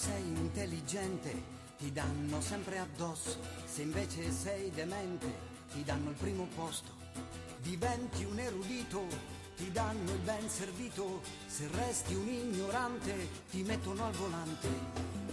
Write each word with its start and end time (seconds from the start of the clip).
Sei 0.00 0.22
intelligente, 0.22 1.42
ti 1.76 1.90
danno 1.90 2.40
sempre 2.40 2.78
addosso, 2.78 3.36
se 3.64 3.82
invece 3.82 4.30
sei 4.30 4.70
demente, 4.70 5.26
ti 5.72 5.82
danno 5.82 6.10
il 6.10 6.14
primo 6.14 6.46
posto. 6.54 6.92
Diventi 7.60 8.22
un 8.22 8.38
erudito, 8.38 9.04
ti 9.56 9.72
danno 9.72 10.12
il 10.12 10.20
ben 10.20 10.48
servito, 10.48 11.20
se 11.48 11.66
resti 11.72 12.14
un 12.14 12.28
ignorante, 12.28 13.28
ti 13.50 13.64
mettono 13.64 14.04
al 14.04 14.12
volante. 14.12 15.27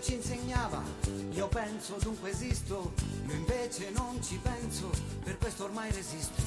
Ci 0.00 0.14
insegnava, 0.14 0.82
io 1.32 1.48
penso 1.48 1.96
dunque 2.00 2.30
esisto, 2.30 2.92
io 3.26 3.34
invece 3.34 3.90
non 3.90 4.22
ci 4.22 4.38
penso, 4.40 4.88
per 5.24 5.36
questo 5.36 5.64
ormai 5.64 5.90
resisto. 5.90 6.40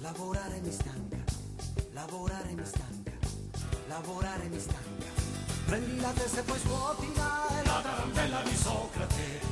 Lavorare 0.00 0.60
mi 0.60 0.70
stanca, 0.70 1.16
lavorare 1.92 2.52
mi 2.52 2.64
stanca, 2.64 3.12
lavorare 3.88 4.48
mi 4.48 4.60
stanca. 4.60 5.06
Prendi 5.64 5.98
la 5.98 6.10
testa 6.10 6.40
e 6.40 6.42
poi 6.42 6.58
scuotila, 6.58 7.48
è 7.48 7.64
la 7.64 7.80
tarantella 7.80 8.42
di 8.42 8.54
Socrate. 8.54 9.51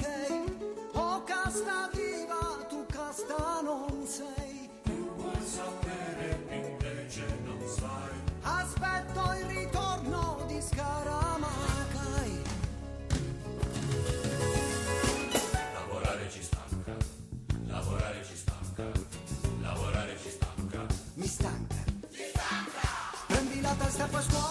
achei, 0.00 0.44
o 0.94 1.22
casta 1.24 1.90
diva, 1.92 2.64
tu 2.68 2.86
casta 2.86 3.60
non 3.62 4.06
sei. 4.06 4.70
Più 4.82 5.14
vuoi 5.16 5.44
sapere, 5.44 6.38
invece 6.48 7.26
non 7.44 7.58
sai. 7.66 8.18
Aspetto 8.42 9.20
il 9.38 9.44
ritorno 9.44 10.44
di 10.46 10.60
Scaramacai. 10.60 12.42
Lavorare 15.74 16.30
ci 16.30 16.42
stanca, 16.42 16.96
lavorare 17.66 18.24
ci 18.24 18.36
stanca, 18.36 18.84
lavorare 19.60 20.18
ci 20.18 20.30
stanca. 20.30 20.86
Mi 21.14 21.26
stanca. 21.26 21.78
Prendi 23.26 23.60
la 23.60 23.74
testa 23.78 24.06
e 24.06 24.08
poi 24.08 24.22
scuotila. 24.22 24.49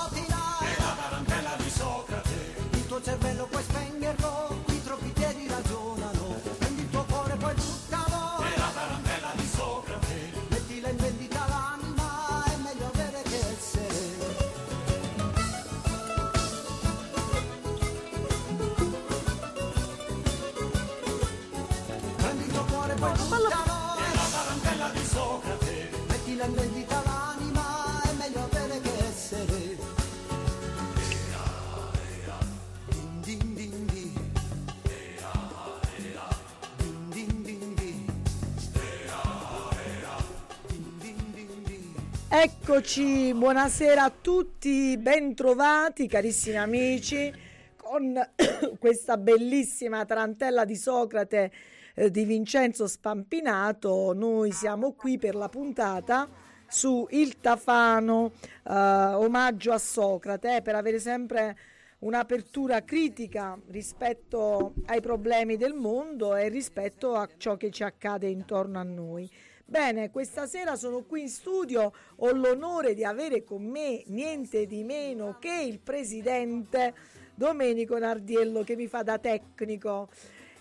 Eccoci, 42.80 43.34
buonasera 43.34 44.04
a 44.04 44.10
tutti, 44.10 44.98
bentrovati 44.98 46.08
carissimi 46.08 46.56
amici 46.56 47.30
con 47.76 48.18
questa 48.80 49.18
bellissima 49.18 50.06
tarantella 50.06 50.64
di 50.64 50.78
Socrate 50.78 51.52
eh, 51.94 52.10
di 52.10 52.24
Vincenzo 52.24 52.88
Spampinato. 52.88 54.14
Noi 54.14 54.54
siamo 54.54 54.94
qui 54.94 55.18
per 55.18 55.36
la 55.36 55.50
puntata 55.50 56.26
su 56.70 57.06
Il 57.10 57.42
Tafano, 57.42 58.32
eh, 58.64 58.72
omaggio 58.74 59.74
a 59.74 59.78
Socrate, 59.78 60.56
eh, 60.56 60.62
per 60.62 60.76
avere 60.76 61.00
sempre 61.00 61.58
un'apertura 62.00 62.86
critica 62.86 63.60
rispetto 63.72 64.76
ai 64.86 65.02
problemi 65.02 65.58
del 65.58 65.74
mondo 65.74 66.34
e 66.34 66.48
rispetto 66.48 67.16
a 67.16 67.28
ciò 67.36 67.58
che 67.58 67.72
ci 67.72 67.84
accade 67.84 68.30
intorno 68.30 68.80
a 68.80 68.84
noi. 68.84 69.30
Bene, 69.70 70.10
questa 70.10 70.48
sera 70.48 70.76
sono 70.76 71.04
qui 71.04 71.22
in 71.22 71.30
studio, 71.30 71.94
ho 72.16 72.32
l'onore 72.32 72.96
di 72.96 73.04
avere 73.04 73.44
con 73.44 73.62
me 73.62 74.02
niente 74.08 74.66
di 74.66 74.84
meno 74.84 75.38
che 75.40 75.62
il 75.62 75.78
presidente 75.78 76.96
Domenico 77.36 77.96
Nardiello 78.00 78.64
che 78.64 78.76
mi 78.76 78.88
fa 78.88 79.04
da 79.04 79.20
tecnico. 79.20 80.10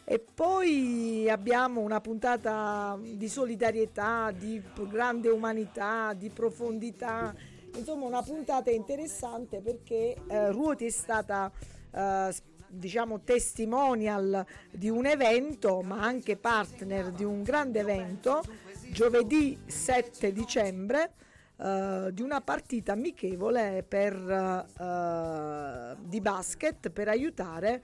E 0.04 0.19
poi 0.19 1.26
abbiamo 1.30 1.80
una 1.80 2.02
puntata 2.02 2.98
di 3.00 3.28
solidarietà, 3.30 4.30
di 4.30 4.62
grande 4.91 5.30
umanità, 5.30 6.12
di 6.12 6.28
profondità, 6.28 7.34
insomma 7.76 8.04
una 8.04 8.22
puntata 8.22 8.70
interessante 8.70 9.62
perché 9.62 10.16
eh, 10.26 10.52
Ruoti 10.52 10.84
è 10.84 10.90
stata 10.90 11.50
eh, 11.94 12.34
diciamo 12.69 13.22
testimonial 13.22 14.44
di 14.70 14.90
un 14.90 15.06
evento 15.06 15.81
ma 15.81 16.02
anche 16.02 16.37
partner 16.37 17.10
di 17.10 17.25
un 17.25 17.43
grande 17.43 17.81
evento 17.81 18.43
giovedì 18.98 19.56
7 19.64 20.32
dicembre 20.32 21.12
eh, 21.56 22.08
di 22.10 22.20
una 22.20 22.40
partita 22.40 22.94
amichevole 22.94 23.84
per, 23.86 24.12
eh, 24.76 25.96
di 26.00 26.20
basket 26.20 26.90
per 26.90 27.06
aiutare 27.06 27.82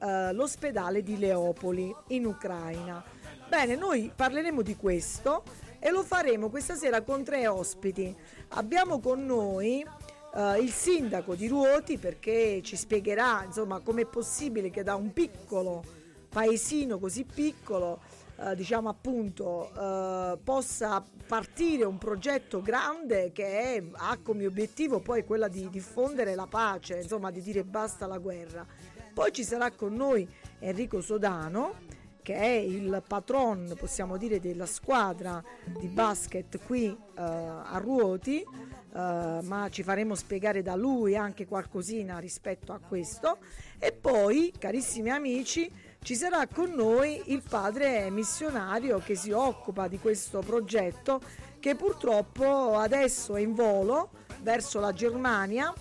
eh, 0.00 0.32
l'ospedale 0.32 1.04
di 1.04 1.16
Leopoli 1.16 1.94
in 2.08 2.26
Ucraina. 2.26 3.04
Bene, 3.48 3.76
noi 3.76 4.10
parleremo 4.12 4.62
di 4.62 4.74
questo 4.74 5.44
e 5.78 5.92
lo 5.92 6.02
faremo 6.02 6.50
questa 6.50 6.74
sera 6.74 7.02
con 7.02 7.22
tre 7.22 7.46
ospiti. 7.46 8.12
Abbiamo 8.48 8.98
con 8.98 9.24
noi 9.24 9.86
eh, 10.34 10.58
il 10.58 10.72
sindaco 10.72 11.36
di 11.36 11.46
Ruoti 11.46 11.98
perché 11.98 12.62
ci 12.64 12.74
spiegherà 12.74 13.44
insomma 13.44 13.78
com'è 13.78 14.06
possibile 14.06 14.70
che 14.70 14.82
da 14.82 14.96
un 14.96 15.12
piccolo 15.12 15.84
paesino 16.28 16.98
così 16.98 17.24
piccolo 17.24 18.00
eh, 18.40 18.54
diciamo 18.54 18.88
appunto 18.88 19.70
eh, 19.72 20.38
possa 20.42 21.04
partire 21.26 21.84
un 21.84 21.98
progetto 21.98 22.62
grande 22.62 23.32
che 23.32 23.76
è- 23.76 23.84
ha 23.92 24.18
come 24.22 24.46
obiettivo 24.46 25.00
poi 25.00 25.24
quella 25.24 25.48
di 25.48 25.68
diffondere 25.68 26.34
la 26.34 26.46
pace 26.46 27.00
insomma 27.00 27.30
di 27.30 27.42
dire 27.42 27.64
basta 27.64 28.06
alla 28.06 28.18
guerra 28.18 28.66
poi 29.12 29.32
ci 29.32 29.44
sarà 29.44 29.70
con 29.70 29.94
noi 29.94 30.28
Enrico 30.58 31.00
Sodano 31.00 31.98
che 32.22 32.34
è 32.34 32.46
il 32.48 33.02
patron, 33.06 33.74
possiamo 33.78 34.16
dire, 34.16 34.40
della 34.40 34.66
squadra 34.66 35.42
di 35.78 35.88
basket 35.88 36.60
qui 36.64 36.86
eh, 36.86 36.96
a 37.16 37.78
Ruoti, 37.78 38.40
eh, 38.40 38.44
ma 38.92 39.68
ci 39.70 39.82
faremo 39.82 40.14
spiegare 40.14 40.62
da 40.62 40.76
lui 40.76 41.16
anche 41.16 41.46
qualcosina 41.46 42.18
rispetto 42.18 42.72
a 42.72 42.78
questo. 42.78 43.38
E 43.78 43.92
poi, 43.92 44.52
carissimi 44.56 45.10
amici, 45.10 45.70
ci 46.02 46.14
sarà 46.14 46.46
con 46.46 46.72
noi 46.72 47.22
il 47.26 47.42
padre 47.46 48.10
missionario 48.10 48.98
che 48.98 49.14
si 49.14 49.32
occupa 49.32 49.86
di 49.86 49.98
questo 49.98 50.40
progetto 50.40 51.20
che 51.58 51.74
purtroppo 51.74 52.76
adesso 52.76 53.36
è 53.36 53.40
in 53.40 53.54
volo 53.54 54.10
verso 54.42 54.80
la 54.80 54.92
Germania. 54.92 55.72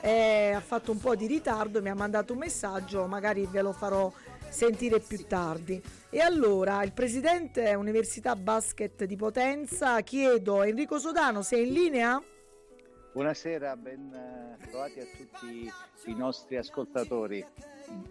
Eh, 0.00 0.52
ha 0.52 0.60
fatto 0.60 0.92
un 0.92 0.98
po' 0.98 1.14
di 1.14 1.26
ritardo, 1.26 1.80
mi 1.80 1.88
ha 1.88 1.94
mandato 1.94 2.32
un 2.32 2.40
messaggio, 2.40 3.06
magari 3.06 3.46
ve 3.50 3.62
lo 3.62 3.72
farò 3.72 4.12
sentire 4.48 5.00
più 5.00 5.26
tardi. 5.26 5.80
E 6.10 6.20
allora, 6.20 6.82
il 6.82 6.92
presidente 6.92 7.74
Università 7.74 8.34
Basket 8.36 9.04
di 9.04 9.16
Potenza, 9.16 10.00
chiedo 10.00 10.62
Enrico 10.62 10.98
Sodano, 10.98 11.42
sei 11.42 11.66
in 11.66 11.72
linea? 11.72 12.22
Buonasera, 13.12 13.76
ben 13.76 14.12
eh, 14.12 14.66
trovati 14.68 15.00
a 15.00 15.06
tutti 15.16 15.72
i 16.06 16.14
nostri 16.14 16.56
ascoltatori. 16.56 17.44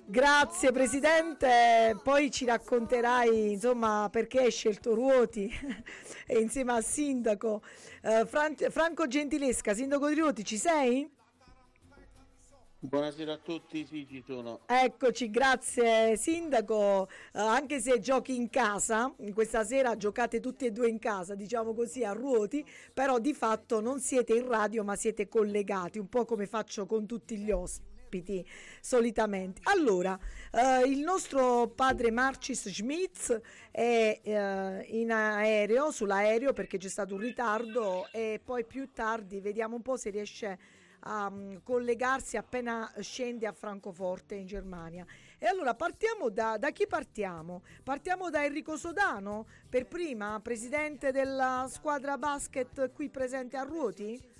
Grazie 0.09 0.71
Presidente, 0.71 1.99
poi 2.01 2.31
ci 2.31 2.45
racconterai 2.45 3.51
insomma 3.51 4.07
perché 4.09 4.39
hai 4.39 4.51
scelto 4.51 4.93
Ruoti 4.95 5.51
e 6.25 6.39
insieme 6.39 6.71
al 6.71 6.83
Sindaco. 6.83 7.61
Uh, 8.01 8.25
Fran- 8.25 8.55
Franco 8.69 9.05
Gentilesca, 9.05 9.73
Sindaco 9.73 10.07
di 10.07 10.15
Ruoti, 10.15 10.45
ci 10.45 10.57
sei? 10.57 11.11
Buonasera 12.79 13.33
a 13.33 13.37
tutti, 13.37 13.85
sì 13.85 14.07
ci 14.07 14.23
sono. 14.25 14.61
Eccoci, 14.65 15.29
grazie 15.29 16.15
Sindaco, 16.15 17.09
uh, 17.33 17.39
anche 17.39 17.81
se 17.81 17.99
giochi 17.99 18.35
in 18.35 18.49
casa, 18.49 19.13
questa 19.33 19.65
sera 19.65 19.97
giocate 19.97 20.39
tutti 20.39 20.65
e 20.65 20.71
due 20.71 20.87
in 20.87 20.99
casa, 20.99 21.35
diciamo 21.35 21.73
così, 21.73 22.05
a 22.05 22.13
ruoti, 22.13 22.65
però 22.93 23.19
di 23.19 23.33
fatto 23.33 23.81
non 23.81 23.99
siete 23.99 24.33
in 24.33 24.47
radio 24.47 24.85
ma 24.85 24.95
siete 24.95 25.27
collegati, 25.27 25.99
un 25.99 26.07
po' 26.07 26.23
come 26.23 26.47
faccio 26.47 26.85
con 26.85 27.05
tutti 27.05 27.37
gli 27.37 27.51
ospiti 27.51 27.96
solitamente. 28.81 29.61
Allora, 29.63 30.17
uh, 30.51 30.85
il 30.85 30.99
nostro 30.99 31.67
padre 31.67 32.11
Marcis 32.11 32.69
Schmitz 32.69 33.39
è 33.71 34.21
uh, 34.23 34.95
in 34.95 35.11
aereo, 35.11 35.91
sull'aereo 35.91 36.53
perché 36.53 36.77
c'è 36.77 36.89
stato 36.89 37.15
un 37.15 37.21
ritardo 37.21 38.07
e 38.11 38.39
poi 38.43 38.65
più 38.65 38.91
tardi 38.91 39.39
vediamo 39.39 39.75
un 39.75 39.81
po' 39.81 39.97
se 39.97 40.09
riesce 40.09 40.57
a 41.01 41.27
um, 41.27 41.61
collegarsi 41.63 42.37
appena 42.37 42.91
scende 42.99 43.47
a 43.47 43.51
Francoforte 43.51 44.35
in 44.35 44.45
Germania. 44.45 45.05
E 45.37 45.45
allora 45.45 45.75
partiamo 45.75 46.29
da, 46.29 46.57
da, 46.57 46.71
chi 46.71 46.87
partiamo? 46.87 47.61
Partiamo 47.83 48.29
da 48.29 48.43
Enrico 48.43 48.75
Sodano, 48.75 49.45
per 49.69 49.85
prima, 49.85 50.39
presidente 50.41 51.11
della 51.11 51.67
squadra 51.69 52.17
basket 52.17 52.91
qui 52.91 53.09
presente 53.09 53.55
a 53.55 53.63
Ruoti? 53.63 54.35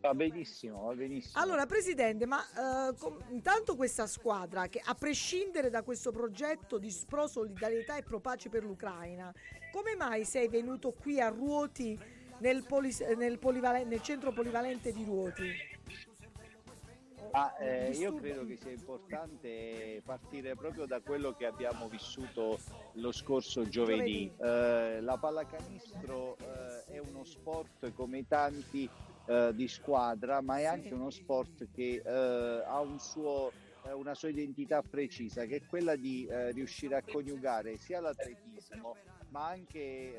Va 0.00 0.14
benissimo, 0.14 0.84
va 0.84 0.94
benissimo. 0.94 1.42
Allora, 1.42 1.66
Presidente, 1.66 2.24
ma 2.24 2.38
uh, 2.38 2.96
com- 2.96 3.22
intanto 3.28 3.76
questa 3.76 4.06
squadra, 4.06 4.66
che 4.68 4.80
a 4.82 4.94
prescindere 4.94 5.68
da 5.68 5.82
questo 5.82 6.10
progetto 6.10 6.78
di 6.78 6.94
pro 7.06 7.26
solidarietà 7.26 7.96
e 7.96 8.02
pro 8.02 8.18
pace 8.18 8.48
per 8.48 8.64
l'Ucraina, 8.64 9.32
come 9.70 9.94
mai 9.96 10.24
sei 10.24 10.48
venuto 10.48 10.92
qui 10.92 11.20
a 11.20 11.28
Ruoti 11.28 11.98
nel, 12.38 12.64
polis- 12.66 13.00
nel, 13.00 13.38
polivalen- 13.38 13.88
nel 13.88 14.00
centro 14.00 14.32
polivalente 14.32 14.90
di 14.90 15.04
Ruoti? 15.04 15.78
Ah, 17.32 17.54
eh, 17.60 17.90
io 17.90 18.14
credo 18.14 18.44
che 18.44 18.56
sia 18.56 18.72
importante 18.72 20.02
partire 20.04 20.56
proprio 20.56 20.86
da 20.86 21.00
quello 21.00 21.32
che 21.32 21.46
abbiamo 21.46 21.88
vissuto 21.88 22.58
lo 22.94 23.12
scorso 23.12 23.68
giovedì. 23.68 24.32
Eh, 24.36 25.00
la 25.00 25.16
pallacanestro 25.16 26.36
eh, 26.38 26.94
è 26.94 26.98
uno 26.98 27.22
sport 27.24 27.92
come 27.94 28.26
tanti 28.26 28.88
eh, 29.26 29.52
di 29.54 29.68
squadra, 29.68 30.40
ma 30.40 30.58
è 30.58 30.64
anche 30.64 30.94
uno 30.94 31.10
sport 31.10 31.68
che 31.72 32.02
eh, 32.04 32.64
ha 32.66 32.80
un 32.80 32.98
suo, 32.98 33.52
eh, 33.84 33.92
una 33.92 34.14
sua 34.14 34.28
identità 34.28 34.82
precisa, 34.82 35.44
che 35.44 35.56
è 35.56 35.66
quella 35.66 35.96
di 35.96 36.28
riuscire 36.52 36.96
a 36.96 37.02
coniugare 37.02 37.76
sia 37.76 38.00
l'atletismo, 38.00 38.96
ma 39.28 39.46
anche 39.48 40.16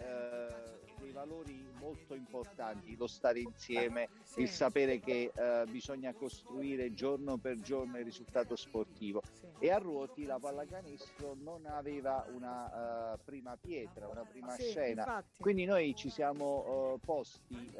dei 1.00 1.12
valori 1.12 1.68
molto 1.80 2.14
importanti, 2.14 2.96
lo 2.96 3.08
stare 3.08 3.40
insieme, 3.40 4.10
il 4.36 4.48
sapere 4.48 5.00
che 5.00 5.32
bisogna 5.70 6.14
costruire 6.14 6.94
giorno 6.94 7.38
per 7.38 7.60
giorno 7.60 7.98
il 7.98 8.06
risultato 8.06 8.56
sportivo. 8.56 9.22
E 9.64 9.70
a 9.70 9.78
Ruoti 9.78 10.26
la 10.26 10.40
pallacanestro 10.40 11.36
non 11.40 11.68
aveva 11.68 12.26
una 12.32 13.14
uh, 13.14 13.20
prima 13.24 13.56
pietra, 13.62 14.08
una 14.08 14.24
prima 14.24 14.50
sì, 14.54 14.64
scena. 14.64 15.04
Infatti. 15.04 15.40
Quindi 15.40 15.66
noi 15.66 15.94
ci 15.96 16.10
siamo 16.10 16.94
uh, 16.94 17.00
posti, 17.00 17.72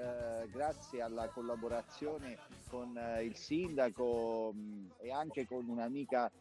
grazie 0.52 1.02
alla 1.02 1.28
collaborazione 1.30 2.38
con 2.70 3.00
il 3.24 3.36
sindaco 3.36 4.54
mh, 4.54 4.92
e 5.00 5.12
anche 5.12 5.48
con 5.48 5.68
un'amica 5.68 6.32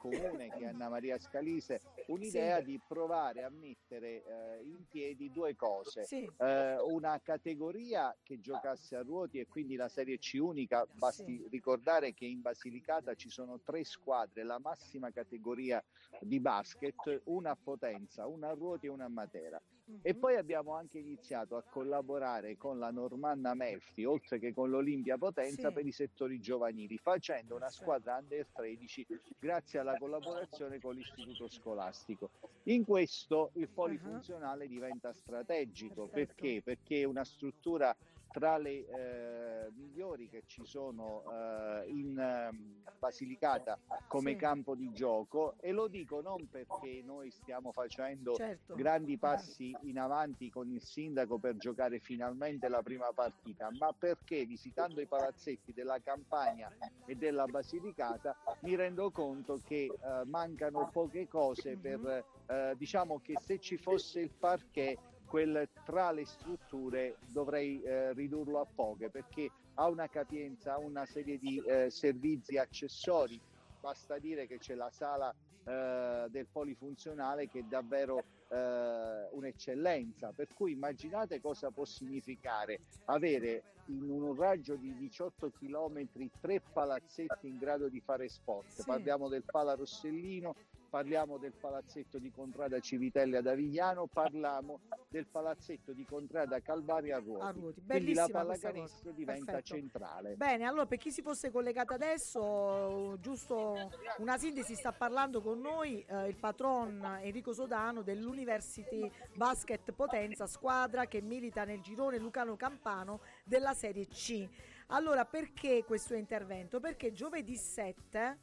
comune 0.00 0.48
che 0.48 0.60
è 0.60 0.64
Anna 0.64 0.88
Maria 0.88 1.18
Scalise 1.18 1.80
un'idea 2.06 2.58
sì. 2.58 2.64
di 2.64 2.80
provare 2.88 3.44
a 3.44 3.50
mettere 3.50 4.24
eh, 4.24 4.62
in 4.64 4.86
piedi 4.88 5.30
due 5.30 5.54
cose 5.54 6.04
sì. 6.04 6.28
eh, 6.38 6.80
una 6.80 7.20
categoria 7.22 8.16
che 8.22 8.40
giocasse 8.40 8.96
a 8.96 9.02
ruoti 9.02 9.38
e 9.38 9.46
quindi 9.46 9.76
la 9.76 9.88
Serie 9.88 10.18
C 10.18 10.38
unica 10.40 10.86
basti 10.94 11.36
sì. 11.36 11.48
ricordare 11.50 12.14
che 12.14 12.24
in 12.24 12.40
Basilicata 12.40 13.14
ci 13.14 13.28
sono 13.28 13.60
tre 13.60 13.84
squadre 13.84 14.42
la 14.42 14.58
massima 14.58 15.10
categoria 15.10 15.84
di 16.20 16.40
basket 16.40 17.20
una 17.24 17.50
a 17.50 17.58
Potenza 17.62 18.26
una 18.26 18.48
a 18.48 18.54
ruoti 18.54 18.86
e 18.86 18.88
una 18.88 19.04
a 19.04 19.08
Matera. 19.08 19.60
E 20.00 20.14
poi 20.14 20.36
abbiamo 20.36 20.74
anche 20.74 20.98
iniziato 20.98 21.56
a 21.56 21.62
collaborare 21.62 22.56
con 22.56 22.78
la 22.78 22.90
Normanna 22.90 23.54
Melfi 23.54 24.04
oltre 24.04 24.38
che 24.38 24.54
con 24.54 24.70
l'Olimpia 24.70 25.18
Potenza 25.18 25.70
per 25.72 25.84
i 25.86 25.92
settori 25.92 26.40
giovanili 26.40 26.96
facendo 26.96 27.56
una 27.56 27.68
squadra 27.68 28.16
under 28.16 28.46
13 28.52 29.06
grazie 29.38 29.78
alla 29.78 29.90
la 29.90 29.98
collaborazione 29.98 30.80
con 30.80 30.94
l'istituto 30.94 31.48
scolastico. 31.48 32.30
In 32.64 32.84
questo 32.84 33.50
il 33.54 33.68
polifunzionale 33.68 34.64
uh-huh. 34.64 34.70
diventa 34.70 35.12
strategico 35.12 36.06
perché? 36.06 36.62
Perché 36.62 37.00
è 37.00 37.04
una 37.04 37.24
struttura 37.24 37.94
tra 38.30 38.56
le 38.58 38.86
eh, 38.86 39.70
migliori 39.74 40.28
che 40.28 40.44
ci 40.46 40.62
sono 40.64 41.22
eh, 41.30 41.88
in 41.88 42.18
eh, 42.18 42.78
Basilicata 43.00 43.78
come 44.08 44.32
sì. 44.32 44.36
campo 44.36 44.74
di 44.74 44.92
gioco 44.92 45.54
e 45.58 45.72
lo 45.72 45.88
dico 45.88 46.20
non 46.20 46.48
perché 46.50 47.02
noi 47.02 47.30
stiamo 47.30 47.72
facendo 47.72 48.34
certo. 48.34 48.74
grandi 48.74 49.16
passi 49.16 49.74
in 49.82 49.98
avanti 49.98 50.50
con 50.50 50.70
il 50.70 50.82
sindaco 50.82 51.38
per 51.38 51.56
giocare 51.56 51.98
finalmente 51.98 52.68
la 52.68 52.82
prima 52.82 53.10
partita, 53.14 53.70
ma 53.78 53.92
perché 53.92 54.44
visitando 54.44 55.00
i 55.00 55.06
palazzetti 55.06 55.72
della 55.72 55.98
Campania 56.02 56.70
e 57.06 57.14
della 57.16 57.46
Basilicata 57.46 58.36
mi 58.60 58.74
rendo 58.74 59.10
conto 59.10 59.58
che 59.64 59.84
eh, 59.84 60.24
mancano 60.26 60.90
poche 60.92 61.26
cose 61.26 61.76
per 61.76 61.98
mhm. 61.98 62.54
eh, 62.54 62.74
diciamo 62.76 63.20
che 63.20 63.34
se 63.40 63.58
ci 63.58 63.78
fosse 63.78 64.20
il 64.20 64.30
parquet 64.30 64.98
quel 65.30 65.68
tra 65.84 66.10
le 66.10 66.24
strutture 66.24 67.18
dovrei 67.28 67.80
eh, 67.82 68.12
ridurlo 68.14 68.58
a 68.58 68.66
poche 68.66 69.10
perché 69.10 69.48
ha 69.74 69.88
una 69.88 70.08
capienza, 70.08 70.74
ha 70.74 70.78
una 70.78 71.06
serie 71.06 71.38
di 71.38 71.62
eh, 71.64 71.88
servizi 71.88 72.58
accessori. 72.58 73.40
Basta 73.80 74.18
dire 74.18 74.48
che 74.48 74.58
c'è 74.58 74.74
la 74.74 74.90
sala 74.90 75.32
eh, 75.64 76.26
del 76.28 76.48
polifunzionale 76.50 77.48
che 77.48 77.60
è 77.60 77.62
davvero 77.62 78.24
eh, 78.48 79.28
un'eccellenza. 79.30 80.32
Per 80.34 80.48
cui 80.52 80.72
immaginate 80.72 81.40
cosa 81.40 81.70
può 81.70 81.84
significare 81.84 82.80
avere 83.04 83.62
in 83.86 84.10
un 84.10 84.34
raggio 84.34 84.74
di 84.74 84.94
18 84.96 85.50
km 85.50 86.08
tre 86.40 86.60
palazzetti 86.60 87.46
in 87.46 87.56
grado 87.56 87.88
di 87.88 88.00
fare 88.00 88.28
sport. 88.28 88.68
Sì. 88.68 88.82
Parliamo 88.84 89.28
del 89.28 89.44
Pala 89.44 89.74
Rossellino, 89.74 90.54
parliamo 90.90 91.38
del 91.38 91.52
palazzetto 91.52 92.18
di 92.18 92.30
Contrada 92.32 92.80
Civitelli 92.80 93.36
ad 93.36 93.46
Avigliano, 93.46 94.06
parliamo 94.06 94.80
del 95.08 95.26
palazzetto 95.26 95.92
di 95.92 96.04
Contrada 96.04 96.60
Calvaria 96.60 97.16
a 97.16 97.20
Ruoti. 97.20 97.44
A 97.44 97.50
Ruoti. 97.50 97.82
Quindi 97.86 98.12
la 98.12 98.28
pallacanestro 98.30 99.12
diventa 99.12 99.52
Perfetto. 99.52 99.74
centrale. 99.76 100.34
Bene, 100.34 100.64
allora 100.64 100.86
per 100.86 100.98
chi 100.98 101.12
si 101.12 101.22
fosse 101.22 101.50
collegato 101.50 101.94
adesso, 101.94 103.16
giusto 103.20 103.90
una 104.18 104.36
sintesi 104.36 104.74
sta 104.74 104.92
parlando 104.92 105.40
con 105.40 105.60
noi 105.60 106.04
eh, 106.06 106.28
il 106.28 106.36
patron 106.36 107.18
Enrico 107.22 107.52
Sodano 107.52 108.02
dell'University 108.02 109.08
Basket 109.36 109.92
Potenza, 109.92 110.46
squadra 110.46 111.06
che 111.06 111.22
milita 111.22 111.64
nel 111.64 111.80
girone 111.80 112.18
Lucano 112.18 112.56
Campano 112.56 113.20
della 113.44 113.74
Serie 113.74 114.08
C. 114.08 114.48
Allora, 114.88 115.24
perché 115.24 115.84
questo 115.84 116.14
intervento? 116.14 116.80
Perché 116.80 117.12
giovedì 117.12 117.56
7 117.56 118.38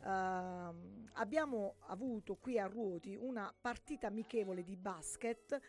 Uh, 0.00 1.08
abbiamo 1.14 1.76
avuto 1.86 2.36
qui 2.36 2.58
a 2.58 2.66
Ruoti 2.66 3.16
una 3.16 3.52
partita 3.60 4.06
amichevole 4.06 4.62
di 4.62 4.76
basket 4.76 5.60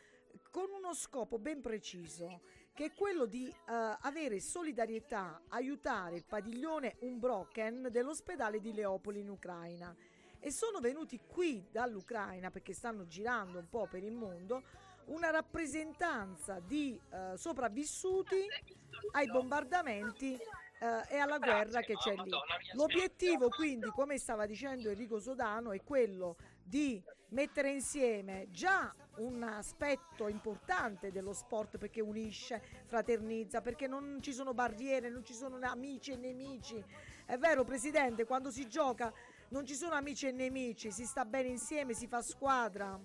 con 0.52 0.70
uno 0.72 0.94
scopo 0.94 1.40
ben 1.40 1.62
preciso, 1.62 2.42
che 2.74 2.86
è 2.86 2.94
quello 2.94 3.26
di 3.26 3.48
uh, 3.48 3.72
avere 4.02 4.40
solidarietà, 4.40 5.42
aiutare 5.50 6.16
il 6.16 6.26
padiglione 6.26 6.96
Unbroken 7.00 7.90
dell'ospedale 7.92 8.60
di 8.60 8.74
Leopoli 8.74 9.20
in 9.20 9.30
Ucraina. 9.30 9.96
e 10.40 10.52
sono 10.52 10.80
venuti 10.80 11.20
qui 11.28 11.68
dall'Ucraina 11.70 12.50
perché 12.50 12.74
stanno 12.74 13.06
girando 13.08 13.60
un 13.60 13.68
po' 13.68 13.88
per 13.88 14.04
il 14.04 14.14
mondo 14.14 14.64
una 15.10 15.32
rappresentanza 15.32 16.60
di 16.60 17.00
eh, 17.12 17.36
sopravvissuti 17.36 18.46
ai 19.12 19.28
bombardamenti 19.28 20.38
eh, 20.80 21.16
e 21.16 21.18
alla 21.18 21.38
guerra 21.38 21.82
che 21.82 21.96
c'è 21.96 22.16
lì. 22.16 22.32
L'obiettivo 22.74 23.50
quindi, 23.50 23.90
come 23.90 24.18
stava 24.18 24.46
dicendo 24.46 24.90
Enrico 24.90 25.20
Sodano, 25.20 25.72
è 25.72 25.84
quello 25.84 26.38
di 26.64 27.02
mettere 27.30 27.70
insieme 27.70 28.48
già 28.50 28.94
un 29.18 29.44
aspetto 29.44 30.28
importante 30.28 31.12
dello 31.12 31.34
sport 31.34 31.78
perché 31.78 32.02
unisce, 32.02 32.62
fraternizza, 32.86 33.62
perché 33.62 33.88
non 33.88 34.20
ci 34.22 34.34
sono 34.34 34.54
barriere, 34.54 35.10
non 35.10 35.24
ci 35.24 35.34
sono 35.34 35.60
amici 35.62 36.12
e 36.12 36.16
nemici. 36.16 36.84
È 37.26 37.38
vero, 37.38 37.64
Presidente, 37.64 38.26
quando 38.26 38.50
si 38.50 38.68
gioca 38.68 39.14
non 39.50 39.66
ci 39.66 39.76
sono 39.76 39.96
amici 39.96 40.28
e 40.28 40.32
nemici, 40.32 40.92
si 40.92 41.06
sta 41.06 41.26
bene 41.26 41.50
insieme, 41.50 41.94
si 41.94 42.08
fa 42.08 42.22
squadra. 42.22 43.00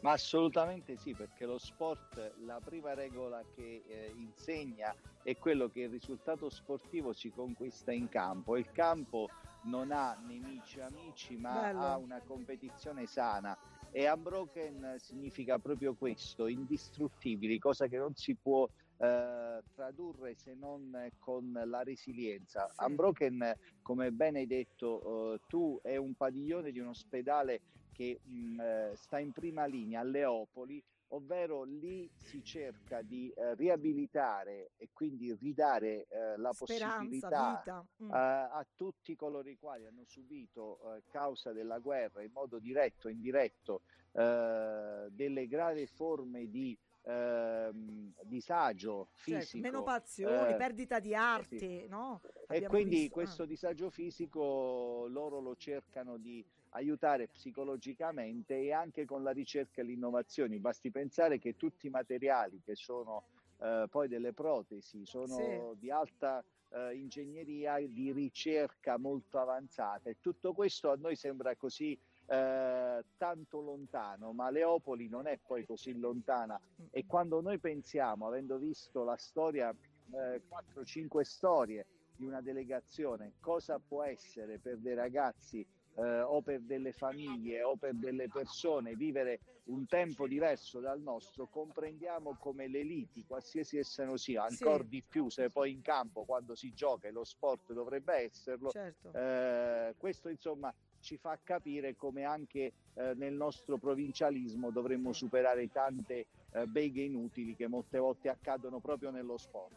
Ma 0.00 0.12
assolutamente 0.12 0.96
sì, 0.96 1.14
perché 1.14 1.46
lo 1.46 1.58
sport, 1.58 2.34
la 2.44 2.60
prima 2.62 2.94
regola 2.94 3.42
che 3.54 3.82
eh, 3.86 4.12
insegna 4.16 4.94
è 5.22 5.36
quello 5.36 5.68
che 5.68 5.82
il 5.82 5.90
risultato 5.90 6.48
sportivo 6.48 7.12
si 7.12 7.30
conquista 7.30 7.92
in 7.92 8.08
campo. 8.08 8.56
Il 8.56 8.70
campo 8.72 9.28
non 9.62 9.90
ha 9.90 10.14
nemici 10.26 10.80
amici, 10.80 11.36
ma 11.36 11.60
Bello. 11.60 11.80
ha 11.80 11.96
una 11.96 12.20
competizione 12.24 13.06
sana. 13.06 13.56
E 13.90 14.08
unbroken 14.10 14.96
significa 14.98 15.58
proprio 15.58 15.94
questo, 15.94 16.46
indistruttibili, 16.46 17.58
cosa 17.58 17.86
che 17.86 17.96
non 17.96 18.14
si 18.14 18.36
può 18.36 18.68
eh, 18.98 19.62
tradurre 19.74 20.34
se 20.36 20.54
non 20.54 21.10
con 21.18 21.50
la 21.64 21.82
resilienza. 21.82 22.68
Sì. 22.70 22.84
Unbroken, 22.84 23.56
come 23.82 24.12
ben 24.12 24.36
hai 24.36 24.46
detto 24.46 25.34
eh, 25.34 25.40
tu, 25.48 25.78
è 25.82 25.96
un 25.96 26.14
padiglione 26.14 26.70
di 26.70 26.78
un 26.78 26.88
ospedale 26.88 27.62
che 27.96 28.20
mh, 28.22 28.60
eh, 28.60 28.92
sta 28.94 29.18
in 29.18 29.32
prima 29.32 29.64
linea 29.64 30.00
a 30.00 30.04
Leopoli, 30.04 30.84
ovvero 31.08 31.62
lì 31.62 32.10
si 32.14 32.44
cerca 32.44 33.00
di 33.00 33.30
eh, 33.30 33.54
riabilitare 33.54 34.72
e 34.76 34.90
quindi 34.92 35.32
ridare 35.34 36.06
eh, 36.08 36.36
la 36.36 36.52
Speranza, 36.52 36.96
possibilità. 36.98 37.86
Mm. 38.02 38.10
eh, 38.10 38.14
a 38.14 38.66
tutti 38.74 39.16
coloro 39.16 39.48
i 39.48 39.56
quali 39.56 39.86
hanno 39.86 40.04
subito 40.04 40.78
eh, 40.94 41.04
causa 41.08 41.52
della 41.52 41.78
guerra 41.78 42.22
in 42.22 42.32
modo 42.32 42.58
diretto 42.58 43.06
o 43.06 43.10
indiretto 43.10 43.82
eh, 44.12 45.06
delle 45.10 45.46
gravi 45.46 45.86
forme 45.86 46.50
di 46.50 46.76
ehm, 47.04 48.12
disagio 48.24 49.08
Certo, 49.14 49.40
fisico 49.40 49.62
meno 49.62 49.82
passioni, 49.84 50.52
eh, 50.52 50.56
perdita 50.56 50.98
di 50.98 51.14
arte, 51.14 51.86
no? 51.88 52.20
e 52.48 52.66
quindi 52.66 52.96
visto, 52.96 53.12
questo 53.12 53.42
ah. 53.44 53.46
disagio 53.46 53.88
fisico 53.88 55.06
loro 55.08 55.40
lo 55.40 55.56
cercano 55.56 56.18
di 56.18 56.44
aiutare 56.76 57.28
psicologicamente 57.28 58.54
e 58.54 58.72
anche 58.72 59.04
con 59.04 59.22
la 59.22 59.30
ricerca 59.30 59.80
e 59.80 59.84
l'innovazione. 59.84 60.58
Basti 60.58 60.90
pensare 60.90 61.38
che 61.38 61.56
tutti 61.56 61.86
i 61.86 61.90
materiali 61.90 62.60
che 62.64 62.74
sono 62.74 63.24
eh, 63.58 63.86
poi 63.90 64.08
delle 64.08 64.32
protesi 64.32 65.06
sono 65.06 65.74
di 65.78 65.90
alta 65.90 66.44
eh, 66.70 66.94
ingegneria 66.94 67.78
di 67.86 68.12
ricerca 68.12 68.98
molto 68.98 69.38
avanzata. 69.38 70.10
E 70.10 70.16
tutto 70.20 70.52
questo 70.52 70.90
a 70.90 70.96
noi 70.96 71.16
sembra 71.16 71.56
così 71.56 71.98
eh, 72.26 73.04
tanto 73.16 73.60
lontano, 73.60 74.32
ma 74.32 74.50
Leopoli 74.50 75.08
non 75.08 75.26
è 75.26 75.38
poi 75.44 75.64
così 75.64 75.98
lontana. 75.98 76.60
E 76.90 77.06
quando 77.06 77.40
noi 77.40 77.58
pensiamo, 77.58 78.26
avendo 78.26 78.58
visto 78.58 79.02
la 79.02 79.16
storia, 79.16 79.70
eh, 79.70 80.42
4-5 80.74 81.20
storie 81.22 81.86
di 82.14 82.24
una 82.26 82.40
delegazione, 82.40 83.34
cosa 83.40 83.78
può 83.78 84.02
essere 84.02 84.58
per 84.58 84.78
dei 84.78 84.94
ragazzi 84.94 85.66
eh, 85.96 86.20
o 86.20 86.40
per 86.42 86.60
delle 86.60 86.92
famiglie 86.92 87.62
o 87.62 87.76
per 87.76 87.94
delle 87.94 88.28
persone 88.28 88.94
vivere 88.94 89.40
un 89.66 89.86
tempo 89.86 90.26
diverso 90.28 90.78
dal 90.78 91.00
nostro, 91.00 91.46
comprendiamo 91.48 92.36
come 92.38 92.68
le 92.68 92.82
liti, 92.82 93.24
qualsiasi 93.26 93.78
essero 93.78 94.16
sia, 94.16 94.44
ancora 94.44 94.82
Sì. 94.82 94.88
di 94.88 95.02
più 95.02 95.28
se 95.28 95.50
poi 95.50 95.72
in 95.72 95.82
campo 95.82 96.24
quando 96.24 96.54
si 96.54 96.72
gioca 96.72 97.08
e 97.08 97.10
lo 97.10 97.24
sport 97.24 97.72
dovrebbe 97.72 98.14
esserlo, 98.14 98.70
Certo. 98.70 99.12
eh, 99.12 99.94
questo 99.98 100.28
insomma 100.28 100.72
ci 101.00 101.16
fa 101.16 101.38
capire 101.42 101.96
come 101.96 102.24
anche 102.24 102.72
eh, 102.94 103.14
nel 103.14 103.34
nostro 103.34 103.76
provincialismo 103.76 104.70
dovremmo 104.70 105.12
superare 105.12 105.68
tante 105.70 106.26
eh, 106.52 106.66
beghe 106.66 107.02
inutili 107.02 107.54
che 107.56 107.66
molte 107.66 107.98
volte 107.98 108.28
accadono 108.28 108.78
proprio 108.80 109.10
nello 109.10 109.36
sport. 109.36 109.74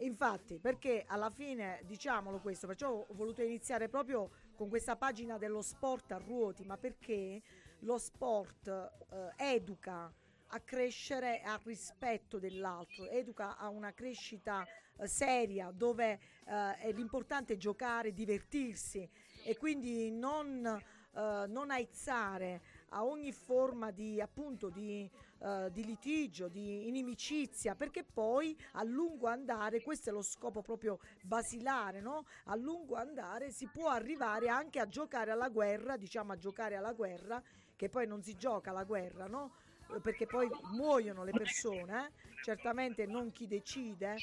Infatti, 0.00 0.58
perché 0.60 1.02
alla 1.06 1.28
fine, 1.30 1.80
diciamolo 1.84 2.38
questo, 2.38 2.68
perciò 2.68 2.92
ho 2.92 3.06
voluto 3.14 3.42
iniziare 3.42 3.88
proprio 3.88 4.30
con 4.58 4.68
questa 4.68 4.96
pagina 4.96 5.38
dello 5.38 5.62
sport 5.62 6.10
a 6.10 6.18
ruoti, 6.18 6.64
ma 6.64 6.76
perché 6.76 7.40
lo 7.82 7.96
sport 7.96 8.66
eh, 8.66 9.54
educa 9.54 10.12
a 10.48 10.60
crescere 10.60 11.42
al 11.42 11.60
rispetto 11.62 12.40
dell'altro, 12.40 13.06
educa 13.06 13.56
a 13.56 13.68
una 13.68 13.92
crescita 13.92 14.66
eh, 14.96 15.06
seria 15.06 15.70
dove 15.72 16.18
eh, 16.44 16.76
è 16.76 16.90
l'importante 16.90 17.52
è 17.52 17.56
giocare, 17.56 18.12
divertirsi 18.12 19.08
e 19.44 19.56
quindi 19.56 20.10
non, 20.10 20.66
eh, 20.66 21.44
non 21.46 21.70
aizzare 21.70 22.60
a 22.90 23.04
ogni 23.04 23.32
forma 23.32 23.90
di 23.90 24.20
appunto 24.20 24.70
di, 24.70 25.08
eh, 25.40 25.70
di 25.70 25.84
litigio, 25.84 26.48
di 26.48 26.88
inimicizia, 26.88 27.74
perché 27.74 28.04
poi 28.04 28.56
a 28.72 28.82
lungo 28.82 29.26
andare, 29.26 29.82
questo 29.82 30.10
è 30.10 30.12
lo 30.12 30.22
scopo 30.22 30.62
proprio 30.62 30.98
basilare, 31.22 32.00
no? 32.00 32.24
A 32.44 32.56
lungo 32.56 32.94
andare 32.94 33.50
si 33.50 33.66
può 33.66 33.88
arrivare 33.88 34.48
anche 34.48 34.80
a 34.80 34.88
giocare 34.88 35.30
alla 35.30 35.48
guerra, 35.48 35.96
diciamo 35.96 36.32
a 36.32 36.36
giocare 36.38 36.76
alla 36.76 36.92
guerra, 36.92 37.42
che 37.76 37.88
poi 37.88 38.06
non 38.06 38.22
si 38.22 38.36
gioca 38.36 38.70
alla 38.70 38.84
guerra, 38.84 39.26
no? 39.26 39.52
Eh, 39.94 40.00
Perché 40.00 40.26
poi 40.26 40.48
muoiono 40.72 41.24
le 41.24 41.32
persone, 41.32 42.06
eh? 42.06 42.42
certamente 42.42 43.06
non 43.06 43.30
chi 43.30 43.46
decide, 43.46 44.16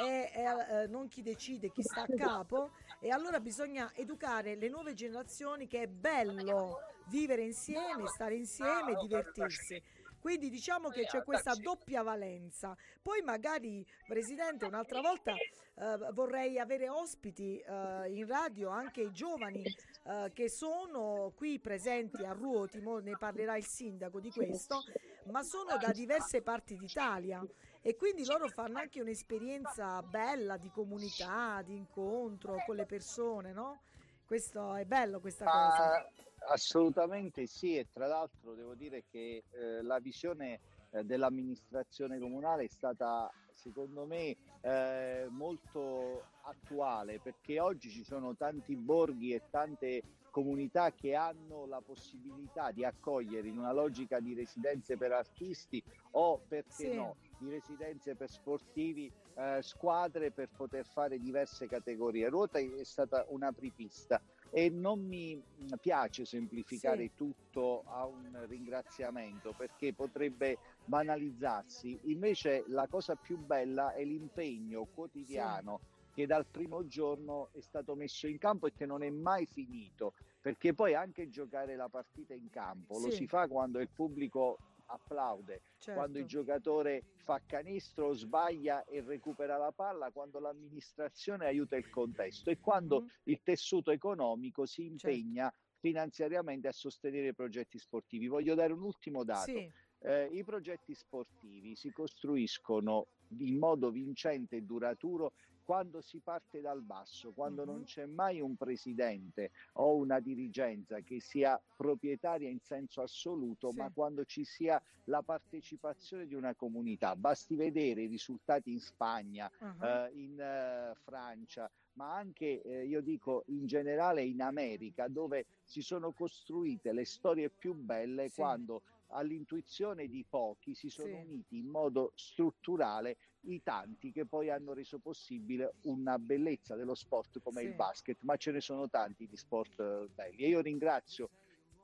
e, 0.00 0.30
e, 0.32 0.82
eh, 0.82 0.86
non 0.86 1.08
chi 1.08 1.22
decide, 1.22 1.70
chi 1.70 1.82
sta 1.82 2.02
a 2.02 2.06
capo, 2.16 2.70
e 3.00 3.10
allora 3.10 3.40
bisogna 3.40 3.90
educare 3.94 4.54
le 4.56 4.68
nuove 4.68 4.94
generazioni 4.94 5.66
che 5.66 5.82
è 5.82 5.86
bello 5.86 6.78
vivere 7.06 7.42
insieme, 7.42 8.06
stare 8.06 8.36
insieme 8.36 8.92
e 8.92 8.96
divertirsi. 9.00 9.82
Quindi 10.20 10.50
diciamo 10.50 10.90
che 10.90 11.06
c'è 11.06 11.24
questa 11.24 11.54
doppia 11.54 12.02
valenza. 12.02 12.76
Poi 13.00 13.22
magari, 13.22 13.84
Presidente, 14.06 14.66
un'altra 14.66 15.00
volta 15.00 15.32
eh, 15.32 16.12
vorrei 16.12 16.58
avere 16.58 16.88
ospiti 16.90 17.58
eh, 17.58 18.12
in 18.12 18.26
radio 18.26 18.68
anche 18.68 19.00
i 19.00 19.12
giovani 19.12 19.62
eh, 20.04 20.30
che 20.34 20.50
sono 20.50 21.32
qui 21.34 21.58
presenti 21.58 22.22
a 22.24 22.32
Ruoti, 22.32 22.80
mo 22.80 22.98
ne 22.98 23.16
parlerà 23.16 23.56
il 23.56 23.64
sindaco 23.64 24.20
di 24.20 24.30
questo, 24.30 24.82
ma 25.30 25.42
sono 25.42 25.76
da 25.78 25.90
diverse 25.90 26.42
parti 26.42 26.76
d'Italia 26.76 27.42
e 27.80 27.96
quindi 27.96 28.26
loro 28.26 28.48
fanno 28.48 28.78
anche 28.78 29.00
un'esperienza 29.00 30.02
bella 30.02 30.58
di 30.58 30.68
comunità, 30.68 31.62
di 31.62 31.74
incontro 31.74 32.62
con 32.66 32.76
le 32.76 32.84
persone, 32.84 33.52
no? 33.52 33.80
Questo 34.26 34.74
è 34.74 34.84
bello 34.84 35.18
questa 35.18 35.44
cosa. 35.44 35.94
Ah, 35.96 36.10
assolutamente 36.48 37.46
sì 37.46 37.76
e 37.76 37.86
tra 37.92 38.06
l'altro 38.06 38.54
devo 38.54 38.74
dire 38.74 39.04
che 39.10 39.44
eh, 39.50 39.82
la 39.82 39.98
visione 39.98 40.60
eh, 40.90 41.04
dell'amministrazione 41.04 42.18
comunale 42.18 42.64
è 42.64 42.68
stata 42.68 43.30
secondo 43.52 44.06
me 44.06 44.36
eh, 44.62 45.26
molto 45.30 46.24
attuale 46.42 47.20
perché 47.20 47.60
oggi 47.60 47.90
ci 47.90 48.02
sono 48.04 48.34
tanti 48.34 48.74
borghi 48.74 49.32
e 49.34 49.42
tante 49.50 50.02
comunità 50.30 50.92
che 50.92 51.14
hanno 51.14 51.66
la 51.66 51.80
possibilità 51.84 52.70
di 52.70 52.84
accogliere 52.84 53.48
in 53.48 53.58
una 53.58 53.72
logica 53.72 54.20
di 54.20 54.34
residenze 54.34 54.96
per 54.96 55.12
artisti 55.12 55.82
o 56.12 56.40
perché 56.48 56.68
Sì. 56.90 56.94
no 56.94 57.16
di 57.38 57.50
residenze 57.50 58.14
per 58.14 58.28
sportivi 58.28 59.10
eh, 59.36 59.58
squadre 59.62 60.30
per 60.30 60.48
poter 60.54 60.84
fare 60.84 61.18
diverse 61.18 61.66
categorie. 61.66 62.28
Ruota 62.28 62.58
è 62.58 62.84
stata 62.84 63.24
un'apripista 63.28 64.20
e 64.50 64.68
non 64.68 65.00
mi 65.06 65.40
piace 65.80 66.24
semplificare 66.24 67.04
Sì. 67.04 67.12
tutto 67.14 67.84
a 67.86 68.04
un 68.06 68.44
ringraziamento 68.48 69.52
perché 69.52 69.92
potrebbe 69.94 70.58
banalizzarsi. 70.84 71.98
Invece 72.04 72.64
la 72.68 72.86
cosa 72.88 73.14
più 73.14 73.38
bella 73.38 73.92
è 73.94 74.04
l'impegno 74.04 74.86
quotidiano 74.92 75.80
che 76.12 76.26
dal 76.26 76.46
primo 76.46 76.84
giorno 76.86 77.50
è 77.52 77.60
stato 77.60 77.94
messo 77.94 78.26
in 78.26 78.38
campo 78.38 78.66
e 78.66 78.72
che 78.72 78.84
non 78.86 79.02
è 79.04 79.10
mai 79.10 79.46
finito, 79.46 80.14
perché 80.40 80.74
poi 80.74 80.94
anche 80.94 81.28
giocare 81.28 81.76
la 81.76 81.88
partita 81.88 82.34
in 82.34 82.50
campo 82.50 82.98
lo 82.98 83.10
Sì. 83.10 83.18
si 83.18 83.26
fa 83.28 83.46
quando 83.46 83.78
il 83.78 83.90
pubblico 83.90 84.58
applaude, 84.90 85.62
Certo. 85.78 85.92
quando 85.92 86.18
il 86.18 86.26
giocatore 86.26 87.02
fa 87.24 87.40
canestro, 87.46 88.12
sbaglia 88.12 88.84
e 88.84 89.00
recupera 89.02 89.56
la 89.56 89.72
palla, 89.72 90.10
quando 90.10 90.38
l'amministrazione 90.40 91.46
aiuta 91.46 91.76
il 91.76 91.88
contesto 91.88 92.50
e 92.50 92.58
quando 92.58 93.02
Mhm. 93.02 93.08
il 93.24 93.40
tessuto 93.42 93.90
economico 93.90 94.66
si 94.66 94.82
Certo. 94.96 95.08
impegna 95.08 95.52
finanziariamente 95.78 96.68
a 96.68 96.72
sostenere 96.72 97.28
i 97.28 97.34
progetti 97.34 97.78
sportivi. 97.78 98.26
Voglio 98.26 98.54
dare 98.54 98.72
un 98.72 98.82
ultimo 98.82 99.24
dato. 99.24 99.50
Sì, 99.50 99.70
Eh, 100.02 100.28
I 100.32 100.44
progetti 100.44 100.94
sportivi 100.94 101.74
si 101.76 101.90
costruiscono 101.92 103.08
in 103.38 103.58
modo 103.58 103.90
vincente 103.90 104.56
e 104.56 104.62
duraturo 104.62 105.32
quando 105.70 106.00
si 106.00 106.18
parte 106.18 106.60
dal 106.60 106.82
basso, 106.82 107.30
quando 107.32 107.64
Mhm. 107.64 107.70
non 107.70 107.84
c'è 107.84 108.04
mai 108.04 108.40
un 108.40 108.56
presidente 108.56 109.52
o 109.74 109.94
una 109.94 110.18
dirigenza 110.18 110.98
che 110.98 111.20
sia 111.20 111.62
proprietaria 111.76 112.48
in 112.48 112.58
senso 112.58 113.02
assoluto, 113.02 113.70
Sì. 113.70 113.78
ma 113.78 113.88
quando 113.88 114.24
ci 114.24 114.42
sia 114.42 114.82
la 115.04 115.22
partecipazione 115.22 116.26
di 116.26 116.34
una 116.34 116.56
comunità. 116.56 117.14
Basti 117.14 117.54
vedere 117.54 118.02
i 118.02 118.06
risultati 118.08 118.72
in 118.72 118.80
Spagna, 118.80 119.48
Ah, 119.60 119.74
eh, 119.78 120.10
in 120.14 120.40
eh, 120.40 120.92
Francia, 121.04 121.70
ma 121.92 122.16
anche 122.16 122.62
eh, 122.62 122.86
io 122.86 123.00
dico 123.00 123.44
in 123.46 123.66
generale 123.66 124.24
in 124.24 124.42
America, 124.42 125.06
dove 125.06 125.46
si 125.62 125.82
sono 125.82 126.12
costruite 126.12 126.92
le 126.92 127.04
storie 127.04 127.48
più 127.48 127.74
belle 127.74 128.28
Sì. 128.28 128.34
quando 128.34 128.82
all'intuizione 129.10 130.08
di 130.08 130.24
pochi 130.28 130.74
si 130.74 130.88
sono 130.88 131.16
Sì. 131.18 131.22
uniti 131.22 131.56
in 131.58 131.66
modo 131.66 132.12
strutturale 132.14 133.16
i 133.42 133.62
tanti 133.62 134.12
che 134.12 134.26
poi 134.26 134.50
hanno 134.50 134.72
reso 134.72 134.98
possibile 134.98 135.74
una 135.82 136.18
bellezza 136.18 136.76
dello 136.76 136.94
sport 136.94 137.40
come 137.40 137.62
Sì. 137.62 137.68
il 137.68 137.74
basket, 137.74 138.18
ma 138.22 138.36
ce 138.36 138.50
ne 138.52 138.60
sono 138.60 138.88
tanti 138.88 139.26
di 139.26 139.36
sport 139.36 139.78
eh, 139.80 140.08
belli. 140.12 140.44
E 140.44 140.48
io 140.48 140.60
ringrazio 140.60 141.30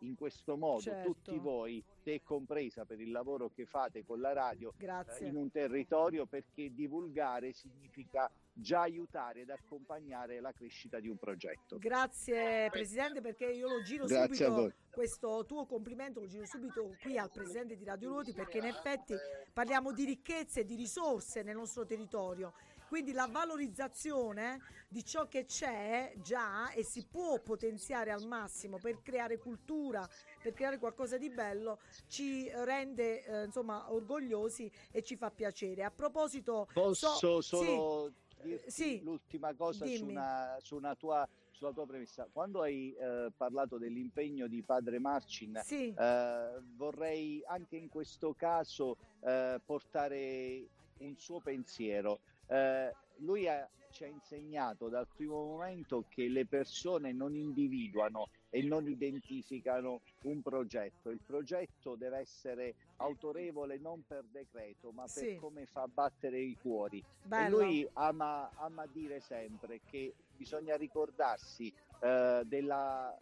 in 0.01 0.15
questo 0.15 0.57
modo 0.57 0.81
Certo. 0.81 1.13
tutti 1.13 1.39
voi, 1.39 1.83
te 2.03 2.23
compresa 2.23 2.85
per 2.85 3.01
il 3.01 3.11
lavoro 3.11 3.51
che 3.51 3.67
fate 3.67 4.05
con 4.05 4.21
la 4.21 4.33
radio 4.33 4.71
eh, 4.71 4.77
grazie. 4.79 5.27
in 5.27 5.37
un 5.37 5.51
territorio 5.51 6.27
perché 6.27 6.73
divulgare 6.73 7.53
significa 7.53 8.31
già 8.53 8.81
aiutare 8.83 9.43
ed 9.43 9.51
accompagnare 9.51 10.41
la 10.41 10.53
crescita 10.53 10.99
di 10.99 11.09
un 11.09 11.17
progetto. 11.19 11.79
Grazie 11.79 12.69
Presidente 12.71 13.21
perché 13.21 13.47
io 13.47 13.69
lo 13.69 13.83
giro 13.83 14.07
Grazie 14.07 14.47
subito 14.47 14.75
questo 14.91 15.45
tuo 15.47 15.67
complimento 15.67 16.21
lo 16.21 16.27
giro 16.27 16.47
subito 16.47 16.97
qui 17.03 17.19
al 17.19 17.31
Presidente 17.31 17.77
di 17.77 17.85
Radio 17.85 18.09
Ruoti 18.09 18.33
perché 18.33 18.59
in 18.59 18.65
effetti 18.65 19.15
parliamo 19.53 19.93
di 19.93 20.07
ricchezze 20.07 20.61
e 20.61 20.65
di 20.65 20.75
risorse 20.75 21.43
nel 21.43 21.57
nostro 21.57 21.85
territorio. 21.85 22.55
Quindi 22.89 23.13
la 23.13 23.27
valorizzazione 23.27 24.61
di 24.89 25.05
ciò 25.05 25.27
che 25.27 25.45
c'è 25.45 26.15
già 26.23 26.71
e 26.71 26.85
si 26.85 27.05
può 27.05 27.41
potenziare 27.41 28.13
al 28.13 28.25
massimo 28.27 28.79
per 28.79 29.03
creare 29.03 29.39
cultura, 29.39 30.09
per 30.41 30.53
creare 30.53 30.79
qualcosa 30.79 31.19
di 31.19 31.29
bello, 31.29 31.81
ci 32.07 32.49
rende 32.49 33.25
eh, 33.25 33.45
insomma 33.45 33.93
orgogliosi 33.93 34.71
e 34.93 35.03
ci 35.03 35.17
fa 35.17 35.31
piacere. 35.31 35.83
A 35.83 35.91
proposito, 35.91 36.69
Posso 36.73 37.15
so- 37.15 37.41
solo 37.41 38.13
sì, 38.41 38.43
dirti 38.43 38.71
sì, 38.71 39.03
l'ultima 39.03 39.53
cosa 39.55 39.85
su 39.87 40.07
una, 40.07 40.57
su 40.61 40.77
una 40.77 40.95
tua, 40.95 41.29
sulla 41.51 41.73
tua 41.73 41.87
premessa? 41.87 42.29
Quando 42.33 42.63
hai 42.63 42.95
eh, 42.95 43.33
parlato 43.37 43.79
dell'impegno 43.79 44.47
di 44.47 44.63
padre 44.63 45.01
Marcin, 45.01 45.61
Sì, 45.65 45.93
eh, 45.93 46.61
vorrei 46.77 47.43
anche 47.47 47.77
in 47.77 47.89
questo 47.89 48.33
caso 48.35 48.97
eh, 49.21 49.61
portare 49.65 50.69
un 50.99 51.17
suo 51.17 51.41
pensiero. 51.41 52.21
Eh, 52.49 52.95
lui 53.19 53.49
ha- 53.49 53.69
ci 53.91 54.05
ha 54.05 54.09
insegnato 54.09 54.89
dal 54.89 55.07
primo 55.17 55.43
momento 55.45 56.05
che 56.09 56.29
le 56.29 56.45
persone 56.45 57.13
non 57.13 57.35
individuano 57.35 58.29
e 58.51 58.63
non 58.63 58.87
identificano 58.89 60.03
un 60.23 60.43
progetto. 60.43 61.09
Il 61.11 61.21
progetto 61.25 61.95
deve 61.97 62.19
essere 62.19 62.75
autorevole 62.97 63.79
non 63.79 64.03
per 64.07 64.25
decreto, 64.31 64.91
ma 64.91 65.05
per 65.05 65.25
Sì. 65.25 65.37
come 65.37 65.65
fa 65.67 65.87
battere 65.89 66.39
i 66.41 66.57
cuori. 66.61 66.99
E 66.99 67.49
lui 67.49 67.89
ama, 67.95 68.53
ama 68.57 68.87
dire 68.87 69.21
sempre 69.21 69.81
che 69.89 70.15
bisogna 70.37 70.77
ricordarsi 70.77 71.73
eh, 72.01 72.43
della, 72.45 73.17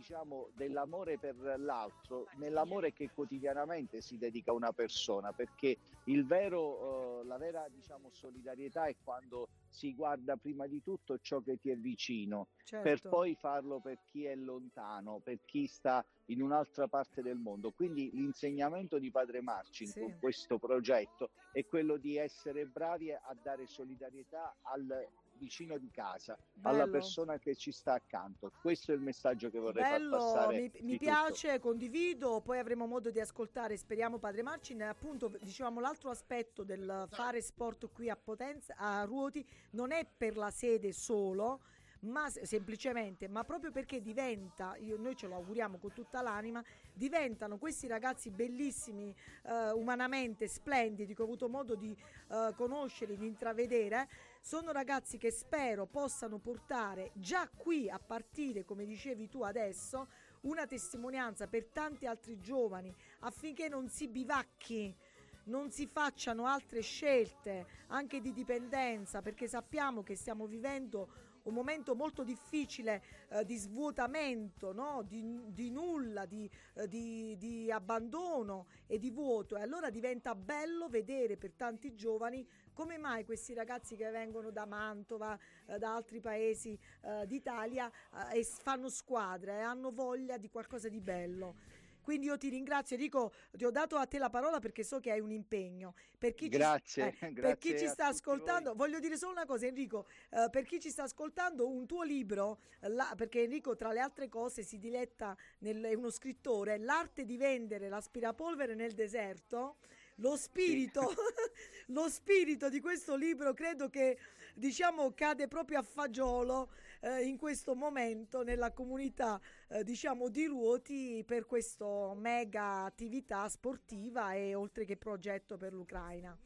diciamo, 0.00 0.48
dell'amore 0.54 1.18
per 1.18 1.36
l'altro, 1.58 2.26
nell'amore 2.36 2.92
che 2.94 3.10
quotidianamente 3.12 4.00
si 4.00 4.16
dedica 4.16 4.50
a 4.50 4.54
una 4.54 4.72
persona, 4.72 5.32
perché 5.32 5.76
il 6.04 6.24
vero, 6.24 7.20
eh, 7.20 7.26
la 7.26 7.36
vera 7.36 7.68
diciamo, 7.68 8.08
solidarietà 8.10 8.86
è 8.86 8.96
quando 9.04 9.48
si 9.68 9.94
guarda 9.94 10.36
prima 10.36 10.66
di 10.66 10.82
tutto 10.82 11.18
ciò 11.18 11.40
che 11.40 11.58
ti 11.58 11.68
è 11.68 11.76
vicino, 11.76 12.48
certo. 12.64 12.88
per 12.88 13.10
poi 13.10 13.34
farlo 13.34 13.78
per 13.78 13.98
chi 14.06 14.24
è 14.24 14.34
lontano, 14.34 15.20
per 15.22 15.38
chi 15.44 15.66
sta 15.66 16.04
in 16.26 16.40
un'altra 16.40 16.88
parte 16.88 17.20
del 17.20 17.36
mondo. 17.36 17.70
Quindi 17.70 18.10
l'insegnamento 18.12 18.98
di 18.98 19.10
Padre 19.10 19.42
Marcin 19.42 19.86
Sì. 19.86 20.00
con 20.00 20.16
questo 20.18 20.58
progetto 20.58 21.30
è 21.52 21.66
quello 21.66 21.98
di 21.98 22.16
essere 22.16 22.64
bravi 22.64 23.12
a 23.12 23.36
dare 23.42 23.66
solidarietà 23.66 24.56
al 24.62 25.08
vicino 25.40 25.78
di 25.78 25.90
casa, 25.90 26.38
alla 26.62 26.80
Bello. 26.84 26.92
persona 26.92 27.38
che 27.38 27.56
ci 27.56 27.72
sta 27.72 27.94
accanto. 27.94 28.52
Questo 28.60 28.92
è 28.92 28.94
il 28.94 29.00
messaggio 29.00 29.48
che 29.50 29.58
vorrei 29.58 29.82
far 29.82 29.98
Bello, 29.98 30.16
passare. 30.18 30.54
mi, 30.56 30.70
mi 30.82 30.92
tutto. 30.92 30.98
piace, 30.98 31.58
condivido, 31.58 32.40
poi 32.42 32.58
avremo 32.58 32.86
modo 32.86 33.10
di 33.10 33.18
ascoltare, 33.18 33.76
speriamo 33.76 34.18
Padre 34.18 34.42
Marcin, 34.42 34.82
appunto 34.82 35.32
dicevamo 35.40 35.80
l'altro 35.80 36.10
aspetto 36.10 36.62
del 36.62 37.06
fare 37.10 37.40
sport 37.40 37.90
qui 37.92 38.10
a 38.10 38.16
Potenza, 38.16 38.74
a 38.76 39.02
Ruoti, 39.04 39.44
non 39.70 39.90
è 39.90 40.06
per 40.06 40.36
la 40.36 40.50
sede 40.50 40.92
solo, 40.92 41.60
ma 42.02 42.30
se- 42.30 42.46
semplicemente, 42.46 43.28
ma 43.28 43.44
proprio 43.44 43.70
perché 43.70 44.00
diventa, 44.00 44.74
io- 44.76 44.96
noi 44.96 45.14
ce 45.16 45.26
lo 45.26 45.34
auguriamo 45.34 45.76
con 45.78 45.92
tutta 45.92 46.22
l'anima, 46.22 46.62
diventano 46.94 47.58
questi 47.58 47.86
ragazzi 47.86 48.30
bellissimi, 48.30 49.14
eh, 49.44 49.70
umanamente 49.72 50.48
splendidi, 50.48 51.14
che 51.14 51.20
ho 51.20 51.26
avuto 51.26 51.48
modo 51.48 51.74
di 51.74 51.94
eh, 52.30 52.52
conoscere, 52.56 53.16
di 53.18 53.26
intravedere, 53.26 54.08
sono 54.40 54.72
ragazzi 54.72 55.18
che 55.18 55.30
spero 55.30 55.86
possano 55.86 56.38
portare 56.38 57.10
già 57.14 57.48
qui 57.48 57.90
a 57.90 57.98
partire, 57.98 58.64
come 58.64 58.86
dicevi 58.86 59.28
tu 59.28 59.42
adesso, 59.42 60.08
una 60.42 60.66
testimonianza 60.66 61.46
per 61.46 61.66
tanti 61.66 62.06
altri 62.06 62.40
giovani 62.40 62.94
affinché 63.20 63.68
non 63.68 63.88
si 63.88 64.08
bivacchi, 64.08 64.96
non 65.44 65.70
si 65.70 65.86
facciano 65.86 66.46
altre 66.46 66.80
scelte 66.80 67.66
anche 67.88 68.20
di 68.20 68.32
dipendenza, 68.32 69.20
perché 69.20 69.46
sappiamo 69.46 70.02
che 70.02 70.16
stiamo 70.16 70.46
vivendo 70.46 71.28
un 71.42 71.54
momento 71.54 71.94
molto 71.94 72.22
difficile 72.22 73.02
eh, 73.28 73.44
di 73.44 73.56
svuotamento, 73.56 74.72
no? 74.72 75.02
di, 75.06 75.22
di 75.46 75.70
nulla, 75.70 76.26
di, 76.26 76.48
eh, 76.74 76.88
di- 76.88 77.36
di 77.38 77.70
abbandono 77.70 78.66
e 78.86 78.98
di 78.98 79.10
vuoto. 79.10 79.56
E 79.56 79.62
allora 79.62 79.90
diventa 79.90 80.34
bello 80.34 80.88
vedere 80.88 81.36
per 81.36 81.52
tanti 81.54 81.94
giovani 81.94 82.46
come 82.72 82.98
mai 82.98 83.24
questi 83.24 83.54
ragazzi 83.54 83.96
che 83.96 84.10
vengono 84.10 84.50
da 84.50 84.66
Mantova, 84.66 85.38
eh, 85.66 85.78
da 85.78 85.94
altri 85.94 86.20
paesi 86.20 86.78
eh, 87.02 87.26
d'Italia 87.26 87.90
eh, 88.32 88.38
e 88.38 88.44
fanno 88.44 88.88
squadra 88.88 89.52
e 89.58 89.60
hanno 89.60 89.90
voglia 89.92 90.36
di 90.38 90.48
qualcosa 90.50 90.88
di 90.88 91.00
bello. 91.00 91.56
Quindi 92.02 92.26
io 92.26 92.38
ti 92.38 92.48
ringrazio 92.48 92.96
Enrico, 92.96 93.32
ti 93.52 93.64
ho 93.64 93.70
dato 93.70 93.96
a 93.96 94.06
te 94.06 94.18
la 94.18 94.30
parola 94.30 94.58
perché 94.58 94.82
so 94.82 95.00
che 95.00 95.10
hai 95.12 95.20
un 95.20 95.30
impegno. 95.30 95.94
Per 96.18 96.34
chi 96.34 96.48
Grazie, 96.48 97.12
ci, 97.12 97.24
eh, 97.26 97.32
per 97.32 97.32
grazie 97.32 97.56
chi 97.74 97.78
ci 97.78 97.86
sta 97.88 98.06
ascoltando, 98.06 98.70
voi. 98.70 98.78
voglio 98.88 98.98
dire 99.00 99.16
solo 99.16 99.32
una 99.32 99.44
cosa 99.44 99.66
Enrico, 99.66 100.06
eh, 100.30 100.48
per 100.50 100.64
chi 100.64 100.80
ci 100.80 100.90
sta 100.90 101.02
ascoltando 101.04 101.68
un 101.68 101.86
tuo 101.86 102.02
libro, 102.02 102.60
la- 102.80 103.12
perché 103.16 103.42
Enrico 103.42 103.76
tra 103.76 103.92
le 103.92 104.00
altre 104.00 104.28
cose 104.28 104.62
si 104.62 104.78
diletta, 104.78 105.36
nel, 105.58 105.82
è 105.84 105.94
uno 105.94 106.10
scrittore, 106.10 106.78
l'arte 106.78 107.24
di 107.24 107.36
vendere 107.36 107.88
l'aspirapolvere 107.88 108.74
nel 108.74 108.92
deserto. 108.94 109.76
Lo 110.20 110.36
spirito, 110.36 111.00
lo 111.88 112.08
spirito 112.08 112.68
di 112.68 112.80
questo 112.80 113.16
libro 113.16 113.54
credo 113.54 113.88
che 113.88 114.18
diciamo 114.54 115.12
cade 115.12 115.48
proprio 115.48 115.78
a 115.78 115.82
fagiolo 115.82 116.70
eh, 117.00 117.22
in 117.22 117.38
questo 117.38 117.74
momento 117.74 118.42
nella 118.42 118.72
comunità 118.72 119.40
eh, 119.68 119.82
diciamo 119.82 120.28
di 120.28 120.44
Ruoti 120.44 121.24
per 121.26 121.46
questa 121.46 122.12
mega 122.14 122.84
attività 122.84 123.48
sportiva 123.48 124.34
e 124.34 124.54
oltre 124.54 124.84
che 124.84 124.96
progetto 124.96 125.56
per 125.56 125.72
l'Ucraina. 125.72 126.36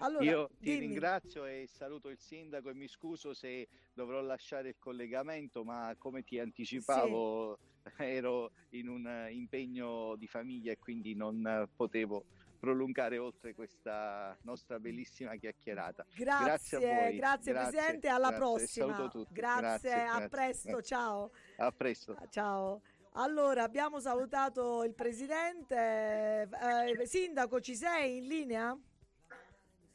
Allora, 0.00 0.22
Io 0.22 0.48
ti 0.60 0.70
dimmi. 0.70 0.78
ringrazio 0.78 1.44
e 1.44 1.66
saluto 1.66 2.08
il 2.08 2.18
sindaco 2.20 2.70
e 2.70 2.74
mi 2.74 2.86
scuso 2.86 3.34
se 3.34 3.66
dovrò 3.92 4.20
lasciare 4.20 4.68
il 4.68 4.76
collegamento, 4.78 5.64
ma 5.64 5.92
come 5.98 6.22
ti 6.22 6.38
anticipavo 6.38 7.58
ero 7.98 8.52
in 8.70 8.88
un 8.88 9.26
impegno 9.30 10.14
di 10.14 10.28
famiglia 10.28 10.70
e 10.70 10.78
quindi 10.78 11.16
non 11.16 11.68
potevo 11.74 12.24
prolungare 12.58 13.18
oltre 13.18 13.54
questa 13.54 14.36
nostra 14.42 14.78
bellissima 14.78 15.36
chiacchierata. 15.36 16.04
Grazie, 16.14 16.44
Grazie 16.44 16.76
a 16.76 16.80
voi, 16.80 17.16
grazie, 17.16 17.52
grazie, 17.52 17.52
Presidente, 17.52 18.08
alla 18.08 18.28
grazie, 18.28 18.38
prossima. 18.44 18.94
saluto 18.94 19.18
tutti, 19.18 19.32
Grazie, 19.32 19.60
grazie, 19.60 19.92
a 19.92 20.04
grazie, 20.06 20.28
presto, 20.28 20.82
ciao. 20.82 21.30
A 21.56 21.72
presto. 21.72 22.16
Ciao. 22.30 22.82
Allora, 23.12 23.62
abbiamo 23.62 24.00
salutato 24.00 24.84
il 24.84 24.94
Presidente. 24.94 26.48
Eh, 27.00 27.06
sindaco, 27.06 27.60
ci 27.60 27.74
sei 27.74 28.18
in 28.18 28.26
linea? 28.26 28.78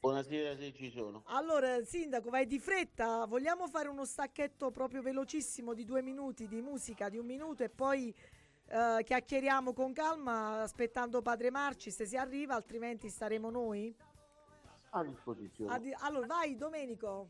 Buonasera 0.04 0.58
se 0.58 0.74
ci 0.74 0.92
sono. 0.92 1.24
Allora, 1.28 1.82
Sindaco, 1.86 2.30
vai 2.30 2.46
di 2.46 2.60
fretta. 2.60 3.26
Vogliamo 3.26 3.70
fare 3.70 3.88
uno 3.88 4.04
stacchetto 4.04 4.70
proprio 4.70 5.02
velocissimo 5.02 5.74
di 5.74 5.86
due 5.86 6.02
minuti 6.02 6.46
di 6.46 6.60
musica, 6.60 7.08
di 7.08 7.18
un 7.18 7.26
minuto 7.26 7.64
e 7.64 7.70
poi 7.70 8.14
eh, 8.74 9.04
chiacchieriamo 9.04 9.72
con 9.72 9.94
calma 9.94 10.64
aspettando 10.64 11.22
Padre 11.22 11.52
Marcis 11.52 12.02
se 12.02 12.18
arriva, 12.18 12.56
altrimenti 12.56 13.08
staremo 13.08 13.52
noi? 13.52 13.96
A 14.90 15.04
disposizione. 15.04 15.94
Allora, 16.00 16.26
vai 16.26 16.56
Domenico. 16.56 17.30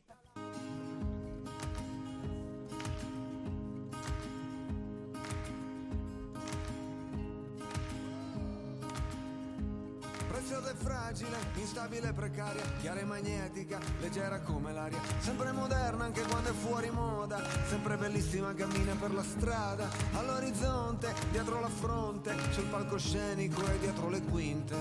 Fragile, 10.75 11.38
instabile 11.55 12.09
e 12.09 12.13
precaria, 12.13 12.63
chiara 12.79 12.99
e 12.99 13.03
magnetica, 13.05 13.79
leggera 13.99 14.39
come 14.41 14.73
l'aria, 14.73 14.99
sempre 15.19 15.51
moderna 15.51 16.05
anche 16.05 16.21
quando 16.23 16.49
è 16.49 16.53
fuori 16.53 16.89
moda, 16.89 17.41
sempre 17.67 17.95
bellissima 17.97 18.53
cammina 18.53 18.93
per 18.95 19.13
la 19.13 19.23
strada, 19.23 19.89
all'orizzonte, 20.13 21.13
dietro 21.31 21.59
la 21.59 21.69
fronte, 21.69 22.36
sul 22.51 22.65
palcoscenico 22.65 23.65
e 23.67 23.79
dietro 23.79 24.09
le 24.09 24.21
quinte. 24.23 24.75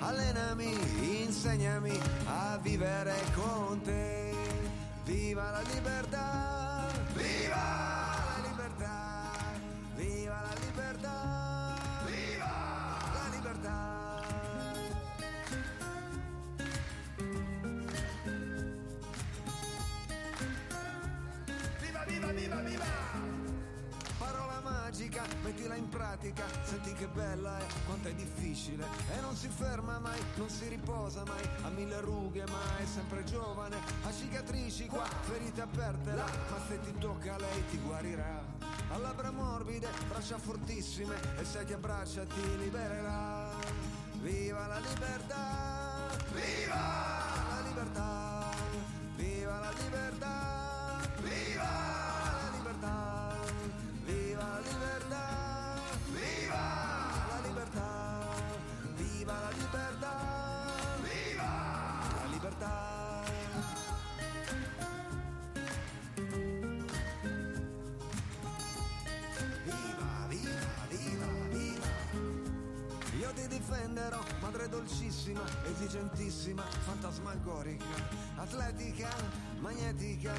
Allenami, 0.00 1.22
insegnami 1.22 1.98
a 2.26 2.58
vivere 2.60 3.14
con 3.34 3.80
te. 3.82 4.32
Viva 5.04 5.50
la 5.50 5.60
libertà! 5.60 6.86
Viva 7.12 7.83
mettila 25.44 25.74
in 25.74 25.88
pratica, 25.90 26.42
senti 26.62 26.94
che 26.94 27.06
bella 27.06 27.58
è, 27.58 27.66
quanto 27.84 28.08
è 28.08 28.14
difficile 28.14 28.86
e 29.14 29.20
non 29.20 29.36
si 29.36 29.48
ferma 29.48 29.98
mai, 29.98 30.18
non 30.36 30.48
si 30.48 30.66
riposa 30.68 31.22
mai, 31.26 31.46
ha 31.62 31.68
mille 31.68 32.00
rughe 32.00 32.44
ma 32.46 32.78
è 32.78 32.86
sempre 32.86 33.22
giovane, 33.24 33.76
ha 33.76 34.10
cicatrici 34.10 34.86
qua, 34.86 35.04
ferite 35.04 35.60
aperte 35.60 36.14
là, 36.14 36.24
ma 36.24 36.58
se 36.66 36.80
ti 36.80 36.98
tocca 36.98 37.36
lei 37.36 37.62
ti 37.68 37.76
guarirà. 37.76 38.42
Ha 38.88 38.96
labbra 38.96 39.30
morbide, 39.30 39.88
braccia 40.08 40.38
fortissime 40.38 41.14
e 41.38 41.44
se 41.44 41.64
ti 41.64 41.74
abbraccia 41.74 42.24
ti 42.24 42.56
libererà. 42.58 43.50
Viva 44.22 44.66
la 44.66 44.78
libertà! 44.78 46.08
Viva 46.32 47.44
la 47.50 47.60
libertà! 47.66 48.50
Viva 49.16 49.58
la 49.58 49.70
libertà! 49.70 51.00
Viva 51.20 51.93
ti 73.94 74.00
difenderò, 74.00 74.20
madre 74.40 74.68
dolcissima, 74.68 75.40
esigentissima, 75.70 76.62
fantasmagorica, 76.62 77.84
atletica, 78.36 79.08
magnetica, 79.60 80.32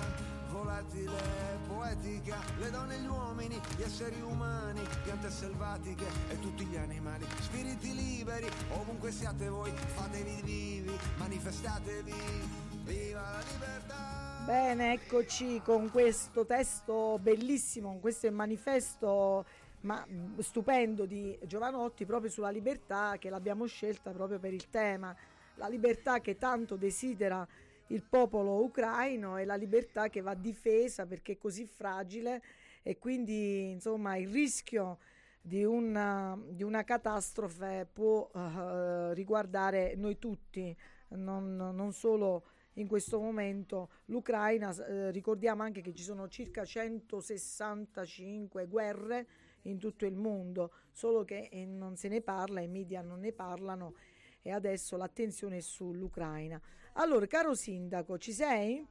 volatile, 0.51 1.57
poetica, 1.65 2.37
le 2.59 2.69
donne 2.69 2.95
e 2.95 2.99
gli 2.99 3.07
uomini, 3.07 3.59
gli 3.77 3.81
esseri 3.81 4.19
umani, 4.21 4.81
piante 5.03 5.29
selvatiche 5.29 6.05
e 6.29 6.39
tutti 6.39 6.65
gli 6.65 6.75
animali, 6.75 7.25
spiriti 7.39 7.95
liberi, 7.95 8.49
ovunque 8.73 9.11
siate 9.11 9.47
voi, 9.47 9.71
fatevi 9.71 10.41
vivi, 10.43 10.97
manifestatevi, 11.17 12.13
viva 12.83 13.21
la 13.21 13.41
libertà! 13.51 14.43
Bene, 14.45 14.93
eccoci 14.93 15.61
con 15.63 15.89
questo 15.89 16.45
testo 16.45 17.17
bellissimo, 17.19 17.89
con 17.89 17.99
questo 17.99 18.29
manifesto 18.31 19.45
ma 19.85 20.05
stupendo 20.39 21.05
di 21.05 21.37
Giovanotti 21.45 22.05
proprio 22.05 22.29
sulla 22.29 22.49
libertà 22.49 23.17
che 23.19 23.29
l'abbiamo 23.29 23.65
scelta 23.65 24.11
proprio 24.11 24.39
per 24.39 24.51
il 24.51 24.69
tema, 24.69 25.15
la 25.55 25.67
libertà 25.67 26.19
che 26.19 26.37
tanto 26.37 26.75
desidera 26.75 27.47
il 27.87 28.03
popolo 28.03 28.63
ucraino 28.63 29.37
e 29.37 29.45
la 29.45 29.55
libertà 29.55 30.09
che 30.09 30.21
va 30.21 30.33
difesa 30.33 31.05
perché 31.05 31.33
è 31.33 31.37
così 31.37 31.67
fragile 31.67 32.41
e 32.81 32.97
quindi 32.97 33.71
insomma 33.71 34.17
il 34.17 34.29
rischio 34.29 34.97
di 35.39 35.63
una, 35.63 36.37
di 36.49 36.63
una 36.63 36.83
catastrofe 36.83 37.87
può 37.91 38.29
eh, 38.33 39.13
riguardare 39.13 39.93
noi 39.95 40.17
tutti, 40.17 40.75
non, 41.09 41.55
non 41.55 41.93
solo 41.93 42.45
in 42.73 42.87
questo 42.87 43.19
momento 43.19 43.89
l'Ucraina, 44.05 44.75
eh, 44.75 45.11
ricordiamo 45.11 45.61
anche 45.61 45.81
che 45.81 45.93
ci 45.93 46.01
sono 46.01 46.27
circa 46.27 46.65
165 46.65 48.65
guerre 48.65 49.27
in 49.65 49.77
tutto 49.77 50.05
il 50.05 50.15
mondo, 50.15 50.71
solo 50.91 51.23
che 51.23 51.49
eh, 51.51 51.65
non 51.65 51.95
se 51.95 52.07
ne 52.07 52.21
parla, 52.21 52.61
i 52.61 52.67
media 52.67 53.01
non 53.01 53.19
ne 53.19 53.31
parlano 53.31 53.95
e 54.41 54.51
adesso 54.51 54.97
l'attenzione 54.97 55.57
è 55.57 55.61
sull'Ucraina. 55.61 56.61
Allora, 56.93 57.25
caro 57.25 57.53
sindaco, 57.53 58.17
ci 58.17 58.31
sei? 58.31 58.85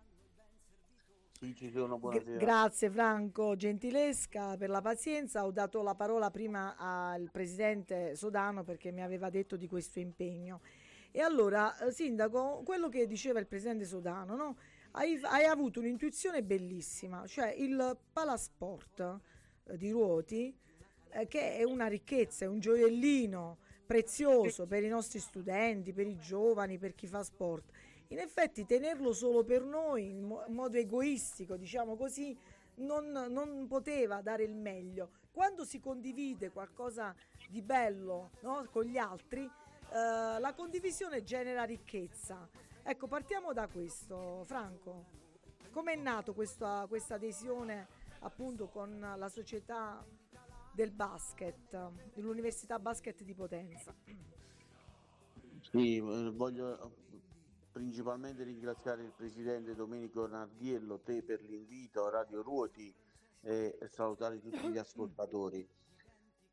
Sì, 1.41 1.55
ci 1.55 1.71
sono, 1.71 1.99
buonasera. 1.99 2.37
grazie 2.39 2.91
Franco 2.91 3.55
Gentilesca 3.57 4.57
per 4.57 4.71
la 4.71 4.81
pazienza. 4.81 5.45
Ho 5.45 5.51
dato 5.51 5.83
la 5.83 5.95
parola 5.95 6.31
prima 6.31 6.77
al 6.77 7.31
presidente 7.31 8.15
Sodano 8.17 8.63
perché 8.65 8.91
mi 8.93 9.03
aveva 9.03 9.31
detto 9.31 9.57
di 9.57 9.67
questo 9.69 10.01
impegno. 10.01 10.61
E 11.11 11.21
allora, 11.21 11.77
eh, 11.79 11.93
sindaco, 11.93 12.63
quello 12.65 12.89
che 12.89 13.07
diceva 13.07 13.39
il 13.39 13.47
presidente 13.47 13.85
Sodano, 13.85 14.35
no? 14.35 14.57
hai, 14.93 15.19
hai 15.23 15.45
avuto 15.45 15.81
un'intuizione 15.81 16.43
bellissima, 16.43 17.27
cioè 17.27 17.53
il 17.57 17.97
palasport 18.13 19.21
eh, 19.65 19.77
di 19.77 19.91
Ruoti, 19.91 20.57
eh, 21.15 21.27
che 21.29 21.57
è 21.57 21.63
una 21.63 21.87
ricchezza, 21.87 22.45
è 22.45 22.49
un 22.49 22.59
gioiellino 22.59 23.59
prezioso 23.87 24.67
per 24.67 24.83
i 24.83 24.89
nostri 24.89 25.19
studenti, 25.19 25.93
per 25.93 26.07
i 26.07 26.19
giovani, 26.19 26.79
per 26.79 26.95
chi 26.95 27.07
fa 27.07 27.23
sport. 27.23 27.71
In 28.09 28.19
effetti 28.19 28.67
tenerlo 28.67 29.13
solo 29.13 29.45
per 29.45 29.63
noi, 29.63 30.11
in 30.11 30.25
mo- 30.25 30.45
modo 30.49 30.77
egoistico, 30.77 31.57
diciamo 31.57 31.97
così, 31.97 32.37
non, 32.77 33.11
non 33.11 33.67
poteva 33.69 34.21
dare 34.23 34.43
il 34.43 34.55
meglio. 34.55 35.11
Quando 35.31 35.65
si 35.65 35.81
condivide 35.81 36.51
qualcosa 36.51 37.15
di 37.49 37.63
bello 37.63 38.31
no, 38.41 38.67
con 38.71 38.85
gli 38.85 38.99
altri, 38.99 39.45
eh, 39.45 40.39
la 40.39 40.53
condivisione 40.55 41.23
genera 41.23 41.65
ricchezza. 41.65 42.49
Ecco, 42.83 43.07
partiamo 43.07 43.53
da 43.53 43.69
questo, 43.69 44.43
Franco. 44.45 45.23
Com'è 45.71 45.97
nato 45.97 46.35
questa, 46.35 46.87
questa 46.89 47.15
adesione 47.15 48.03
appunto 48.21 48.69
con 48.69 48.99
la 49.17 49.29
società 49.29 50.05
del 50.75 50.91
basket, 50.91 51.91
dell'Università 52.15 52.79
Basket 52.79 53.23
di 53.23 53.35
Potenza? 53.35 53.95
Sì, 55.71 55.97
eh, 55.97 56.31
voglio 56.35 56.93
principalmente 57.73 58.43
ringraziare 58.45 59.03
il 59.03 59.13
presidente 59.17 59.75
Domenico 59.75 60.27
Nardiello, 60.27 61.01
te 61.01 61.23
per 61.23 61.43
l'invito 61.43 62.07
a 62.07 62.11
Radio 62.11 62.43
Ruoti 62.43 62.93
e 63.43 63.79
salutare 63.89 64.41
tutti 64.41 64.69
gli 64.69 64.79
ascoltatori. 64.79 65.67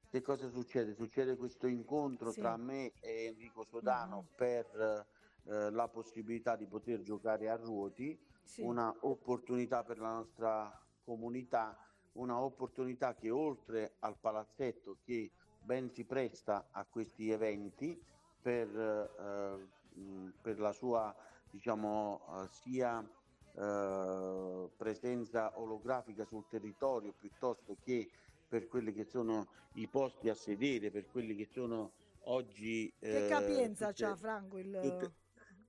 Che 0.10 0.22
cosa 0.22 0.50
succede? 0.50 0.94
Succede 0.94 1.38
questo 1.38 1.68
incontro 1.68 2.32
Sì. 2.32 2.42
tra 2.42 2.58
me 2.58 2.92
e 3.00 3.26
Enrico 3.26 3.64
Sodano 3.64 4.22
Mhm. 4.22 4.28
per 4.36 5.08
eh, 5.44 5.72
la 5.72 5.88
possibilità 5.88 6.56
di 6.56 6.68
poter 6.68 7.02
giocare 7.02 7.50
a 7.50 7.56
Ruoti, 7.56 8.20
Sì. 8.44 8.62
una 8.62 8.94
opportunità 9.02 9.84
per 9.84 9.98
la 10.00 10.14
nostra 10.14 10.80
comunità, 11.04 11.76
una 12.13 12.39
opportunità 12.39 13.15
che 13.15 13.30
oltre 13.30 13.93
al 14.00 14.17
palazzetto 14.19 14.97
che 15.06 15.30
ben 15.63 15.89
si 15.91 16.04
presta 16.04 16.67
a 16.71 16.86
questi 16.86 17.30
eventi 17.30 18.00
per, 18.41 18.67
eh, 18.67 20.00
mh, 20.00 20.34
per 20.41 20.60
la 20.60 20.74
sua 20.74 21.15
diciamo 21.52 22.19
eh, 22.43 22.47
sia 22.50 23.00
eh, 23.54 24.69
presenza 24.78 25.60
olografica 25.60 26.26
sul 26.26 26.45
territorio 26.50 27.13
piuttosto 27.19 27.78
che 27.84 28.10
per 28.47 28.67
quelli 28.67 28.93
che 28.93 29.06
sono 29.06 29.47
i 29.76 29.88
posti 29.88 30.28
a 30.28 30.36
sedere, 30.36 30.91
per 30.91 31.10
quelli 31.10 31.36
che 31.36 31.45
sono 31.45 31.91
oggi... 32.24 32.91
Che 33.00 33.26
eh, 33.26 33.30
capienza 33.30 33.93
c'ha 33.93 34.15
Franco 34.15 34.58
il... 34.58 34.78
tutte- 34.82 35.19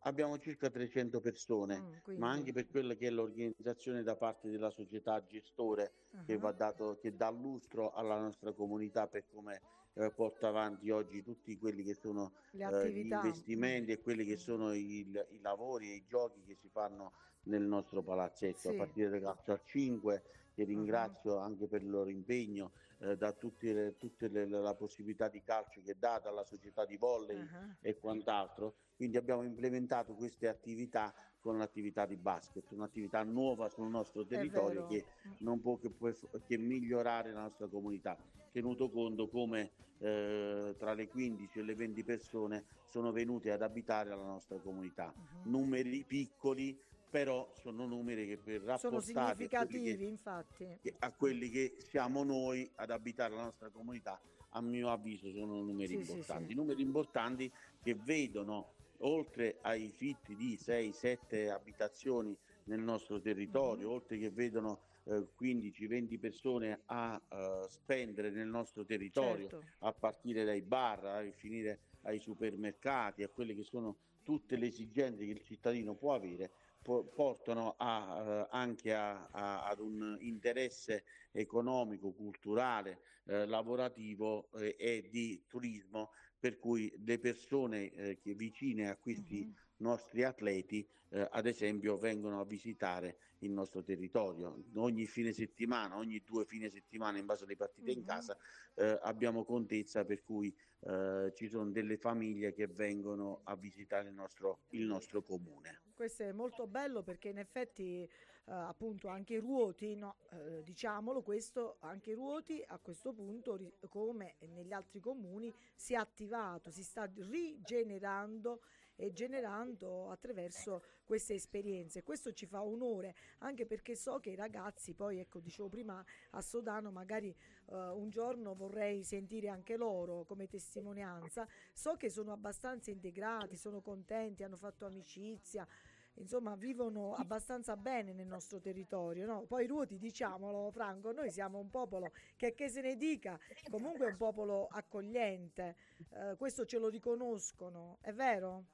abbiamo 0.03 0.39
circa 0.39 0.71
300 0.71 1.21
persone, 1.21 1.79
Mm, 1.81 1.93
quindi- 2.03 2.21
ma 2.23 2.31
anche 2.31 2.53
per 2.53 2.69
quella 2.69 2.95
che 2.95 3.07
è 3.07 3.11
l'organizzazione 3.11 4.03
da 4.03 4.17
parte 4.17 4.51
della 4.51 4.71
società 4.71 5.25
gestore 5.25 5.93
che, 6.27 6.35
Uh-huh. 6.35 6.41
va 6.41 6.53
dato, 6.53 6.99
che 7.01 7.15
dà 7.15 7.31
lustro 7.31 7.93
alla 7.93 8.19
nostra 8.19 8.53
comunità 8.53 9.07
per 9.09 9.25
come 9.33 9.61
eh, 9.95 10.11
porta 10.11 10.49
avanti 10.49 10.91
oggi 10.91 11.23
tutti 11.23 11.55
quelli 11.59 11.83
che 11.85 11.93
sono 11.95 12.33
eh, 12.53 12.91
gli 12.91 12.97
investimenti 13.27 13.93
e 13.93 14.01
quelli 14.01 14.25
che 14.25 14.37
sono 14.39 14.73
il- 14.73 15.27
i 15.33 15.39
lavori 15.41 15.91
e 15.91 15.97
i 15.97 16.07
giochi 16.07 16.43
che 16.45 16.55
si 16.55 16.69
fanno 16.71 17.13
nel 17.45 17.63
nostro 17.63 18.03
palazzetto, 18.03 18.57
Sì. 18.59 18.69
Uh-huh. 18.69 18.75
a 18.75 18.79
partire 18.87 19.11
dal 19.11 19.21
calcio 19.35 19.53
al 19.53 19.61
5, 19.65 20.23
che 20.55 20.65
ringrazio 20.65 21.37
anche 21.37 21.67
per 21.67 21.83
il 21.83 21.91
loro 21.91 22.09
impegno, 22.09 22.73
eh, 23.01 23.17
da 23.19 23.33
tutte, 23.33 23.73
le, 23.75 23.97
tutte 23.99 24.29
le, 24.29 24.47
la 24.47 24.75
possibilità 24.75 25.29
di 25.29 25.43
calcio 25.43 25.83
che 25.83 25.95
dà 25.99 26.19
dalla 26.21 26.45
società 26.45 26.87
di 26.87 26.97
volley 26.97 27.37
uh-huh. 27.41 27.75
e 27.83 27.99
quant'altro. 27.99 28.75
Quindi 29.03 29.19
abbiamo 29.19 29.43
implementato 29.43 30.15
queste 30.15 30.47
attività 30.47 31.13
con 31.41 31.59
l'attività 31.59 32.07
di 32.07 32.15
basket, 32.15 32.71
un'attività 32.71 33.25
nuova 33.25 33.69
sul 33.69 33.89
nostro 33.89 34.25
territorio 34.25 34.87
che 34.87 35.05
non 35.39 35.61
può 35.61 35.77
che, 35.77 35.91
può 35.91 36.09
che, 36.47 36.57
migliorare 36.57 37.33
la 37.33 37.41
nostra 37.41 37.67
comunità, 37.67 38.17
tenuto 38.53 38.91
conto 38.91 39.29
come 39.29 39.73
eh, 39.99 40.77
tra 40.79 40.95
le 40.95 41.09
15 41.09 41.59
e 41.59 41.63
le 41.65 41.75
20 41.75 42.05
persone 42.05 42.65
sono 42.91 43.11
venute 43.11 43.51
ad 43.51 43.63
abitare 43.63 44.11
la 44.11 44.23
nostra 44.23 44.59
comunità. 44.59 45.13
Uh-huh. 45.13 45.51
Numeri 45.51 46.05
piccoli, 46.05 46.79
però 47.11 47.51
sono 47.55 47.85
numeri 47.89 48.29
che 48.29 48.37
per 48.37 48.63
rapportare 48.63 48.79
sono 48.79 49.01
significativi, 49.01 49.97
che, 49.97 50.05
infatti. 50.05 50.79
a 51.01 51.11
quelli 51.11 51.51
che 51.51 51.75
siamo 51.79 52.23
noi 52.23 52.71
ad 52.77 52.93
abitare 52.93 53.35
la 53.35 53.43
nostra 53.43 53.69
comunità, 53.69 54.21
a 54.51 54.61
mio 54.61 54.91
avviso 54.91 55.33
sono 55.33 55.61
numeri 55.61 55.89
sì, 55.89 56.13
importanti, 56.13 56.45
sì, 56.45 56.51
sì. 56.51 56.55
numeri 56.55 56.83
importanti 56.83 57.53
che 57.83 57.95
vedono 57.95 58.75
oltre 59.03 59.59
ai 59.63 59.91
fitti 59.91 60.35
di 60.35 60.57
6-7 60.57 61.51
abitazioni 61.51 62.37
nel 62.65 62.81
nostro 62.81 63.21
territorio, 63.21 63.87
mm-hmm. 63.87 63.95
oltre 63.95 64.19
che 64.19 64.31
vedono 64.31 64.81
eh, 65.05 65.27
15-20 65.41 66.19
persone 66.19 66.83
a 66.87 67.21
uh, 67.29 67.69
spendere 67.69 68.31
nel 68.31 68.47
nostro 68.47 68.85
territorio, 68.85 69.49
certo. 69.49 69.65
a 69.81 69.93
partire 69.93 70.45
dai 70.45 70.63
bar, 70.63 71.05
a 71.05 71.31
finire 71.33 71.81
ai 72.03 72.19
supermercati, 72.19 73.23
a 73.23 73.29
quelle 73.29 73.55
che 73.55 73.65
sono 73.65 73.97
tutte 74.23 74.57
le 74.57 74.67
esigenze 74.67 75.25
che 75.25 75.33
il 75.33 75.43
cittadino 75.43 75.95
può 75.95 76.15
avere, 76.15 76.51
portano 76.83 77.75
a, 77.79 78.25
eh, 78.27 78.47
anche 78.51 78.93
a, 78.95 79.29
a, 79.31 79.65
ad 79.67 79.79
un 79.79 80.17
interesse 80.21 81.05
economico, 81.31 82.13
culturale, 82.13 83.01
eh, 83.27 83.47
lavorativo 83.47 84.49
eh, 84.55 84.75
e 84.79 85.09
di 85.09 85.45
turismo 85.47 86.11
per 86.43 86.59
cui 86.59 86.93
le 87.05 87.21
persone 87.21 87.93
eh, 87.93 88.19
che 88.19 88.35
vicine 88.35 88.89
a 88.89 88.97
questi 88.97 89.45
uh-huh. 89.47 89.55
nostri 89.77 90.25
atleti, 90.25 90.85
eh, 91.11 91.29
ad 91.31 91.47
esempio, 91.47 91.99
vengono 91.99 92.41
a 92.41 92.45
visitare 92.45 93.19
il 93.43 93.53
nostro 93.53 93.85
territorio. 93.85 94.65
Ogni 94.75 95.07
fine 95.07 95.33
settimana, 95.33 95.97
ogni 95.97 96.21
due 96.27 96.45
fine 96.45 96.69
settimana, 96.69 97.19
in 97.19 97.27
base 97.27 97.45
alle 97.45 97.55
partite 97.55 97.93
uh-huh. 97.93 97.97
in 97.97 98.05
casa, 98.05 98.37
eh, 98.75 98.99
abbiamo 99.03 99.45
contezza 99.45 100.05
per 100.05 100.25
cui 100.25 100.53
eh, 100.81 101.31
ci 101.33 101.47
sono 101.47 101.71
delle 101.71 101.97
famiglie 101.97 102.53
che 102.53 102.67
vengono 102.67 103.43
a 103.45 103.55
visitare 103.55 104.09
il 104.09 104.15
nostro, 104.15 104.63
il 104.71 104.85
nostro 104.85 105.23
comune. 105.23 105.82
Questo 106.03 106.25
è 106.25 106.33
molto 106.33 106.67
bello 106.67 107.05
perché 107.05 107.29
in 107.29 107.39
effetti 107.39 108.03
eh, 108.03 108.11
appunto 108.45 109.07
anche 109.07 109.39
Ruoti, 109.39 109.95
no, 109.95 110.17
eh, 110.33 110.65
diciamolo 110.65 111.23
questo, 111.23 111.77
anche 111.79 112.13
Ruoti 112.13 112.61
a 112.67 112.81
questo 112.81 113.13
punto 113.13 113.57
come 113.89 114.35
negli 114.49 114.73
altri 114.73 114.99
comuni 114.99 115.55
si 115.77 115.95
è 115.95 115.97
attivato, 115.97 116.73
si 116.73 116.83
sta 116.83 117.09
rigenerando 117.15 118.63
e 118.97 119.13
generando 119.13 120.11
attraverso 120.11 120.83
queste 121.05 121.35
esperienze. 121.35 122.03
Questo 122.03 122.33
ci 122.33 122.47
fa 122.47 122.63
onore 122.63 123.15
anche 123.39 123.65
perché 123.65 123.95
so 123.95 124.19
che 124.19 124.31
i 124.31 124.35
ragazzi, 124.35 124.95
poi 124.95 125.19
ecco 125.19 125.41
dicevo 125.41 125.69
prima 125.69 126.05
a 126.31 126.41
Sodano 126.41 126.91
magari 126.91 127.35
uh, 127.67 127.77
un 127.77 128.11
giorno 128.11 128.55
vorrei 128.55 129.05
sentire 129.05 129.49
anche 129.49 129.77
loro 129.77 130.25
come 130.25 130.47
testimonianza, 130.47 131.47
so 131.73 131.97
che 131.97 132.11
sono 132.11 132.33
abbastanza 132.33 132.91
integrati, 132.91 133.57
sono 133.57 133.81
contenti, 133.81 134.43
hanno 134.43 134.57
fatto 134.57 134.85
amicizia 134.85 135.67
insomma 136.15 136.55
vivono 136.57 137.15
abbastanza 137.15 137.77
bene 137.77 138.13
nel 138.13 138.27
nostro 138.27 138.61
territorio. 138.61 139.27
No? 139.27 139.43
Poi 139.43 139.67
Ruoti, 139.67 139.99
diciamolo 139.99 140.71
Franco, 140.71 141.13
noi 141.13 141.31
siamo 141.31 141.59
un 141.59 141.71
popolo 141.71 142.13
che 142.37 142.55
che 142.55 142.69
se 142.69 142.81
ne 142.81 142.97
dica, 142.97 143.39
comunque 143.71 144.07
è 144.07 144.11
un 144.11 144.17
popolo 144.17 144.69
accogliente, 144.71 145.77
eh, 146.11 146.37
questo 146.37 146.65
ce 146.65 146.79
lo 146.79 146.89
riconoscono, 146.89 147.99
è 148.01 148.13
vero? 148.13 148.65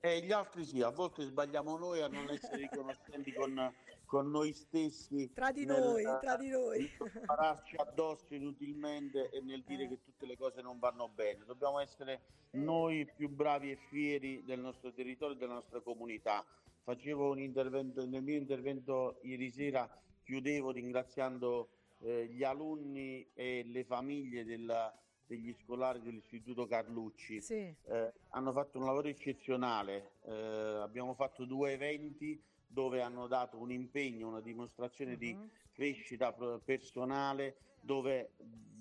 E 0.00 0.20
gli 0.20 0.30
altri 0.30 0.64
sì, 0.64 0.82
a 0.82 0.90
volte 0.90 1.24
sbagliamo 1.24 1.76
noi 1.76 2.00
a 2.00 2.08
non 2.08 2.28
essere 2.28 2.58
riconoscenti 2.58 3.32
con, 3.32 3.74
con 4.06 4.30
noi 4.30 4.52
stessi. 4.52 5.30
Tra 5.34 5.52
di 5.52 5.66
nel, 5.66 5.82
noi, 5.82 6.04
tra 6.20 6.36
di 6.36 6.48
noi. 6.48 6.90
Pararci 7.26 7.76
addosso 7.76 8.34
inutilmente 8.34 9.30
e 9.30 9.40
nel 9.42 9.62
dire 9.64 9.84
eh. 9.84 9.88
che 9.88 9.98
tutte 10.02 10.24
le 10.24 10.36
cose 10.36 10.62
non 10.62 10.78
vanno 10.78 11.08
bene. 11.08 11.44
Dobbiamo 11.44 11.80
essere 11.80 12.22
noi 12.52 13.06
più 13.14 13.28
bravi 13.28 13.72
e 13.72 13.76
fieri 13.90 14.42
del 14.44 14.60
nostro 14.60 14.92
territorio 14.92 15.34
e 15.34 15.38
della 15.38 15.54
nostra 15.54 15.80
comunità 15.80 16.44
facevo 16.86 17.30
un 17.30 17.40
intervento, 17.40 18.06
nel 18.06 18.22
mio 18.22 18.36
intervento 18.36 19.18
ieri 19.22 19.50
sera 19.50 19.90
chiudevo 20.22 20.70
ringraziando 20.70 21.68
eh, 21.98 22.26
gli 22.26 22.44
alunni 22.44 23.28
e 23.34 23.64
le 23.66 23.82
famiglie 23.82 24.44
della, 24.44 24.96
degli 25.26 25.52
scolari 25.64 26.00
dell'Istituto 26.00 26.64
Carlucci. 26.68 27.40
Sì. 27.40 27.54
Eh, 27.54 28.12
hanno 28.28 28.52
fatto 28.52 28.78
un 28.78 28.84
lavoro 28.84 29.08
eccezionale, 29.08 30.12
eh, 30.26 30.32
abbiamo 30.80 31.14
fatto 31.14 31.44
due 31.44 31.72
eventi 31.72 32.40
dove 32.66 33.00
hanno 33.00 33.26
dato 33.26 33.58
un 33.58 33.70
impegno, 33.70 34.28
una 34.28 34.40
dimostrazione 34.40 35.12
uh-huh. 35.12 35.18
di 35.18 35.34
mhm. 35.34 35.50
crescita 35.72 36.32
personale, 36.64 37.56
dove 37.80 38.32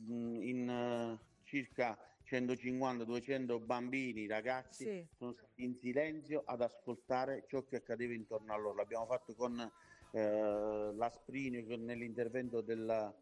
mh, 0.05 0.41
in 0.41 1.17
uh, 1.19 1.43
circa 1.43 1.97
150-200 2.25 3.63
bambini, 3.63 4.27
ragazzi, 4.27 4.83
sì. 4.83 5.07
sono 5.15 5.33
stati 5.33 5.63
in 5.63 5.75
silenzio 5.75 6.43
ad 6.45 6.61
ascoltare 6.61 7.45
ciò 7.47 7.63
che 7.63 7.77
accadeva 7.77 8.13
intorno 8.13 8.53
a 8.53 8.57
loro. 8.57 8.75
L'abbiamo 8.75 9.05
fatto 9.05 9.35
con 9.35 9.71
eh, 10.11 10.91
l'Asprinio, 10.93 11.63
nell'intervento 11.77 12.61
della, 12.61 13.13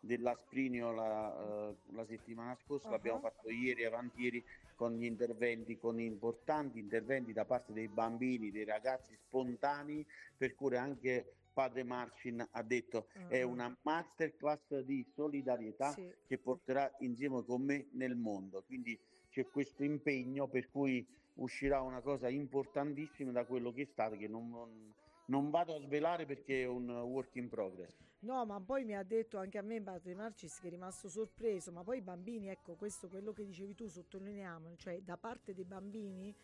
dell'Asprinio 0.00 0.92
la, 0.92 1.28
uh, 1.28 1.94
la 1.94 2.04
settimana 2.06 2.56
scorsa, 2.64 2.86
uh-huh. 2.86 2.92
l'abbiamo 2.92 3.20
fatto 3.20 3.50
ieri 3.50 3.82
e 3.82 3.86
avantieri 3.86 4.44
con 4.74 4.94
gli 4.94 5.04
interventi, 5.04 5.78
con 5.78 6.00
importanti 6.00 6.78
interventi 6.78 7.32
da 7.32 7.44
parte 7.44 7.72
dei 7.72 7.88
bambini, 7.88 8.50
dei 8.50 8.64
ragazzi 8.64 9.14
spontanei, 9.26 10.04
per 10.36 10.54
cui 10.54 10.74
anche 10.76 11.34
padre 11.52 11.82
Marcin 11.82 12.46
ha 12.50 12.62
detto 12.62 13.08
uh-huh. 13.14 13.28
è 13.28 13.42
una 13.42 13.76
masterclass 13.82 14.80
di 14.80 15.04
solidarietà 15.14 15.92
sì. 15.92 16.10
che 16.26 16.38
porterà 16.38 16.90
insieme 17.00 17.44
con 17.44 17.62
me 17.62 17.88
nel 17.92 18.16
mondo. 18.16 18.62
Quindi 18.66 18.98
c'è 19.30 19.46
questo 19.46 19.84
impegno 19.84 20.48
per 20.48 20.70
cui 20.70 21.06
uscirà 21.34 21.80
una 21.80 22.00
cosa 22.00 22.28
importantissima 22.28 23.32
da 23.32 23.44
quello 23.44 23.72
che 23.72 23.82
è 23.82 23.88
stato, 23.90 24.16
che 24.16 24.28
non, 24.28 24.48
non, 24.50 24.92
non 25.30 25.48
vado 25.48 25.76
a 25.76 25.80
svelare 25.80 26.26
perché 26.26 26.62
è 26.62 26.66
un 26.66 26.90
work 26.90 27.36
in 27.36 27.48
progress. 27.48 27.96
No, 28.20 28.44
ma 28.44 28.60
poi 28.60 28.84
mi 28.84 28.94
ha 28.94 29.02
detto 29.02 29.38
anche 29.38 29.56
a 29.56 29.62
me 29.62 29.80
Padre 29.80 30.14
Marcis 30.14 30.58
che 30.60 30.66
è 30.66 30.70
rimasto 30.70 31.08
sorpreso, 31.08 31.72
ma 31.72 31.82
poi 31.82 31.98
i 31.98 32.02
bambini, 32.02 32.48
ecco 32.48 32.74
questo 32.74 33.08
quello 33.08 33.32
che 33.32 33.46
dicevi 33.46 33.74
tu, 33.74 33.86
sottolineiamo, 33.86 34.76
cioè 34.76 35.00
da 35.00 35.16
parte 35.16 35.54
dei 35.54 35.64
bambini 35.64 36.34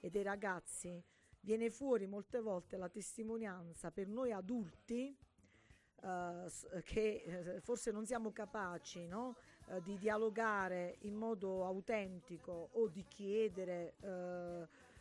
e 0.00 0.10
dei 0.10 0.22
ragazzi 0.22 1.02
viene 1.40 1.70
fuori 1.70 2.06
molte 2.06 2.40
volte 2.40 2.76
la 2.76 2.88
testimonianza 2.88 3.90
per 3.90 4.08
noi 4.08 4.32
adulti 4.32 5.16
Uh, 6.02 6.50
che 6.82 7.22
uh, 7.24 7.60
forse 7.60 7.92
non 7.92 8.04
siamo 8.06 8.32
capaci 8.32 9.06
no? 9.06 9.36
uh, 9.66 9.80
di 9.80 9.96
dialogare 9.98 10.96
in 11.02 11.14
modo 11.14 11.64
autentico 11.64 12.70
o 12.72 12.88
di 12.88 13.04
chiedere, 13.06 13.94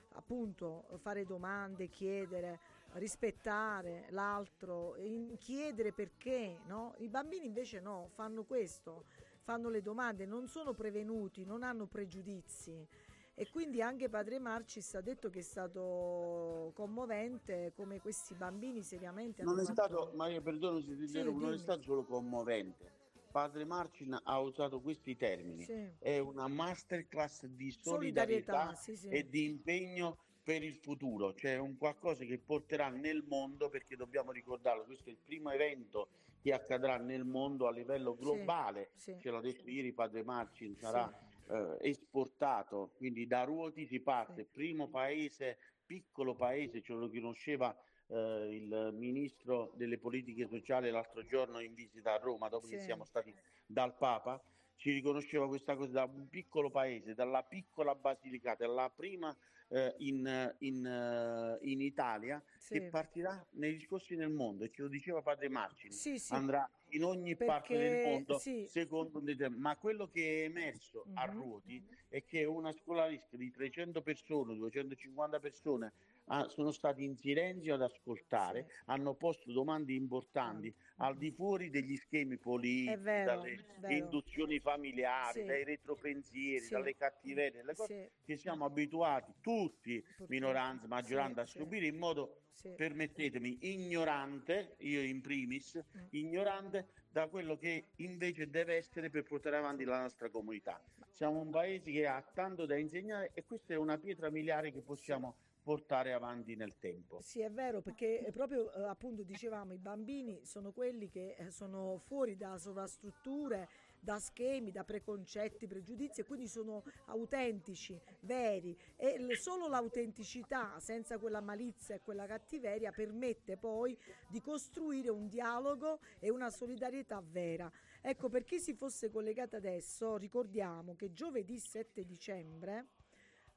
appunto, 0.10 0.86
fare 1.00 1.26
domande, 1.26 1.88
chiedere, 1.88 2.60
rispettare 2.94 4.08
l'altro, 4.10 4.96
chiedere 5.40 5.92
perché. 5.92 6.60
No? 6.68 6.96
I 7.00 7.10
bambini 7.10 7.46
invece 7.46 7.80
no, 7.80 8.10
fanno 8.14 8.44
questo, 8.44 9.06
fanno 9.44 9.70
le 9.70 9.82
domande, 9.82 10.26
non 10.26 10.48
sono 10.48 10.74
prevenuti, 10.74 11.46
non 11.46 11.64
hanno 11.64 11.86
pregiudizi. 11.86 12.88
E 13.34 13.50
quindi 13.50 13.82
anche 13.82 14.10
padre 14.10 14.40
Marcis 14.40 14.94
ha 14.96 15.02
detto 15.02 15.30
che 15.30 15.40
è 15.40 15.44
stato 15.44 16.72
commovente 16.76 17.72
come 17.76 18.00
questi 18.00 18.36
bambini 18.36 18.84
seriamente 18.84 19.42
non 19.42 19.58
è 19.58 19.64
fatto... 19.64 19.74
stato, 19.74 20.12
Maria 20.16 20.42
perdono 20.42 20.82
se 20.82 20.96
ti 20.96 21.08
sì, 21.08 21.24
non 21.24 21.54
è 21.54 21.58
stato 21.58 21.82
solo 21.82 22.04
commovente. 22.04 23.00
Padre 23.32 23.64
Marcin 23.64 24.20
ha 24.22 24.40
usato 24.40 24.82
questi 24.82 25.16
termini. 25.16 25.64
Sì. 25.64 25.90
È 25.98 26.20
una 26.20 26.48
masterclass 26.48 27.46
di 27.46 27.72
solidarietà, 27.72 28.74
solidarietà 28.74 28.76
sì, 28.76 28.96
sì. 28.98 29.08
e 29.08 29.28
di 29.28 29.46
impegno 29.46 30.18
per 30.44 30.64
il 30.64 30.76
futuro, 30.76 31.34
cioè 31.36 31.58
un 31.58 31.78
qualcosa 31.78 32.26
che 32.26 32.40
porterà 32.40 32.90
nel 32.90 33.24
mondo, 33.28 33.70
perché 33.70 33.96
dobbiamo 33.96 34.32
ricordarlo, 34.32 34.86
questo 34.86 35.10
è 35.10 35.12
il 35.12 35.20
primo 35.24 35.52
evento 35.52 36.10
che 36.42 36.54
accadrà 36.54 36.98
nel 36.98 37.24
mondo 37.24 37.68
a 37.68 37.72
livello 37.72 38.16
globale, 38.16 38.92
ce 38.98 39.30
l'ha 39.30 39.40
detto 39.40 39.70
ieri 39.70 39.94
Padre 39.94 40.24
Marcin, 40.24 40.76
sarà 40.76 41.12
eh, 41.50 41.78
esportato, 41.82 42.92
quindi 42.96 43.28
da 43.28 43.44
Ruoti 43.44 43.86
si 43.86 44.00
parte, 44.00 44.46
primo 44.46 44.88
paese, 44.88 45.58
piccolo 45.86 46.34
paese, 46.34 46.82
ce 46.82 46.94
lo 46.94 47.08
riconosceva 47.08 47.76
eh, 48.08 48.48
il 48.50 48.90
ministro 48.94 49.72
delle 49.76 50.00
politiche 50.00 50.48
sociali 50.48 50.90
l'altro 50.90 51.24
giorno 51.26 51.60
in 51.60 51.76
visita 51.76 52.14
a 52.14 52.18
Roma, 52.18 52.50
dopo 52.50 52.66
sì. 52.66 52.76
che 52.76 52.82
siamo 52.82 53.06
stati 53.06 53.34
dal 53.66 53.96
Papa, 53.96 54.42
ci 54.76 54.92
riconosceva 54.92 55.48
questa 55.48 55.76
cosa 55.76 55.92
da 55.92 56.04
un 56.06 56.28
piccolo 56.28 56.72
paese, 56.72 57.14
dalla 57.14 57.44
piccola 57.44 57.94
Basilicata, 57.94 58.66
la 58.66 58.90
prima 58.90 59.36
eh, 59.72 59.96
in, 60.00 60.56
in, 60.60 60.86
eh, 60.86 61.58
in, 61.70 61.82
Italia 61.82 62.42
Sì. 62.58 62.74
che 62.74 62.82
partirà 62.90 63.44
nei 63.52 63.78
discorsi 63.78 64.16
nel 64.16 64.30
mondo 64.30 64.64
e 64.66 64.70
ce 64.70 64.82
lo 64.84 64.88
diceva 64.88 65.22
padre 65.22 65.50
Marcini 65.50 65.94
Sì, 65.94 66.20
sì. 66.20 66.34
andrà 66.34 66.70
in 66.90 67.04
ogni 67.04 67.36
parte 67.36 67.76
Perché- 67.76 67.90
del 67.90 68.06
mondo 68.12 68.38
sì. 68.38 68.66
secondo 68.68 69.20
un 69.20 69.24
determin- 69.26 69.60
ma 69.62 69.76
quello 69.78 70.08
che 70.08 70.42
è 70.42 70.44
emerso 70.44 71.06
a 71.14 71.26
Mhm. 71.28 71.34
Ruoti 71.34 71.88
è 72.10 72.24
che 72.26 72.44
una 72.44 72.72
scolaristica 72.74 73.38
di 73.38 73.50
300 73.50 74.02
persone 74.02 74.56
250 74.56 75.40
persone 75.40 75.94
ah, 76.26 76.48
sono 76.50 76.72
stati 76.72 77.04
in 77.04 77.16
silenzio 77.18 77.74
ad 77.74 77.82
ascoltare 77.82 78.66
Sì. 78.68 78.74
hanno 78.86 79.16
posto 79.16 79.52
domande 79.52 79.94
importanti 79.94 80.74
al 80.98 81.18
di 81.18 81.32
fuori 81.32 81.70
degli 81.70 81.96
schemi 81.98 82.38
politici 82.38 82.96
vero, 82.98 83.42
dalle 83.42 83.96
induzioni 83.96 84.60
familiari 84.60 85.40
Sì. 85.42 85.46
dai 85.46 85.64
retropensieri 85.64 86.66
Sì. 86.66 86.72
dalle 86.74 86.96
cattiverie 86.96 87.64
le 87.64 87.74
cose 87.76 88.12
Sì, 88.18 88.24
che 88.26 88.38
siamo 88.38 88.66
abituati 88.66 89.34
tutti 89.42 89.61
purtroppo. 89.70 90.26
minoranza 90.28 90.88
maggioranza 90.88 91.46
Sì, 91.46 91.58
a 91.58 91.62
subire 91.62 91.86
in 91.88 91.98
modo 91.98 92.42
sì. 92.54 92.74
permettetemi, 92.76 93.58
ignorante, 93.62 94.76
io 94.80 95.02
in 95.02 95.22
primis, 95.22 95.76
Mm. 95.98 96.06
ignorante 96.12 96.88
da 97.10 97.28
quello 97.28 97.58
che 97.58 97.90
invece 97.98 98.50
deve 98.50 98.76
essere 98.76 99.10
per 99.10 99.24
portare 99.24 99.58
avanti 99.58 99.84
la 99.84 100.00
nostra 100.02 100.30
comunità. 100.30 100.82
Siamo 101.10 101.40
un 101.42 101.50
paese 101.52 101.92
che 101.92 102.08
ha 102.08 102.22
tanto 102.34 102.66
da 102.66 102.78
insegnare 102.78 103.32
e 103.34 103.44
questa 103.44 103.74
è 103.74 103.78
una 103.78 103.98
pietra 103.98 104.30
miliare 104.30 104.72
che 104.72 104.82
possiamo 104.82 105.36
portare 105.64 106.12
avanti 106.14 106.56
nel 106.56 106.78
tempo. 106.80 107.20
Sì, 107.22 107.42
è 107.42 107.52
vero, 107.52 107.82
perché 107.82 108.28
proprio 108.34 108.74
eh, 108.74 108.84
appunto 108.84 109.22
dicevamo 109.24 109.74
i 109.74 109.78
bambini 109.78 110.44
sono 110.44 110.72
quelli 110.72 111.08
che 111.08 111.36
eh, 111.38 111.52
sono 111.52 112.00
fuori 112.00 112.36
da 112.36 112.58
sovrastrutture, 112.58 113.68
da 114.04 114.18
schemi, 114.20 114.72
da 114.72 114.84
preconcetti, 114.84 115.68
pregiudizi 115.68 116.22
e 116.22 116.24
quindi 116.24 116.48
sono 116.48 116.84
autentici, 117.06 118.02
veri 118.22 118.76
e 118.96 119.36
solo 119.36 119.68
l'autenticità 119.68 120.80
senza 120.80 121.20
quella 121.20 121.40
malizia 121.40 121.94
e 121.94 122.02
quella 122.02 122.26
cattiveria 122.26 122.92
permette 122.92 123.58
poi 123.58 123.96
di 124.28 124.42
costruire 124.42 125.10
un 125.10 125.28
dialogo 125.28 126.00
e 126.20 126.32
una 126.32 126.50
solidarietà 126.50 127.22
vera. 127.24 127.72
Ecco, 128.02 128.28
per 128.28 128.44
chi 128.44 128.60
si 128.60 128.74
fosse 128.74 129.12
collegato 129.12 129.56
adesso, 129.56 130.18
ricordiamo 130.18 130.96
che 130.96 131.14
giovedì 131.14 131.60
7 131.60 132.04
dicembre 132.04 132.88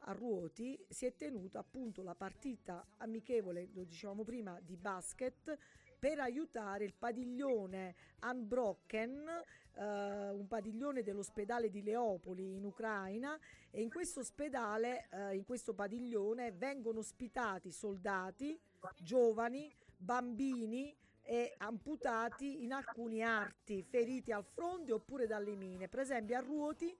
a 0.06 0.12
Ruoti 0.12 0.78
si 0.88 1.06
è 1.06 1.16
tenuta 1.16 1.60
appunto 1.60 2.02
la 2.02 2.14
partita 2.14 2.86
amichevole, 2.98 3.70
lo 3.72 3.84
dicevamo 3.84 4.22
prima, 4.22 4.60
di 4.60 4.76
basket 4.76 5.56
per 6.04 6.20
aiutare 6.20 6.84
il 6.84 6.92
padiglione 6.92 7.94
Unbroken, 8.24 9.26
eh, 9.72 10.28
un 10.28 10.46
padiglione 10.46 11.02
dell'ospedale 11.02 11.70
di 11.70 11.82
Leopoli 11.82 12.56
in 12.56 12.64
Ucraina 12.66 13.40
e 13.70 13.80
in 13.80 13.88
questo 13.88 14.20
ospedale, 14.20 15.08
eh, 15.10 15.34
in 15.34 15.46
questo 15.46 15.72
padiglione 15.72 16.52
vengono 16.52 16.98
ospitati 16.98 17.70
soldati, 17.70 18.60
giovani, 19.00 19.74
bambini 19.96 20.94
e 21.22 21.54
amputati 21.56 22.64
in 22.64 22.74
alcuni 22.74 23.22
arti, 23.22 23.82
feriti 23.82 24.30
al 24.30 24.44
fronte 24.44 24.92
oppure 24.92 25.26
dalle 25.26 25.56
mine. 25.56 25.88
Per 25.88 26.00
esempio 26.00 26.36
a 26.36 26.40
Ruoti 26.40 26.94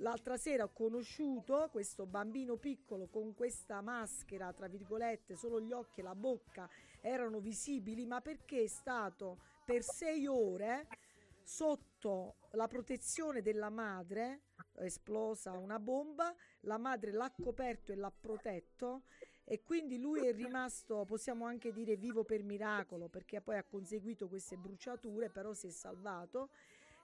L'altra 0.00 0.38
sera 0.38 0.64
ho 0.64 0.70
conosciuto 0.72 1.68
questo 1.70 2.06
bambino 2.06 2.56
piccolo 2.56 3.08
con 3.08 3.34
questa 3.34 3.82
maschera, 3.82 4.50
tra 4.52 4.66
virgolette, 4.66 5.36
solo 5.36 5.60
gli 5.60 5.72
occhi 5.72 6.00
e 6.00 6.02
la 6.02 6.14
bocca 6.14 6.66
erano 7.00 7.40
visibili, 7.40 8.06
ma 8.06 8.20
perché 8.20 8.64
è 8.64 8.66
stato 8.66 9.38
per 9.64 9.82
sei 9.82 10.26
ore 10.26 10.86
sotto 11.42 12.36
la 12.52 12.66
protezione 12.66 13.42
della 13.42 13.70
madre, 13.70 14.42
esplosa 14.78 15.52
una 15.52 15.78
bomba, 15.78 16.34
la 16.60 16.78
madre 16.78 17.12
l'ha 17.12 17.32
coperto 17.42 17.92
e 17.92 17.96
l'ha 17.96 18.12
protetto 18.12 19.02
e 19.44 19.62
quindi 19.62 19.98
lui 19.98 20.24
è 20.26 20.32
rimasto, 20.32 21.04
possiamo 21.04 21.44
anche 21.44 21.72
dire, 21.72 21.96
vivo 21.96 22.22
per 22.22 22.44
miracolo, 22.44 23.08
perché 23.08 23.40
poi 23.40 23.56
ha 23.56 23.64
conseguito 23.64 24.28
queste 24.28 24.56
bruciature, 24.56 25.28
però 25.28 25.52
si 25.54 25.66
è 25.66 25.70
salvato 25.70 26.50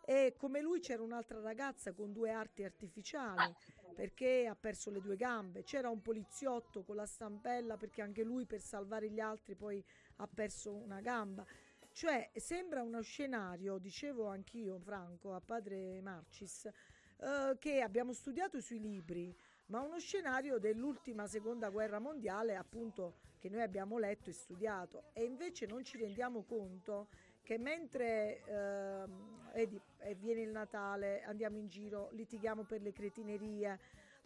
e 0.09 0.35
come 0.39 0.61
lui 0.61 0.79
c'era 0.79 1.03
un'altra 1.03 1.41
ragazza 1.41 1.93
con 1.93 2.13
due 2.13 2.31
arti 2.31 2.63
artificiali 2.63 3.53
perché 3.97 4.47
ha 4.47 4.55
perso 4.55 4.91
le 4.91 5.01
due 5.01 5.17
gambe, 5.17 5.65
c'era 5.65 5.91
un 5.91 6.01
poliziotto 6.01 6.85
con 6.85 6.95
la 6.95 7.07
stampella 7.07 7.77
perché 7.77 8.03
anche 8.03 8.23
lui 8.23 8.47
per 8.47 8.61
salvare 8.61 9.11
gli 9.11 9.19
altri 9.19 9.57
poi 9.57 9.85
ha 10.17 10.29
perso 10.33 10.73
una 10.73 11.01
gamba. 11.01 11.45
Cioè 11.91 12.31
sembra 12.35 12.83
uno 12.83 13.01
scenario, 13.01 13.79
dicevo 13.79 14.29
anch'io 14.29 14.79
Franco 14.79 15.35
a 15.35 15.41
padre 15.41 16.01
Marcis, 16.03 16.67
eh, 16.67 17.57
che 17.59 17.81
abbiamo 17.81 18.13
studiato 18.13 18.61
sui 18.61 18.79
libri, 18.79 19.35
ma 19.67 19.81
uno 19.81 19.99
scenario 19.99 20.59
dell'ultima 20.59 21.27
seconda 21.27 21.71
guerra 21.71 21.99
mondiale 21.99 22.55
appunto 22.55 23.17
che 23.39 23.49
noi 23.49 23.63
abbiamo 23.63 23.99
letto 23.99 24.31
e 24.31 24.35
studiato 24.35 25.05
e 25.15 25.25
invece 25.25 25.67
non 25.67 25.83
ci 25.85 25.97
rendiamo 25.97 26.45
conto 26.45 27.09
che 27.43 27.59
mentre 27.59 28.43
ehm, 28.45 29.53
vedi, 29.53 29.81
eh, 29.99 30.15
viene 30.15 30.43
il 30.43 30.51
Natale, 30.51 31.23
andiamo 31.23 31.57
in 31.57 31.69
giro, 31.69 32.11
litighiamo 32.13 32.65
per 32.65 32.83
le 32.83 32.93
cretinerie 32.93 33.79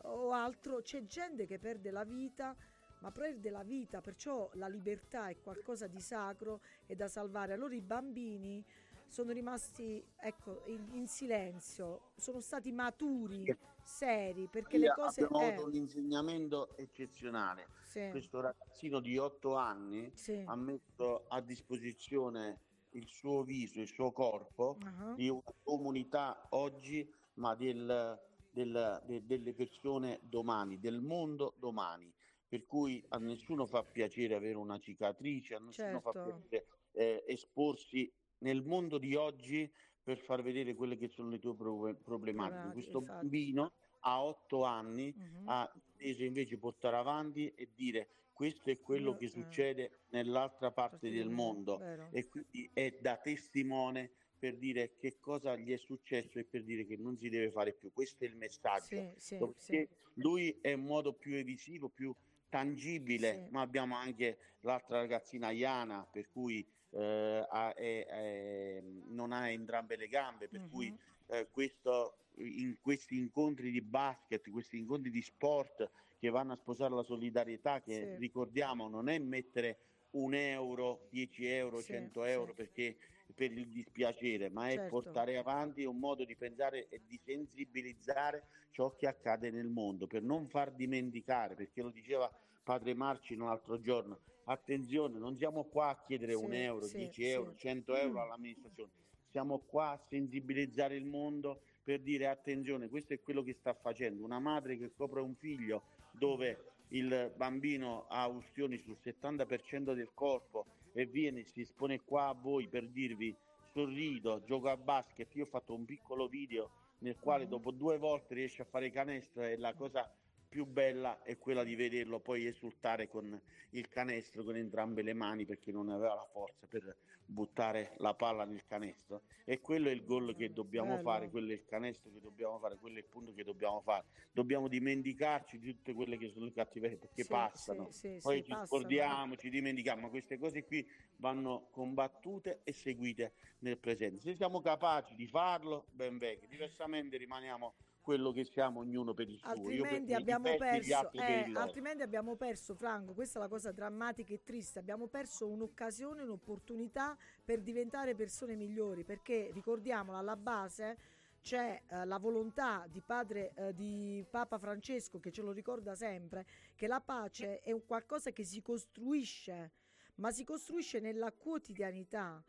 o 0.03 0.33
altro, 0.33 0.81
c'è 0.81 1.05
gente 1.05 1.47
che 1.47 1.59
perde 1.59 1.91
la 1.91 2.05
vita, 2.05 2.57
ma 3.01 3.11
perde 3.11 3.51
la 3.51 3.63
vita, 3.63 4.01
perciò 4.01 4.51
la 4.55 4.69
libertà 4.69 5.29
è 5.29 5.37
qualcosa 5.41 5.87
di 5.87 6.01
sacro 6.01 6.61
e 6.87 6.95
da 6.95 7.09
salvare. 7.09 7.53
Allora 7.53 7.75
i 7.75 7.81
bambini 7.81 8.65
sono 9.07 9.33
rimasti 9.33 10.03
ecco, 10.17 10.63
in, 10.67 10.89
in 10.93 11.09
silenzio, 11.09 12.13
sono 12.17 12.41
stati 12.41 12.71
maturi, 12.73 13.45
seri, 13.83 14.47
perché 14.47 14.79
le 14.79 14.93
cose... 14.95 15.25
abbiamo 15.25 15.45
eh, 15.45 15.53
avuto 15.53 15.67
un 15.67 15.75
insegnamento 15.75 16.77
eccezionale. 16.77 17.69
sì, 17.85 18.09
Questo 18.11 18.41
ragazzino 18.41 19.01
di 19.01 19.19
8 19.19 19.57
anni 19.57 20.11
sì. 20.15 20.43
ha 20.47 20.55
messo 20.55 21.25
a 21.29 21.41
disposizione 21.41 22.61
il 22.93 23.07
suo 23.09 23.43
viso, 23.43 23.81
il 23.81 23.89
suo 23.89 24.13
corpo 24.13 24.79
Ah, 24.85 25.15
di 25.15 25.29
una 25.29 25.41
comunità 25.63 26.47
oggi, 26.51 27.09
ma 27.35 27.55
del- 27.55 28.19
del- 28.51 29.03
de- 29.07 29.25
delle 29.25 29.55
persone 29.55 30.21
domani, 30.23 30.79
del 30.79 31.01
mondo 31.01 31.55
domani. 31.59 32.13
Per 32.49 32.67
cui 32.67 33.05
a 33.11 33.19
nessuno 33.19 33.67
fa 33.67 33.85
piacere 33.85 34.35
avere 34.35 34.57
una 34.57 34.79
cicatrice, 34.79 35.55
a 35.55 35.59
nessuno 35.61 36.01
fa 36.01 36.13
Certo. 36.13 36.41
piacere 36.49 36.67
eh, 36.93 37.23
esporsi 37.29 38.13
nel 38.39 38.63
mondo 38.65 38.99
di 38.99 39.15
oggi 39.15 39.71
per 40.03 40.19
far 40.19 40.43
vedere 40.43 40.75
quelle 40.75 40.97
che 40.97 41.07
sono 41.09 41.29
le 41.29 41.39
tue 41.39 41.55
pro- 41.55 41.95
problematiche. 42.03 42.03
Problematiche, 42.03 42.73
Questo 42.73 42.99
infatti. 42.99 43.19
bambino 43.29 43.73
a 44.01 44.25
8 44.25 44.65
anni 44.65 45.15
mhm. 45.17 45.49
ha 45.49 45.71
inteso 45.75 46.25
invece 46.25 46.59
portare 46.59 46.97
avanti 46.97 47.49
e 47.51 47.71
dire 47.73 48.09
questo 48.41 48.71
è 48.71 48.81
quello 48.81 49.19
che 49.19 49.27
eh. 49.27 49.29
succede 49.29 49.91
nell'altra 50.13 50.71
parte 50.71 51.11
del 51.11 51.29
mondo 51.29 51.79
e 52.11 52.27
quindi 52.27 52.71
è 52.73 52.97
da 52.99 53.19
testimone 53.19 54.13
per 54.39 54.57
dire 54.57 54.97
che 54.97 55.19
cosa 55.21 55.55
gli 55.57 55.71
è 55.71 55.77
successo 55.77 56.39
e 56.39 56.45
per 56.45 56.65
dire 56.65 56.87
che 56.87 56.97
non 56.97 57.19
si 57.19 57.29
deve 57.29 57.51
fare 57.51 57.75
più. 57.75 57.93
Questo 57.93 58.25
è 58.25 58.29
il 58.29 58.37
messaggio. 58.37 59.13
Sì, 59.19 59.45
sì, 59.59 59.87
lui 60.15 60.57
è 60.63 60.71
in 60.71 60.87
modo 60.87 61.13
più 61.13 61.35
evisivo, 61.35 61.91
più 61.91 62.15
tangibile, 62.49 63.45
Sì. 63.45 63.51
ma 63.51 63.61
abbiamo 63.61 63.95
anche 63.97 64.39
l'altra 64.61 65.01
ragazzina 65.01 65.51
Iana, 65.51 66.09
per 66.11 66.31
cui 66.31 66.67
eh, 66.93 67.47
ha- 67.49 67.75
è- 67.75 68.07
è- 68.07 68.83
non 69.09 69.33
ha 69.33 69.51
entrambe 69.51 69.97
le 69.97 70.09
gambe, 70.09 70.49
per 70.49 70.67
cui 70.71 70.91
Mhm. 70.91 70.99
eh, 71.27 71.49
questo, 71.51 72.17
in 72.37 72.77
questi 72.81 73.17
incontri 73.17 73.71
di 73.71 73.83
basket, 73.83 74.49
questi 74.51 74.79
incontri 74.79 75.11
di 75.11 75.23
sport 75.23 75.89
che 76.21 76.29
vanno 76.29 76.53
a 76.53 76.57
sposare 76.57 76.95
la 76.95 77.03
solidarietà, 77.03 77.81
che 77.81 78.13
Sì. 78.13 78.17
ricordiamo 78.19 78.89
non 78.89 79.09
è 79.09 79.19
mettere 79.19 79.79
un 80.11 80.35
euro, 80.35 81.09
10 81.11 81.47
euro, 81.47 81.79
Sì, 81.81 81.87
100 81.87 82.25
sì. 82.25 82.31
euro 82.31 82.53
perché 82.53 82.97
per 83.35 83.51
il 83.53 83.67
dispiacere, 83.69 84.51
ma 84.51 84.69
è 84.69 84.75
Certo. 84.75 84.89
portare 84.91 85.39
avanti 85.39 85.85
un 85.85 85.99
modo 85.99 86.25
di 86.25 86.37
pensare 86.37 86.89
e 86.89 87.01
di 87.07 87.19
sensibilizzare 87.25 88.49
ciò 88.71 88.95
che 88.97 89.07
accade 89.07 89.51
nel 89.51 89.69
mondo, 89.69 90.07
per 90.07 90.23
non 90.23 90.47
far 90.49 90.73
dimenticare, 90.75 91.55
perché 91.55 91.81
lo 91.81 91.91
diceva 91.91 92.31
padre 92.63 92.93
Marci 92.95 93.35
l'altro 93.37 93.81
giorno, 93.81 94.21
attenzione, 94.45 95.19
non 95.19 95.39
siamo 95.39 95.65
qua 95.65 95.89
a 95.89 96.03
chiedere 96.05 96.35
un 96.35 96.53
euro, 96.53 96.87
sì, 96.87 96.99
10 96.99 97.23
sì. 97.23 97.29
euro, 97.31 97.55
100 97.55 97.95
euro 97.97 98.19
Mm. 98.19 98.23
all'amministrazione, 98.23 98.91
siamo 99.31 99.61
qua 99.61 99.91
a 99.91 100.05
sensibilizzare 100.09 100.97
il 100.97 101.07
mondo 101.07 101.63
per 101.83 102.01
dire 102.01 102.27
attenzione, 102.27 102.89
questo 102.89 103.15
è 103.15 103.21
quello 103.21 103.43
che 103.43 103.55
sta 103.55 103.73
facendo 103.75 104.23
una 104.25 104.39
madre 104.41 104.77
che 104.77 104.93
copre 104.93 105.21
un 105.21 105.35
figlio 105.37 105.83
dove 106.21 106.59
il 106.89 107.33
bambino 107.35 108.05
ha 108.09 108.29
ustioni 108.29 108.77
sul 108.79 108.99
70% 109.03 109.95
del 109.95 110.11
corpo 110.13 110.67
e 110.93 111.07
viene, 111.07 111.45
si 111.45 111.63
espone 111.63 112.01
qua 112.05 112.29
a 112.29 112.35
voi 112.35 112.69
per 112.69 112.87
dirvi 112.91 113.35
sorrido, 113.73 114.43
gioco 114.45 114.69
a 114.69 114.77
basket, 114.77 115.35
io 115.35 115.45
ho 115.45 115.47
fatto 115.47 115.73
un 115.75 115.87
piccolo 115.87 116.29
video 116.29 116.71
nel 116.99 117.17
quale 117.19 117.45
Mhm. 117.45 117.51
dopo 117.51 117.71
due 117.71 117.97
volte 117.97 118.35
riesce 118.35 118.61
a 118.63 118.67
fare 118.67 118.91
canestro 118.91 119.43
e 119.43 119.57
la 119.57 119.73
cosa 119.73 120.07
più 120.51 120.67
bella 120.67 121.23
è 121.23 121.39
quella 121.39 121.63
di 121.63 121.77
vederlo 121.77 122.19
poi 122.19 122.45
esultare 122.45 123.07
con 123.09 123.41
il 123.71 123.89
canestro 123.89 124.43
con 124.43 124.57
entrambe 124.57 125.03
le 125.03 125.15
mani 125.15 125.47
perché 125.47 125.71
non 125.71 125.89
aveva 125.89 126.17
la 126.17 126.27
forza 126.33 126.67
per 126.67 126.97
buttare 127.25 127.95
la 127.99 128.15
palla 128.15 128.45
nel 128.45 128.65
canestro 128.67 129.23
e 129.45 129.61
quello 129.61 129.89
è 129.89 129.93
il 129.93 130.05
gol 130.05 130.35
che 130.35 130.53
dobbiamo 130.53 130.89
Bello. 130.97 131.03
fare, 131.03 131.31
quello 131.31 131.51
è 131.51 131.55
il 131.55 131.65
canestro 131.65 132.11
che 132.11 132.21
dobbiamo 132.21 132.59
fare, 132.59 132.77
quello 132.79 132.97
è 132.97 132.99
il 132.99 133.07
punto 133.07 133.33
che 133.33 133.45
dobbiamo 133.45 133.81
fare. 133.81 134.07
Dobbiamo 134.33 134.67
dimenticarci 134.67 135.61
di 135.61 135.73
tutte 135.77 135.95
quelle 135.95 136.19
che 136.19 136.29
sono 136.31 136.47
le 136.47 136.53
cattiverie 136.53 136.97
perché 136.99 137.23
Sì, 137.23 137.29
passano. 137.29 137.87
sì, 137.93 138.09
sì, 138.19 138.21
Poi 138.21 138.43
ci 138.43 138.49
passano. 138.49 138.67
scordiamo, 138.67 139.37
ci 139.37 139.51
dimentichiamo, 139.51 140.03
ma 140.03 140.09
queste 140.09 140.37
cose 140.37 140.65
qui 140.65 140.85
vanno 141.19 141.69
combattute 141.71 142.63
e 142.65 142.73
seguite 142.73 143.35
nel 143.61 143.79
presente. 143.79 144.21
Se 144.21 144.35
siamo 144.35 144.61
capaci 144.61 145.15
di 145.15 145.29
farlo, 145.29 145.87
ben 145.93 146.19
venga, 146.19 146.47
diversamente 146.47 147.17
rimaniamo 147.17 147.75
quello 148.01 148.33
che 148.33 148.45
siamo 148.45 148.81
ognuno 148.81 149.15
per 149.15 149.29
il 149.29 149.39
suo. 149.39 149.51
Altrimenti 149.51 150.15
abbiamo 150.15 150.57
perso 150.57 151.11
eh, 151.13 151.53
altrimenti 151.55 152.03
abbiamo 152.03 152.35
perso 152.37 152.75
Franco 152.75 153.13
questa 153.13 153.39
è 153.39 153.43
la 153.43 153.49
cosa 153.49 153.73
drammatica 153.73 154.33
e 154.33 154.43
triste 154.43 154.79
abbiamo 154.79 155.07
perso 155.07 155.47
un'occasione 155.47 156.23
un'opportunità 156.23 157.17
per 157.45 157.61
diventare 157.61 158.15
persone 158.15 158.57
migliori 158.57 159.05
perché 159.05 159.51
ricordiamolo 159.53 160.17
alla 160.17 160.37
base 160.37 160.97
c'è 161.43 161.83
eh, 161.87 162.05
la 162.05 162.19
volontà 162.19 162.87
di 162.89 163.01
padre 163.01 163.53
eh, 163.55 163.75
di 163.75 164.25
Papa 164.29 164.59
Francesco 164.59 165.21
che 165.21 165.31
ce 165.31 165.43
lo 165.43 165.53
ricorda 165.53 165.95
sempre 165.95 166.47
che 166.75 166.87
la 166.87 167.01
pace 167.01 167.61
è 167.61 167.73
un 167.73 167.85
qualcosa 167.87 168.31
che 168.31 168.45
si 168.45 168.61
costruisce 168.61 169.73
ma 170.17 170.31
si 170.31 170.45
costruisce 170.45 171.01
nella 171.01 171.33
quotidianità 171.33 172.43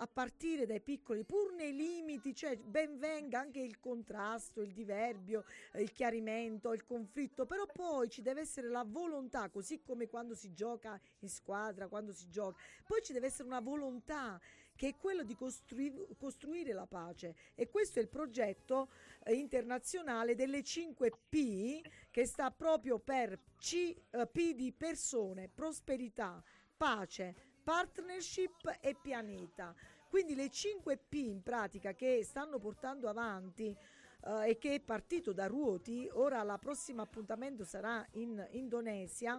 a 0.00 0.06
partire 0.06 0.66
dai 0.66 0.80
piccoli, 0.80 1.24
pur 1.24 1.52
nei 1.52 1.74
limiti, 1.74 2.34
cioè 2.34 2.56
ben 2.56 2.98
venga 2.98 3.40
anche 3.40 3.60
il 3.60 3.80
contrasto, 3.80 4.60
il 4.60 4.72
diverbio, 4.72 5.44
eh, 5.72 5.82
il 5.82 5.92
chiarimento, 5.92 6.72
il 6.72 6.84
conflitto, 6.84 7.46
però 7.46 7.66
poi 7.66 8.08
ci 8.08 8.22
deve 8.22 8.42
essere 8.42 8.68
la 8.68 8.84
volontà, 8.86 9.48
così 9.48 9.82
come 9.82 10.08
quando 10.08 10.34
si 10.34 10.52
gioca 10.52 11.00
in 11.20 11.28
squadra, 11.28 11.88
quando 11.88 12.12
si 12.12 12.28
gioca, 12.28 12.60
poi 12.86 13.02
ci 13.02 13.12
deve 13.12 13.26
essere 13.26 13.48
una 13.48 13.60
volontà 13.60 14.40
che 14.78 14.90
è 14.90 14.96
quello 14.96 15.24
di 15.24 15.34
costrui- 15.34 16.06
costruire 16.16 16.72
la 16.72 16.86
pace. 16.86 17.34
E 17.56 17.68
questo 17.68 17.98
è 17.98 18.02
il 18.02 18.08
progetto 18.08 18.90
eh, 19.24 19.34
internazionale 19.34 20.36
delle 20.36 20.62
5 20.62 21.10
P 21.28 21.80
che 22.12 22.24
sta 22.24 22.52
proprio 22.52 23.00
per 23.00 23.40
C, 23.58 23.92
eh, 24.10 24.26
P 24.28 24.54
di 24.54 24.72
persone, 24.72 25.48
prosperità, 25.48 26.40
pace, 26.76 27.47
partnership 27.68 28.78
e 28.80 28.94
pianeta. 28.94 29.74
Quindi 30.08 30.34
le 30.34 30.48
5 30.48 30.96
P 30.96 31.12
in 31.16 31.42
pratica 31.42 31.92
che 31.92 32.24
stanno 32.24 32.58
portando 32.58 33.10
avanti 33.10 33.76
eh, 34.24 34.48
e 34.48 34.56
che 34.56 34.76
è 34.76 34.80
partito 34.80 35.34
da 35.34 35.46
Ruoti, 35.48 36.08
ora 36.14 36.40
il 36.40 36.56
prossimo 36.58 37.02
appuntamento 37.02 37.64
sarà 37.64 38.02
in 38.12 38.42
Indonesia. 38.52 39.38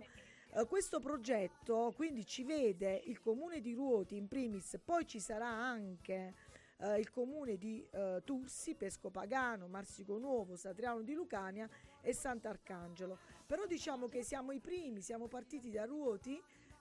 Eh, 0.51 0.65
questo 0.67 0.99
progetto 0.99 1.91
quindi 1.95 2.23
ci 2.23 2.43
vede 2.43 3.01
il 3.05 3.19
comune 3.19 3.61
di 3.61 3.73
Ruoti 3.73 4.15
in 4.15 4.27
primis, 4.27 4.77
poi 4.85 5.07
ci 5.07 5.19
sarà 5.19 5.47
anche 5.47 6.35
eh, 6.77 6.99
il 6.99 7.09
comune 7.09 7.57
di 7.57 7.83
eh, 7.89 8.21
Tursi, 8.23 8.75
Pesco 8.75 9.09
Pagano, 9.09 9.67
Marsico 9.67 10.19
Nuovo, 10.19 10.55
Satriano 10.55 11.01
di 11.01 11.15
Lucania 11.15 11.67
e 11.99 12.13
Sant'Arcangelo. 12.13 13.17
Però 13.47 13.65
diciamo 13.65 14.07
che 14.07 14.21
siamo 14.21 14.51
i 14.51 14.59
primi, 14.59 15.01
siamo 15.01 15.27
partiti 15.27 15.71
da 15.71 15.85
Ruoti, 15.85 16.39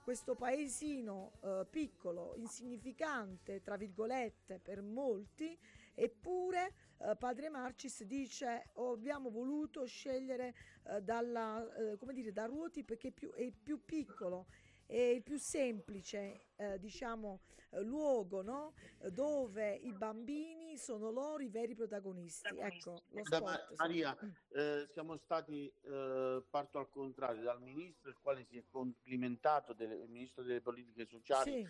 questo 0.08 0.36
paesino 0.36 1.32
eh, 1.42 1.66
piccolo, 1.68 2.32
insignificante, 2.36 3.60
tra 3.60 3.76
virgolette, 3.76 4.58
per 4.58 4.80
molti, 4.80 5.54
eppure 5.94 6.72
eh, 6.96 7.14
Padre 7.14 7.50
Marcis 7.50 8.04
dice 8.04 8.70
"Oh, 8.76 8.92
abbiamo 8.92 9.28
voluto 9.28 9.84
scegliere 9.84 10.54
eh, 10.84 11.02
dalla, 11.02 11.62
eh, 11.74 11.98
dire, 12.14 12.32
da 12.32 12.46
Ruoti 12.46 12.84
perché 12.84 13.10
più- 13.12 13.34
è 13.34 13.50
più 13.52 13.84
piccolo 13.84 14.46
è 14.88 14.96
il 14.96 15.22
più 15.22 15.36
semplice 15.38 16.46
eh, 16.56 16.78
diciamo 16.78 17.40
eh, 17.70 17.82
luogo 17.82 18.40
no? 18.40 18.72
Dove 19.12 19.74
i 19.74 19.92
bambini 19.92 20.78
sono 20.78 21.10
loro 21.10 21.42
i 21.42 21.48
veri 21.50 21.74
protagonisti 21.74 22.48
ecco 22.58 23.02
lo 23.10 23.22
sì. 23.24 23.74
Maria, 23.76 24.16
Mm. 24.24 24.30
eh, 24.48 24.88
siamo 24.92 25.16
stati, 25.18 25.70
eh, 25.84 26.42
parto 26.48 26.78
al 26.78 26.88
contrario, 26.88 27.42
dal 27.42 27.60
ministro, 27.60 28.08
il 28.08 28.16
quale 28.20 28.44
si 28.44 28.56
è 28.56 28.64
complimentato, 28.68 29.74
del, 29.74 29.90
il 29.92 30.08
ministro 30.08 30.42
delle 30.42 30.62
politiche 30.62 31.04
sociali, 31.06 31.52
Sì, 31.52 31.68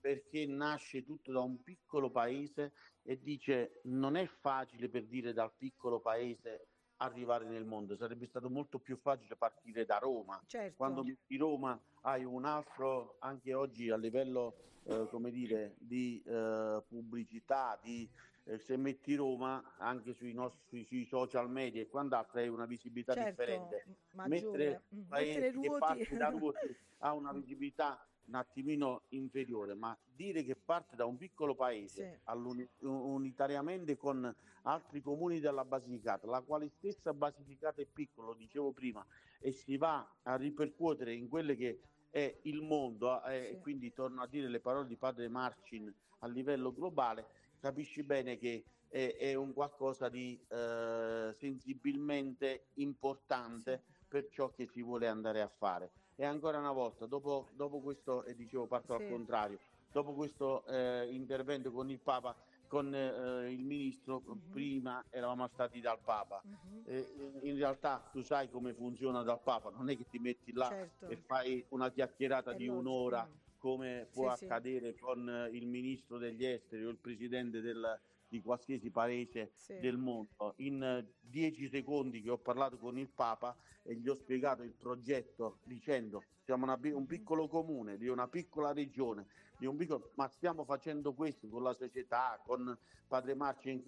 perché 0.00 0.46
nasce 0.46 1.02
tutto 1.02 1.32
da 1.32 1.40
un 1.40 1.62
piccolo 1.62 2.10
paese 2.10 2.72
e 3.02 3.18
dice 3.20 3.80
non 3.84 4.16
è 4.16 4.26
facile 4.26 4.88
per 4.88 5.06
dire 5.06 5.32
dal 5.32 5.52
piccolo 5.56 6.00
paese 6.00 6.68
arrivare 6.98 7.46
nel 7.48 7.64
mondo, 7.64 7.96
sarebbe 7.96 8.26
stato 8.26 8.48
molto 8.50 8.80
più 8.80 8.96
facile 8.96 9.36
partire 9.36 9.84
da 9.84 9.98
Roma. 9.98 10.40
certo 10.46 10.76
Quando 10.76 11.02
di 11.02 11.36
Roma 11.36 11.80
hai 12.02 12.24
un 12.24 12.44
altro, 12.44 13.16
anche 13.20 13.52
oggi 13.54 13.90
a 13.90 13.96
livello, 13.96 14.54
eh, 14.84 15.06
come 15.10 15.30
dire, 15.30 15.74
di 15.78 16.22
eh, 16.24 16.84
pubblicità, 16.88 17.78
di, 17.82 18.08
eh, 18.44 18.58
se 18.58 18.76
metti 18.76 19.14
Roma 19.14 19.76
anche 19.78 20.12
sui 20.14 20.32
nostri 20.32 20.84
sui 20.84 21.04
social 21.06 21.50
media 21.50 21.82
e 21.82 21.88
quant'altro 21.88 22.40
hai 22.40 22.48
una 22.48 22.66
visibilità 22.66 23.14
certo 23.14 23.24
differente. 23.42 23.84
maggiore 24.10 24.68
Mentre 24.70 24.82
Mm, 24.94 25.02
mentre 25.10 25.50
che 25.60 25.70
parte 25.78 26.16
da 26.16 26.28
Ruoti 26.30 26.76
ha 26.98 27.12
una 27.14 27.32
visibilità 27.32 28.07
un 28.28 28.34
attimino 28.34 29.04
inferiore, 29.08 29.74
ma 29.74 29.98
dire 30.04 30.44
che 30.44 30.54
parte 30.56 30.96
da 30.96 31.06
un 31.06 31.16
piccolo 31.16 31.54
paese 31.54 32.20
Sì. 32.24 32.86
unitariamente 32.86 33.96
con 33.96 34.34
altri 34.62 35.00
comuni 35.00 35.40
della 35.40 35.64
Basilicata, 35.64 36.26
la 36.26 36.42
quale 36.42 36.68
stessa 36.68 37.14
Basilicata 37.14 37.80
è 37.80 37.86
piccola, 37.86 38.28
lo 38.28 38.34
dicevo 38.34 38.72
prima, 38.72 39.04
e 39.40 39.50
si 39.52 39.76
va 39.78 40.20
a 40.22 40.36
ripercuotere 40.36 41.14
in 41.14 41.28
quelle 41.28 41.56
che 41.56 41.80
è 42.10 42.40
il 42.44 42.60
mondo, 42.62 43.22
eh, 43.24 43.40
Sì. 43.46 43.48
e 43.52 43.58
quindi 43.58 43.92
torno 43.92 44.22
a 44.22 44.28
dire 44.28 44.48
le 44.48 44.60
parole 44.60 44.86
di 44.86 44.96
padre 44.98 45.28
Marcin 45.28 45.92
a 46.20 46.26
livello 46.26 46.72
globale, 46.72 47.26
capisci 47.58 48.02
bene 48.04 48.36
che 48.36 48.64
è, 48.88 49.16
è 49.18 49.34
un 49.34 49.52
qualcosa 49.54 50.08
di 50.10 50.38
eh, 50.48 51.30
sensibilmente 51.32 52.70
importante 52.74 53.84
per 54.06 54.28
ciò 54.28 54.50
che 54.50 54.66
si 54.66 54.82
vuole 54.82 55.06
andare 55.08 55.40
a 55.40 55.48
fare. 55.48 55.92
E 56.20 56.24
ancora 56.24 56.58
una 56.58 56.72
volta, 56.72 57.06
dopo, 57.06 57.46
dopo 57.54 57.80
questo, 57.80 58.24
e 58.24 58.34
dicevo 58.34 58.66
parto 58.66 58.96
Sì. 58.96 59.02
al 59.04 59.08
contrario, 59.08 59.60
dopo 59.92 60.14
questo 60.14 60.66
eh, 60.66 61.06
intervento 61.12 61.70
con 61.70 61.88
il 61.90 62.00
Papa, 62.00 62.34
con 62.66 62.92
eh, 62.92 63.52
il 63.52 63.64
Ministro, 63.64 64.20
Mhm. 64.26 64.50
prima 64.50 65.04
eravamo 65.10 65.46
stati 65.46 65.80
dal 65.80 66.00
Papa. 66.02 66.42
Mhm, 66.42 66.82
Eh, 66.86 67.38
in 67.42 67.54
realtà 67.56 68.08
tu 68.10 68.20
sai 68.22 68.50
come 68.50 68.74
funziona 68.74 69.22
dal 69.22 69.40
Papa, 69.44 69.70
non 69.70 69.90
è 69.90 69.96
che 69.96 70.06
ti 70.10 70.18
metti 70.18 70.52
là 70.52 70.66
certo 70.68 71.06
e 71.06 71.16
fai 71.18 71.64
una 71.68 71.88
chiacchierata 71.92 72.50
è 72.50 72.56
di 72.56 72.66
logico. 72.66 72.88
un'ora 72.88 73.28
come 73.56 74.08
può 74.12 74.28
Sì, 74.32 74.38
sì. 74.38 74.44
accadere 74.46 74.96
con 74.98 75.28
eh, 75.28 75.50
il 75.56 75.66
ministro 75.68 76.18
degli 76.18 76.44
esteri 76.44 76.84
o 76.84 76.88
il 76.90 76.98
presidente 76.98 77.60
del- 77.60 78.00
di 78.28 78.40
qualsiasi 78.42 78.90
paese 78.90 79.50
Sì. 79.54 79.78
del 79.78 79.96
mondo. 79.96 80.54
In 80.58 80.82
eh, 80.82 81.14
dieci 81.20 81.68
secondi 81.68 82.20
che 82.22 82.30
ho 82.30 82.38
parlato 82.38 82.78
con 82.78 82.98
il 82.98 83.12
Papa 83.12 83.56
e 83.82 83.96
gli 83.96 84.08
ho 84.08 84.14
spiegato 84.14 84.62
il 84.62 84.74
progetto 84.76 85.60
dicendo 85.64 86.22
siamo 86.40 86.64
una 86.64 86.78
un 86.92 87.06
piccolo 87.06 87.48
comune 87.48 87.96
di 87.96 88.08
una 88.08 88.28
piccola 88.28 88.72
regione, 88.72 89.26
di 89.56 89.66
un 89.66 89.76
piccolo, 89.76 90.12
ma 90.14 90.28
stiamo 90.28 90.64
facendo 90.64 91.14
questo 91.14 91.48
con 91.48 91.62
la 91.62 91.74
società, 91.74 92.40
con 92.44 92.78
Padre 93.06 93.34
Marci, 93.34 93.82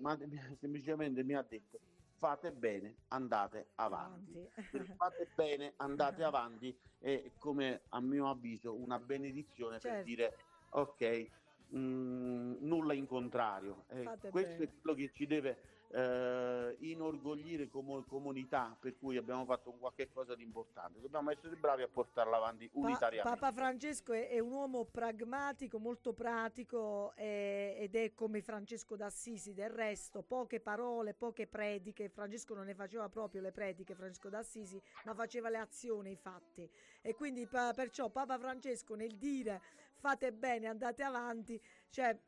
ma 0.00 0.18
semplicemente 0.54 1.22
mi 1.24 1.34
ha 1.34 1.42
detto 1.42 1.80
fate 2.18 2.52
bene, 2.52 2.98
andate 3.08 3.72
avanti. 3.74 4.32
Avanti. 4.32 4.94
Fate 4.96 5.30
bene, 5.34 5.74
andate 5.76 6.22
avanti 6.24 6.78
è 6.98 7.32
come 7.36 7.82
a 7.88 8.00
mio 8.00 8.28
avviso 8.28 8.78
una 8.78 8.98
benedizione 9.00 9.80
per 9.80 9.90
Certo. 9.90 10.04
dire 10.04 10.32
ok, 10.70 11.41
mh, 11.72 12.56
nulla 12.60 12.92
in 12.92 13.06
contrario. 13.06 13.84
Eh, 13.88 14.04
questo 14.30 14.58
bene. 14.58 14.64
è 14.64 14.68
quello 14.80 14.96
che 14.96 15.10
ci 15.12 15.26
deve 15.26 15.80
eh, 15.92 16.76
inorgoglire 16.80 17.68
come 17.68 18.02
comunità 18.06 18.74
per 18.78 18.96
cui 18.98 19.16
abbiamo 19.16 19.44
fatto 19.44 19.70
un 19.70 19.78
qualche 19.78 20.10
cosa 20.10 20.34
di 20.34 20.42
importante. 20.42 21.00
Dobbiamo 21.00 21.30
essere 21.30 21.54
bravi 21.56 21.82
a 21.82 21.88
portarla 21.88 22.36
avanti 22.36 22.68
Pa- 22.68 22.78
unitariamente. 22.78 23.38
Papa 23.38 23.52
Francesco 23.52 24.12
è, 24.12 24.28
è 24.28 24.38
un 24.38 24.52
uomo 24.52 24.84
pragmatico, 24.84 25.78
molto 25.78 26.12
pratico 26.12 27.12
eh, 27.16 27.76
ed 27.78 27.94
è 27.94 28.12
come 28.14 28.40
Francesco 28.40 28.96
d'Assisi. 28.96 29.52
Del 29.52 29.70
resto, 29.70 30.22
poche 30.22 30.60
parole, 30.60 31.14
poche 31.14 31.46
prediche. 31.46 32.08
Francesco 32.08 32.54
non 32.54 32.66
ne 32.66 32.74
faceva 32.74 33.08
proprio 33.08 33.42
le 33.42 33.52
prediche, 33.52 33.94
Francesco 33.94 34.28
d'Assisi, 34.28 34.80
ma 35.04 35.14
faceva 35.14 35.50
le 35.50 35.58
azioni, 35.58 36.12
i 36.12 36.16
fatti. 36.16 36.68
E 37.02 37.14
quindi 37.14 37.46
pa- 37.46 37.72
perciò 37.74 38.08
Papa 38.08 38.38
Francesco 38.38 38.94
nel 38.94 39.16
dire 39.16 39.60
fate 40.02 40.32
bene, 40.32 40.66
andate 40.66 41.04
avanti, 41.04 41.62
cioè 41.88 42.18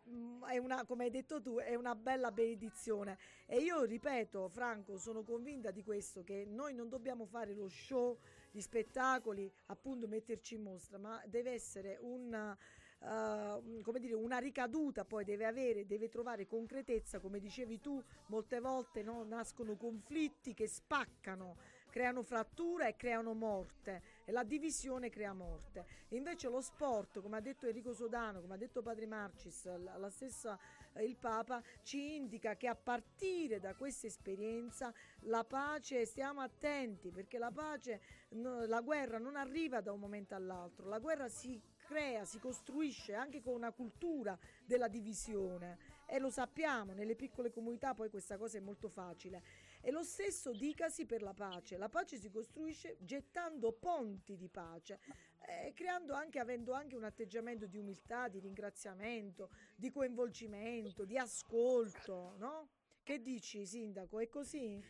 è 0.48 0.58
una, 0.58 0.84
come 0.84 1.04
hai 1.04 1.10
detto 1.10 1.42
tu, 1.42 1.58
è 1.58 1.74
una 1.74 1.96
bella 1.96 2.30
benedizione. 2.30 3.18
E 3.46 3.58
io 3.58 3.82
ripeto, 3.82 4.48
Franco, 4.48 4.96
sono 4.96 5.24
convinta 5.24 5.72
di 5.72 5.82
questo, 5.82 6.22
che 6.22 6.44
noi 6.46 6.72
non 6.72 6.88
dobbiamo 6.88 7.26
fare 7.26 7.52
lo 7.52 7.68
show 7.68 8.16
gli 8.52 8.60
spettacoli, 8.60 9.52
appunto 9.66 10.06
metterci 10.06 10.54
in 10.54 10.62
mostra, 10.62 10.98
ma 10.98 11.20
deve 11.26 11.50
essere 11.50 11.98
una, 12.00 12.56
eh, 13.00 13.06
un- 13.06 13.80
come 13.82 13.98
dire, 13.98 14.14
una 14.14 14.38
ricaduta, 14.38 15.04
poi 15.04 15.24
deve 15.24 15.44
avere, 15.44 15.84
deve 15.84 16.08
trovare 16.08 16.46
concretezza, 16.46 17.18
come 17.18 17.40
dicevi 17.40 17.80
tu, 17.80 18.00
molte 18.28 18.60
volte 18.60 19.02
no, 19.02 19.24
nascono 19.24 19.76
conflitti 19.76 20.54
che 20.54 20.68
spaccano, 20.68 21.56
creano 21.94 22.24
frattura 22.24 22.88
e 22.88 22.96
creano 22.96 23.34
morte 23.34 24.02
e 24.24 24.32
la 24.32 24.42
divisione 24.42 25.10
crea 25.10 25.32
morte. 25.32 25.86
Invece 26.08 26.48
lo 26.48 26.60
sport, 26.60 27.20
come 27.20 27.36
ha 27.36 27.40
detto 27.40 27.68
Enrico 27.68 27.92
Sodano, 27.92 28.40
come 28.40 28.54
ha 28.54 28.56
detto 28.56 28.82
Padre 28.82 29.06
Marcis, 29.06 29.64
la, 29.76 30.10
stessa 30.10 30.58
eh, 30.94 31.04
il 31.04 31.14
Papa 31.14 31.62
ci 31.84 32.16
indica 32.16 32.56
che 32.56 32.66
a 32.66 32.74
partire 32.74 33.60
da 33.60 33.76
questa 33.76 34.08
esperienza 34.08 34.92
la 35.20 35.44
pace, 35.44 36.04
stiamo 36.04 36.40
attenti 36.40 37.12
perché 37.12 37.38
la 37.38 37.52
pace, 37.52 38.00
la 38.30 38.80
guerra 38.80 39.18
non 39.18 39.36
arriva 39.36 39.80
da 39.80 39.92
un 39.92 40.00
momento 40.00 40.34
all'altro, 40.34 40.88
la 40.88 40.98
guerra 40.98 41.28
si 41.28 41.62
crea, 41.84 42.24
si 42.24 42.40
costruisce 42.40 43.14
anche 43.14 43.40
con 43.40 43.54
una 43.54 43.70
cultura 43.70 44.36
della 44.64 44.88
divisione 44.88 45.78
e 46.06 46.18
lo 46.18 46.28
sappiamo, 46.28 46.92
nelle 46.92 47.14
piccole 47.14 47.52
comunità 47.52 47.94
poi 47.94 48.10
questa 48.10 48.36
cosa 48.36 48.58
è 48.58 48.60
molto 48.60 48.88
facile. 48.88 49.42
E 49.86 49.90
lo 49.90 50.02
stesso 50.02 50.52
dicasi 50.52 51.04
per 51.04 51.20
la 51.20 51.34
pace. 51.34 51.76
La 51.76 51.90
pace 51.90 52.16
si 52.16 52.30
costruisce 52.30 52.96
gettando 53.00 53.70
ponti 53.72 54.34
di 54.34 54.48
pace, 54.48 54.98
eh, 55.46 55.74
creando 55.74 56.14
anche, 56.14 56.38
avendo 56.38 56.72
anche 56.72 56.96
un 56.96 57.04
atteggiamento 57.04 57.66
di 57.66 57.76
umiltà, 57.76 58.28
di 58.28 58.38
ringraziamento, 58.38 59.50
di 59.76 59.90
coinvolgimento, 59.90 61.04
di 61.04 61.18
ascolto, 61.18 62.34
no? 62.38 62.68
Che 63.02 63.20
dici, 63.20 63.66
Sindaco? 63.66 64.20
È 64.20 64.28
così? 64.30 64.82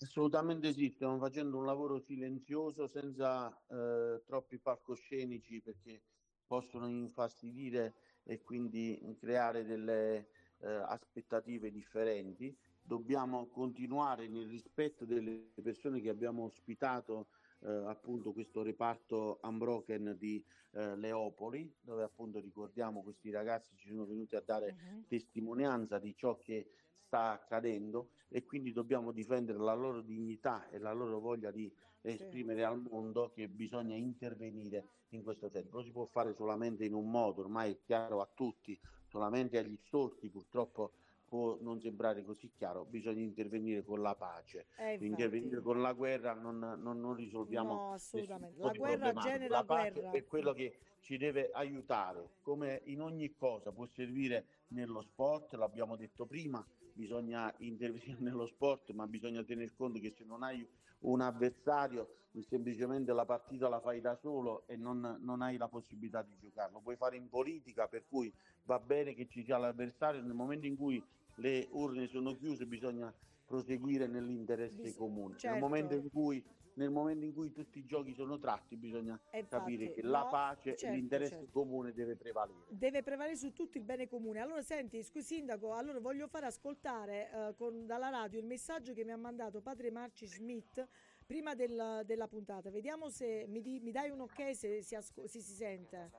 Assolutamente 0.00 0.72
sì, 0.72 0.90
stiamo 0.90 1.18
facendo 1.18 1.58
un 1.58 1.64
lavoro 1.64 2.00
silenzioso 2.00 2.88
senza 2.88 3.56
eh, 3.68 4.20
troppi 4.26 4.58
palcoscenici 4.58 5.60
perché 5.60 6.02
possono 6.44 6.88
infastidire 6.88 7.94
e 8.24 8.40
quindi 8.42 9.16
creare 9.20 9.64
delle 9.64 10.26
eh, 10.58 10.66
aspettative 10.66 11.70
differenti. 11.70 12.52
Dobbiamo 12.82 13.46
continuare 13.46 14.28
nel 14.28 14.48
rispetto 14.48 15.04
delle 15.04 15.52
persone 15.62 16.00
che 16.00 16.08
abbiamo 16.08 16.44
ospitato 16.44 17.28
eh, 17.60 17.70
appunto 17.86 18.32
questo 18.32 18.62
reparto 18.62 19.38
Unbroken 19.42 20.16
di 20.18 20.44
eh, 20.72 20.96
Leopoli, 20.96 21.72
dove 21.80 22.02
appunto 22.02 22.40
ricordiamo 22.40 23.02
questi 23.02 23.30
ragazzi 23.30 23.74
ci 23.76 23.88
sono 23.88 24.04
venuti 24.04 24.36
a 24.36 24.42
dare 24.44 24.74
uh-huh. 24.74 25.04
testimonianza 25.06 25.98
di 25.98 26.14
ciò 26.16 26.38
che 26.38 26.70
sta 27.06 27.32
accadendo 27.32 28.10
e 28.28 28.44
quindi 28.44 28.72
dobbiamo 28.72 29.12
difendere 29.12 29.58
la 29.58 29.74
loro 29.74 30.00
dignità 30.00 30.68
e 30.70 30.78
la 30.78 30.92
loro 30.92 31.20
voglia 31.20 31.50
di 31.50 31.70
esprimere 32.00 32.60
sì. 32.60 32.64
al 32.64 32.80
mondo 32.80 33.30
che 33.32 33.48
bisogna 33.48 33.94
intervenire 33.94 34.88
in 35.10 35.22
questo 35.22 35.48
senso. 35.48 35.76
Lo 35.76 35.82
si 35.82 35.90
può 35.90 36.06
fare 36.06 36.34
solamente 36.34 36.84
in 36.84 36.94
un 36.94 37.10
modo, 37.10 37.42
ormai 37.42 37.72
è 37.72 37.78
chiaro 37.84 38.20
a 38.20 38.28
tutti, 38.32 38.78
solamente 39.08 39.58
agli 39.58 39.76
storti 39.84 40.30
purtroppo 40.30 40.92
può 41.32 41.56
non 41.62 41.80
sembrare 41.80 42.22
così 42.26 42.50
chiaro, 42.54 42.84
bisogna 42.84 43.22
intervenire 43.22 43.82
con 43.82 44.02
la 44.02 44.14
pace, 44.14 44.66
eh, 44.76 44.98
intervenire 45.00 45.62
con 45.62 45.80
la 45.80 45.94
guerra 45.94 46.34
non, 46.34 46.58
non, 46.58 47.00
non 47.00 47.14
risolviamo 47.14 47.72
no, 47.72 47.92
assolutamente. 47.94 48.60
La 48.60 48.72
guerra 48.72 49.14
genera 49.14 49.56
la 49.56 49.64
pace 49.64 49.92
guerra. 49.92 50.10
è 50.10 50.24
quello 50.26 50.52
che 50.52 50.76
ci 51.00 51.16
deve 51.16 51.48
aiutare, 51.54 52.32
come 52.42 52.82
in 52.84 53.00
ogni 53.00 53.34
cosa 53.34 53.72
può 53.72 53.86
servire 53.86 54.44
nello 54.68 55.00
sport, 55.00 55.54
l'abbiamo 55.54 55.96
detto 55.96 56.26
prima, 56.26 56.62
bisogna 56.92 57.50
intervenire 57.60 58.18
nello 58.20 58.44
sport, 58.44 58.90
ma 58.90 59.06
bisogna 59.06 59.42
tener 59.42 59.74
conto 59.74 59.98
che 60.00 60.12
se 60.14 60.24
non 60.24 60.42
hai 60.42 60.68
un 61.00 61.22
avversario, 61.22 62.16
semplicemente 62.46 63.10
la 63.14 63.24
partita 63.24 63.70
la 63.70 63.80
fai 63.80 64.02
da 64.02 64.16
solo 64.16 64.64
e 64.66 64.76
non, 64.76 65.16
non 65.20 65.40
hai 65.40 65.56
la 65.56 65.68
possibilità 65.68 66.22
di 66.22 66.36
giocarlo. 66.38 66.80
Puoi 66.80 66.96
fare 66.96 67.16
in 67.16 67.30
politica, 67.30 67.88
per 67.88 68.04
cui 68.06 68.30
va 68.64 68.78
bene 68.78 69.14
che 69.14 69.26
ci 69.28 69.42
sia 69.42 69.56
l'avversario, 69.56 70.20
nel 70.20 70.34
momento 70.34 70.66
in 70.66 70.76
cui 70.76 71.02
le 71.36 71.68
urne 71.70 72.06
sono 72.06 72.34
chiuse 72.36 72.66
bisogna 72.66 73.12
proseguire 73.44 74.06
nell'interesse 74.06 74.80
Bis- 74.80 74.96
comune. 74.96 75.36
Certo. 75.36 75.50
Nel, 75.50 75.60
momento 75.60 75.94
in 75.94 76.10
cui, 76.10 76.42
nel 76.74 76.90
momento 76.90 77.24
in 77.24 77.34
cui 77.34 77.52
tutti 77.52 77.78
i 77.78 77.84
giochi 77.84 78.14
sono 78.14 78.38
tratti 78.38 78.76
bisogna 78.76 79.20
Infatti, 79.32 79.46
capire 79.48 79.92
che 79.92 80.00
no, 80.02 80.10
la 80.10 80.24
pace 80.24 80.74
certo, 80.74 80.86
e 80.86 80.96
l'interesse 80.96 81.36
certo. 81.36 81.50
comune 81.50 81.92
deve 81.92 82.16
prevalere. 82.16 82.64
Deve 82.68 83.02
prevalere 83.02 83.36
su 83.36 83.52
tutto 83.52 83.76
il 83.76 83.84
bene 83.84 84.08
comune. 84.08 84.40
Allora 84.40 84.62
senti, 84.62 85.02
scusi 85.02 85.34
Sindaco, 85.34 85.74
allora 85.74 86.00
voglio 86.00 86.28
fare 86.28 86.46
ascoltare 86.46 87.30
eh, 87.30 87.54
con, 87.56 87.84
dalla 87.86 88.08
radio 88.08 88.40
il 88.40 88.46
messaggio 88.46 88.94
che 88.94 89.04
mi 89.04 89.12
ha 89.12 89.18
mandato 89.18 89.60
padre 89.60 89.90
Marci 89.90 90.26
Schmidt 90.26 90.86
prima 91.26 91.54
del, 91.54 92.02
della 92.06 92.28
puntata. 92.28 92.70
Vediamo 92.70 93.10
se 93.10 93.44
mi, 93.48 93.60
di, 93.60 93.80
mi, 93.80 93.90
dai 93.90 94.08
un 94.10 94.20
ok 94.20 94.54
se 94.56 94.82
si, 94.82 94.94
asco- 94.94 95.26
se 95.26 95.40
si 95.40 95.52
sente. 95.52 96.10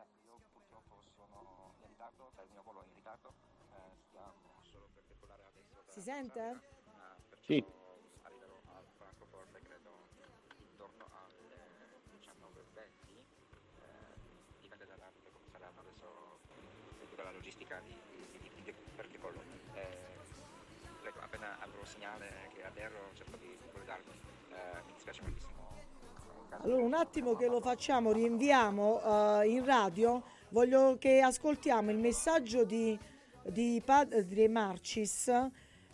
Si 5.93 6.01
sente? 6.01 6.39
Ah, 6.39 7.15
Sì. 7.45 7.63
Arriverò 8.23 8.57
a 8.65 8.81
Francoforte 8.97 9.61
credo 9.61 9.91
intorno 10.71 11.05
alle 11.21 11.53
19.20, 12.17 12.81
eh, 13.13 13.85
dipende 14.59 14.85
da 14.87 14.95
come 15.31 15.45
saranno 15.51 15.81
adesso 15.81 16.39
tutta 17.07 17.21
la 17.21 17.31
logistica 17.31 17.79
di, 17.85 17.93
di, 18.09 18.39
di, 18.41 18.63
di 18.63 18.73
per 18.95 19.07
decollo. 19.07 19.39
Eh, 19.75 21.11
appena 21.19 21.57
avrò 21.59 21.85
segnale 21.85 22.49
che 22.55 22.63
atterro 22.63 23.11
cerco 23.13 23.37
di, 23.37 23.49
di 23.49 23.69
collegarmi, 23.71 24.11
eh, 24.49 24.81
mi 24.87 24.93
dispiace 24.93 25.21
moltissimo. 25.21 25.51
Allora 26.57 26.81
un 26.81 26.93
attimo 26.95 27.35
che 27.35 27.45
lo 27.45 27.61
facciamo, 27.61 28.11
rinviamo 28.11 29.39
uh, 29.39 29.43
in 29.43 29.63
radio, 29.63 30.23
voglio 30.49 30.97
che 30.97 31.21
ascoltiamo 31.21 31.91
il 31.91 31.99
messaggio 31.99 32.63
di, 32.63 32.97
di 33.43 33.79
Padre 33.85 34.47
Marcis, 34.47 35.29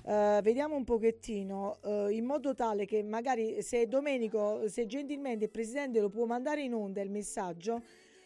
uh, 0.09 0.41
vediamo 0.41 0.75
un 0.75 0.83
pochettino, 0.83 1.77
uh, 1.83 2.07
in 2.09 2.25
modo 2.25 2.55
tale 2.55 2.85
che 2.85 3.03
magari 3.03 3.61
se 3.61 3.87
Domenico, 3.87 4.67
se 4.67 4.87
gentilmente 4.87 5.45
il 5.45 5.51
Presidente 5.51 6.01
lo 6.01 6.09
può 6.09 6.25
mandare 6.25 6.63
in 6.63 6.73
onda 6.73 7.01
il 7.01 7.11
messaggio, 7.11 7.81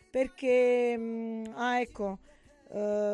perché, 0.10 0.96
um, 0.98 1.44
ah 1.56 1.80
ecco, 1.80 2.20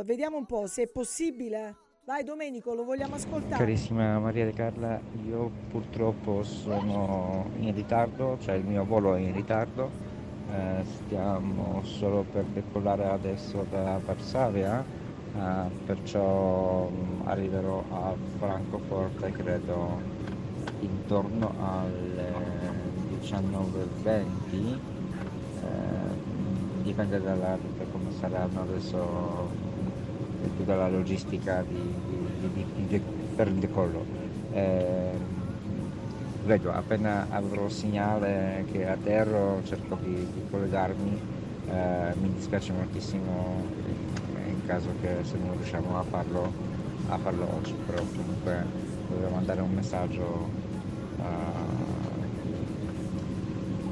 vediamo 0.06 0.38
un 0.38 0.46
po' 0.46 0.68
se 0.68 0.84
è 0.84 0.88
possibile. 0.88 1.76
Vai 2.06 2.24
Domenico, 2.24 2.74
lo 2.74 2.86
vogliamo 2.86 3.16
ascoltare. 3.16 3.58
Carissima 3.58 4.18
Maria 4.18 4.46
De 4.46 4.54
Carla, 4.54 5.00
io 5.28 5.52
purtroppo 5.70 6.44
sono 6.44 7.52
in 7.60 7.76
ritardo, 7.76 8.38
cioè 8.40 8.56
il 8.56 8.64
mio 8.64 8.84
volo 8.84 9.14
è 9.16 9.20
in 9.20 9.34
ritardo, 9.34 9.92
eh, 10.50 10.84
stiamo 10.86 11.84
solo 11.84 12.24
per 12.24 12.46
decollare 12.46 13.06
adesso 13.06 13.66
da 13.70 14.00
Varsavia, 14.04 14.84
eh, 15.36 15.70
perciò 15.86 16.88
mh, 16.88 17.28
arriverò 17.28 17.84
a 17.92 18.14
Francoforte 18.38 19.32
credo 19.32 20.02
intorno 20.82 21.54
alle 21.60 22.32
19.20, 23.22 24.26
eh, 24.54 24.78
dipende 26.84 27.22
dalla, 27.22 27.58
da 27.78 27.84
come 27.92 28.12
saranno 28.20 28.62
adesso 28.62 29.68
tutta 30.58 30.76
la 30.76 30.90
logistica 30.90 31.64
di, 31.68 31.94
di, 32.54 32.66
di, 32.88 33.02
per 33.36 33.48
il 33.48 33.56
decollo. 33.56 34.06
Eh, 34.52 35.12
vedo, 36.46 36.72
appena 36.72 37.28
avrò 37.30 37.70
segnale 37.70 38.66
che 38.72 38.88
atterro 38.88 39.62
cerco 39.64 39.98
di, 40.02 40.26
collegarmi, 40.50 41.22
eh, 41.70 42.14
mi 42.20 42.34
dispiace 42.34 42.72
moltissimo 42.74 43.64
caso 44.70 44.90
che 45.02 45.24
se 45.24 45.36
non 45.40 45.56
riusciamo 45.56 45.98
a 45.98 46.04
farlo, 46.04 46.54
a 47.08 47.18
farlo 47.18 47.56
oggi, 47.56 47.74
però 47.88 48.04
comunque 48.16 48.64
volevo 49.10 49.30
mandare 49.34 49.62
un 49.62 49.74
messaggio 49.74 50.48
uh, 51.18 51.24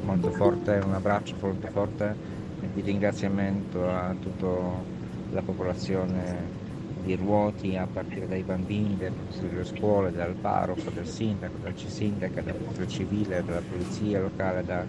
molto 0.06 0.30
forte, 0.30 0.80
un 0.86 0.94
abbraccio 0.94 1.36
molto 1.42 1.68
forte. 1.70 2.36
Di 2.74 2.82
ringraziamento 2.82 3.90
a 3.90 4.14
tutta 4.22 4.48
la 5.32 5.42
popolazione 5.42 6.56
di 7.04 7.16
Ruoti 7.16 7.76
a 7.76 7.88
partire 7.92 8.28
dai 8.28 8.44
bambini, 8.44 8.98
delle 8.98 9.66
scuole, 9.66 10.12
dal 10.12 10.36
parroco, 10.36 10.92
dal 10.92 11.08
sindaco, 11.08 11.58
dal 11.60 11.74
sindaca, 11.76 12.42
dal 12.42 12.54
protezione 12.54 12.88
civile, 12.88 13.44
dalla 13.44 13.62
polizia 13.68 14.20
locale, 14.20 14.64
da 14.64 14.86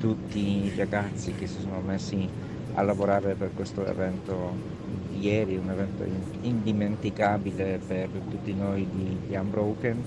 tutti 0.00 0.64
i 0.64 0.72
ragazzi 0.76 1.32
che 1.32 1.46
si 1.46 1.60
sono 1.60 1.80
messi 1.80 2.28
a 2.74 2.82
lavorare 2.82 3.34
per 3.34 3.52
questo 3.54 3.86
evento 3.86 4.75
ieri, 5.18 5.56
un 5.56 5.70
evento 5.70 6.04
indimenticabile 6.42 7.80
per 7.86 8.08
tutti 8.30 8.54
noi 8.54 8.86
di, 8.90 9.18
di 9.26 9.36
Unbroken. 9.36 10.02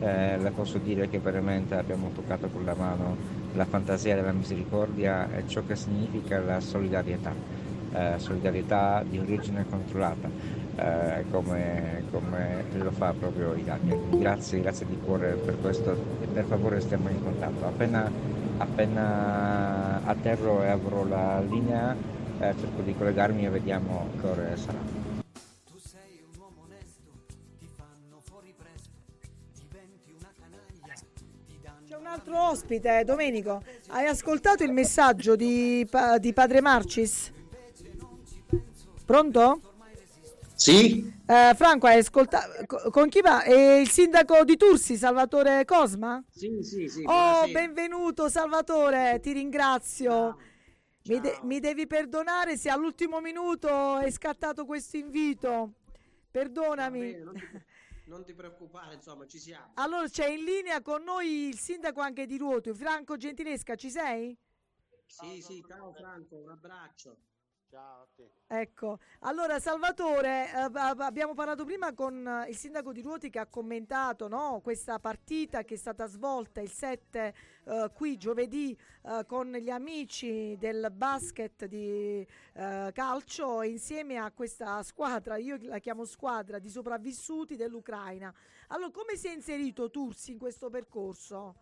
Eh, 0.00 0.38
le 0.38 0.50
posso 0.50 0.78
dire 0.78 1.08
che 1.08 1.18
veramente 1.18 1.74
abbiamo 1.74 2.10
toccato 2.14 2.48
con 2.48 2.64
la 2.64 2.74
mano 2.74 3.16
la 3.54 3.64
fantasia 3.64 4.14
della 4.14 4.32
misericordia 4.32 5.28
e 5.34 5.46
ciò 5.48 5.62
che 5.66 5.74
significa 5.74 6.38
la 6.38 6.60
solidarietà, 6.60 7.32
eh, 7.92 8.14
solidarietà 8.18 9.04
di 9.08 9.18
origine 9.18 9.64
controllata, 9.68 10.28
eh, 10.76 11.24
come, 11.30 12.04
come, 12.10 12.64
lo 12.72 12.90
fa 12.90 13.12
proprio 13.18 13.54
Italia. 13.54 13.96
Grazie, 14.10 14.60
grazie 14.60 14.86
di 14.86 14.98
cuore 15.04 15.32
per 15.32 15.60
questo 15.60 15.92
e 16.20 16.26
per 16.26 16.44
favore 16.44 16.80
stiamo 16.80 17.08
in 17.08 17.22
contatto. 17.22 17.66
Appena, 17.66 18.10
appena 18.58 20.04
atterro 20.04 20.62
e 20.62 20.68
avrò 20.68 21.04
la 21.04 21.40
linea 21.40 21.96
eh, 22.40 22.54
cerco 22.58 22.82
di 22.82 22.94
collegarmi 22.94 23.46
e 23.46 23.48
vediamo 23.48 24.08
che 24.20 24.26
ore 24.26 24.56
sarà. 24.56 24.78
Tu 25.64 25.78
sei 25.78 26.22
un 26.32 26.40
uomo 26.40 26.62
onesto, 26.62 27.10
ti 27.58 27.68
fanno 27.76 28.20
fuori 28.22 28.54
presto, 28.56 28.90
diventi 29.58 30.14
una 30.18 30.32
canaglia, 30.38 30.94
ti 31.46 31.58
danno 31.60 31.86
C'è 31.88 31.96
un 31.96 32.06
altro 32.06 32.50
ospite, 32.50 33.02
Domenico. 33.04 33.62
Hai 33.88 34.06
ascoltato 34.06 34.62
il 34.62 34.72
messaggio 34.72 35.34
di, 35.34 35.86
di 36.20 36.32
Padre 36.32 36.60
Marcis? 36.60 37.32
Pronto? 39.04 39.60
Sì? 40.54 41.12
Eh, 41.26 41.54
Franco, 41.54 41.86
hai 41.86 41.98
ascoltato 41.98 42.90
con 42.90 43.08
chi 43.08 43.20
va? 43.20 43.42
È 43.42 43.78
il 43.78 43.88
sindaco 43.88 44.44
di 44.44 44.56
Tursi, 44.56 44.96
Salvatore 44.96 45.64
Cosma? 45.64 46.22
Sì, 46.30 46.62
sì, 46.62 46.88
sì. 46.88 47.02
Oh, 47.06 47.46
benvenuto 47.48 48.28
Salvatore, 48.28 49.18
ti 49.20 49.32
ringrazio. 49.32 50.36
Mi, 51.08 51.20
de- 51.20 51.38
mi, 51.42 51.58
devi 51.58 51.86
perdonare 51.86 52.56
se 52.56 52.68
all'ultimo 52.68 53.20
minuto 53.20 53.98
è 53.98 54.10
scattato 54.10 54.66
questo 54.66 54.96
invito. 54.98 55.72
Perdonami. 56.30 57.12
Bene, 57.12 57.24
non, 57.24 57.34
ti, 57.34 57.48
non, 58.04 58.24
ti, 58.24 58.34
preoccupare, 58.34 58.94
insomma, 58.94 59.26
ci 59.26 59.38
siamo. 59.38 59.72
Allora 59.74 60.06
c'è 60.06 60.28
in 60.28 60.44
linea 60.44 60.82
con 60.82 61.02
noi 61.02 61.48
il 61.48 61.58
sindaco 61.58 62.00
anche 62.00 62.26
di 62.26 62.36
Ruoto, 62.36 62.74
Franco 62.74 63.16
Gentilesca, 63.16 63.74
ci 63.74 63.90
sei? 63.90 64.36
Sì, 65.06 65.40
sì, 65.40 65.64
ciao 65.66 65.92
Franco, 65.92 66.36
un 66.36 66.50
abbraccio. 66.50 67.16
Ciao 67.70 68.00
a 68.00 68.08
te. 68.16 68.30
Ecco, 68.46 68.98
allora 69.20 69.60
Salvatore, 69.60 70.46
eh, 70.46 70.70
abbiamo 70.72 71.34
parlato 71.34 71.66
prima 71.66 71.92
con 71.92 72.26
eh, 72.26 72.48
il 72.48 72.56
sindaco 72.56 72.92
di 72.92 73.02
Ruoti 73.02 73.28
che 73.28 73.38
ha 73.38 73.46
commentato 73.46 74.26
no, 74.26 74.60
questa 74.62 74.98
partita 74.98 75.64
che 75.64 75.74
è 75.74 75.76
stata 75.76 76.06
svolta 76.06 76.62
il 76.62 76.70
7 76.70 77.34
eh, 77.64 77.90
qui 77.92 78.16
giovedì 78.16 78.74
eh, 79.02 79.26
con 79.26 79.52
gli 79.52 79.68
amici 79.68 80.56
del 80.58 80.90
basket 80.90 81.66
di 81.66 82.26
eh, 82.54 82.90
calcio 82.94 83.60
insieme 83.60 84.16
a 84.16 84.30
questa 84.30 84.82
squadra, 84.82 85.36
io 85.36 85.58
la 85.60 85.78
chiamo 85.78 86.06
squadra 86.06 86.58
di 86.58 86.70
sopravvissuti 86.70 87.54
dell'Ucraina. 87.54 88.34
Allora, 88.68 88.90
come 88.90 89.16
si 89.16 89.28
è 89.28 89.34
inserito 89.34 89.90
Tursi 89.90 90.30
in 90.30 90.38
questo 90.38 90.70
percorso? 90.70 91.54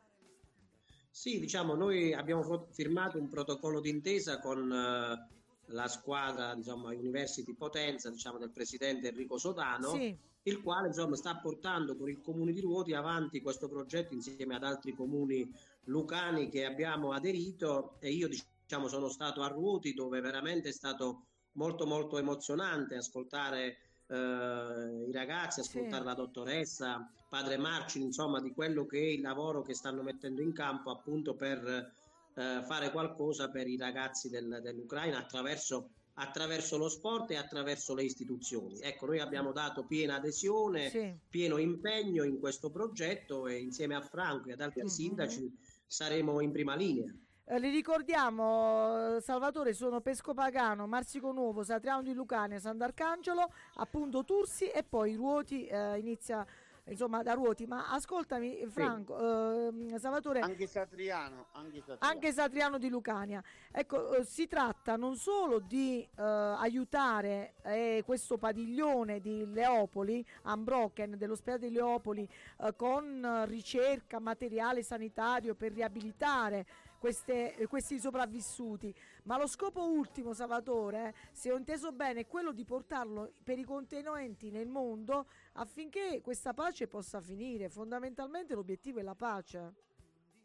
Sì, 1.11 1.41
diciamo, 1.41 1.75
noi 1.75 2.13
abbiamo 2.13 2.69
firmato 2.71 3.19
un 3.19 3.29
protocollo 3.29 3.81
d'intesa 3.81 4.39
con 4.39 4.71
eh, 4.71 5.35
la 5.67 5.89
squadra 5.89 6.55
insomma, 6.55 6.91
University 6.91 7.55
Potenza 7.55 8.11
diciamo, 8.11 8.39
del 8.39 8.51
presidente 8.51 9.09
Enrico 9.09 9.39
Sodano, 9.39 9.91
sì. 9.91 10.17
il 10.45 10.63
quale 10.63 10.89
insomma, 10.89 11.17
sta 11.17 11.37
portando 11.37 11.97
con 11.97 12.09
il 12.09 12.21
comune 12.21 12.53
di 12.53 12.61
Ruoti 12.61 12.93
avanti 12.93 13.41
questo 13.41 13.69
progetto 13.69 14.15
insieme 14.15 14.55
ad 14.55 14.65
altri 14.65 14.93
comuni 14.95 15.51
lucani 15.85 16.49
che 16.49 16.65
abbiamo 16.65 17.13
aderito 17.13 17.97
e 18.01 18.11
io 18.11 18.29
diciamo, 18.29 18.89
sono 18.89 19.09
stato 19.09 19.43
a 19.43 19.49
Ruoti 19.49 19.95
dove 19.95 20.21
veramente 20.21 20.69
è 20.69 20.73
stato 20.73 21.27
molto 21.53 21.87
molto 21.87 22.19
emozionante 22.19 22.97
ascoltare 22.97 23.79
eh, 24.09 25.05
i 25.09 25.13
ragazzi, 25.13 25.61
ascoltare 25.61 26.03
sì. 26.03 26.07
la 26.07 26.15
dottoressa, 26.15 27.11
padre 27.29 27.57
Marcin, 27.57 28.03
insomma 28.03 28.41
di 28.41 28.53
quello 28.53 28.87
che 28.87 28.99
è 28.99 29.07
il 29.07 29.21
lavoro 29.21 29.63
che 29.63 29.75
stanno 29.75 30.03
mettendo 30.03 30.43
in 30.43 30.53
campo 30.53 30.91
appunto 30.91 31.35
per 31.35 31.93
eh, 32.37 32.63
fare 32.67 32.91
qualcosa 32.91 33.49
per 33.49 33.67
i 33.67 33.77
ragazzi 33.79 34.29
del, 34.29 34.61
dell'Ucraina 34.63 35.19
attraverso, 35.19 35.89
attraverso, 36.15 36.77
lo 36.77 36.91
sport 36.91 37.31
e 37.31 37.37
attraverso 37.37 37.95
le 37.95 38.05
istituzioni. 38.05 38.79
Ecco, 38.81 39.07
noi 39.07 39.21
abbiamo 39.21 39.53
dato 39.53 39.85
piena 39.85 40.17
adesione, 40.17 40.91
sì. 40.91 41.15
pieno 41.29 41.57
impegno 41.57 42.25
in 42.25 42.39
questo 42.39 42.71
progetto 42.71 43.47
e 43.47 43.59
insieme 43.59 43.95
a 43.95 44.03
Franco 44.03 44.51
e 44.51 44.53
ad 44.53 44.61
altri 44.61 44.83
mm-hmm. 44.83 44.91
sindaci 44.91 45.59
saremo 45.87 46.41
in 46.41 46.53
prima 46.53 46.75
linea. 46.75 47.11
Eh, 47.49 47.59
li 47.61 47.71
ricordiamo, 47.71 49.21
Salvatore, 49.21 49.73
sono 49.73 50.01
Pescopagano, 50.01 50.87
Marsico 50.87 51.31
Nuovo, 51.31 51.63
Satriano 51.63 52.03
di 52.03 52.13
Lucania, 52.13 52.59
Sant'Arcangelo, 52.59 53.51
appunto 53.77 54.25
Tursi 54.25 54.67
e 54.67 54.83
poi 54.83 55.15
Ruoti 55.15 55.65
eh, 55.65 55.97
inizia 55.99 56.45
insomma 56.89 57.23
da 57.23 57.33
ruoti 57.33 57.67
ma 57.67 57.91
ascoltami 57.91 58.65
Franco 58.69 59.71
sì. 59.73 59.95
eh, 59.95 59.99
Salvatore 59.99 60.41
anche 60.41 60.67
Satriano 60.67 61.47
anche 61.53 61.79
Satriano, 61.79 61.99
anche 62.01 62.33
Satriano 62.33 62.79
di 62.79 62.89
Lucania 62.89 63.43
ecco 63.73 64.15
eh, 64.15 64.25
si 64.25 64.47
tratta 64.47 64.97
non 64.97 65.17
solo 65.17 65.59
di 65.59 66.01
eh, 66.03 66.23
aiutare 66.23 67.55
eh, 67.63 68.03
questo 68.05 68.39
padiglione 68.39 69.21
di 69.21 69.45
Leopoli 69.47 70.25
Ambroken 70.43 71.17
dell'ospedale 71.17 71.69
di 71.69 71.75
Leopoli 71.75 72.29
eh, 72.59 72.75
con 72.77 73.45
ricerca 73.47 74.21
materiale 74.21 74.83
sanitario 74.83 75.55
per 75.55 75.73
riabilitare 75.73 76.67
queste, 76.99 77.55
questi 77.69 77.99
sopravvissuti. 78.01 78.95
Ma 79.27 79.37
lo 79.37 79.49
scopo 79.49 79.85
ultimo, 79.85 80.35
Salvatore, 80.35 81.13
se 81.33 81.51
ho 81.51 81.57
inteso 81.57 81.91
bene, 81.91 82.21
è 82.21 82.27
quello 82.29 82.53
di 82.53 82.65
portarlo 82.65 83.33
per 83.43 83.59
i 83.59 83.65
contenenti 83.65 84.51
nel 84.51 84.69
mondo 84.69 85.27
affinché 85.55 86.21
questa 86.23 86.55
pace 86.55 86.87
possa 86.87 87.21
finire. 87.21 87.69
Fondamentalmente 87.69 88.55
l'obiettivo 88.55 89.01
è 89.01 89.03
la 89.03 89.17
pace. 89.17 89.75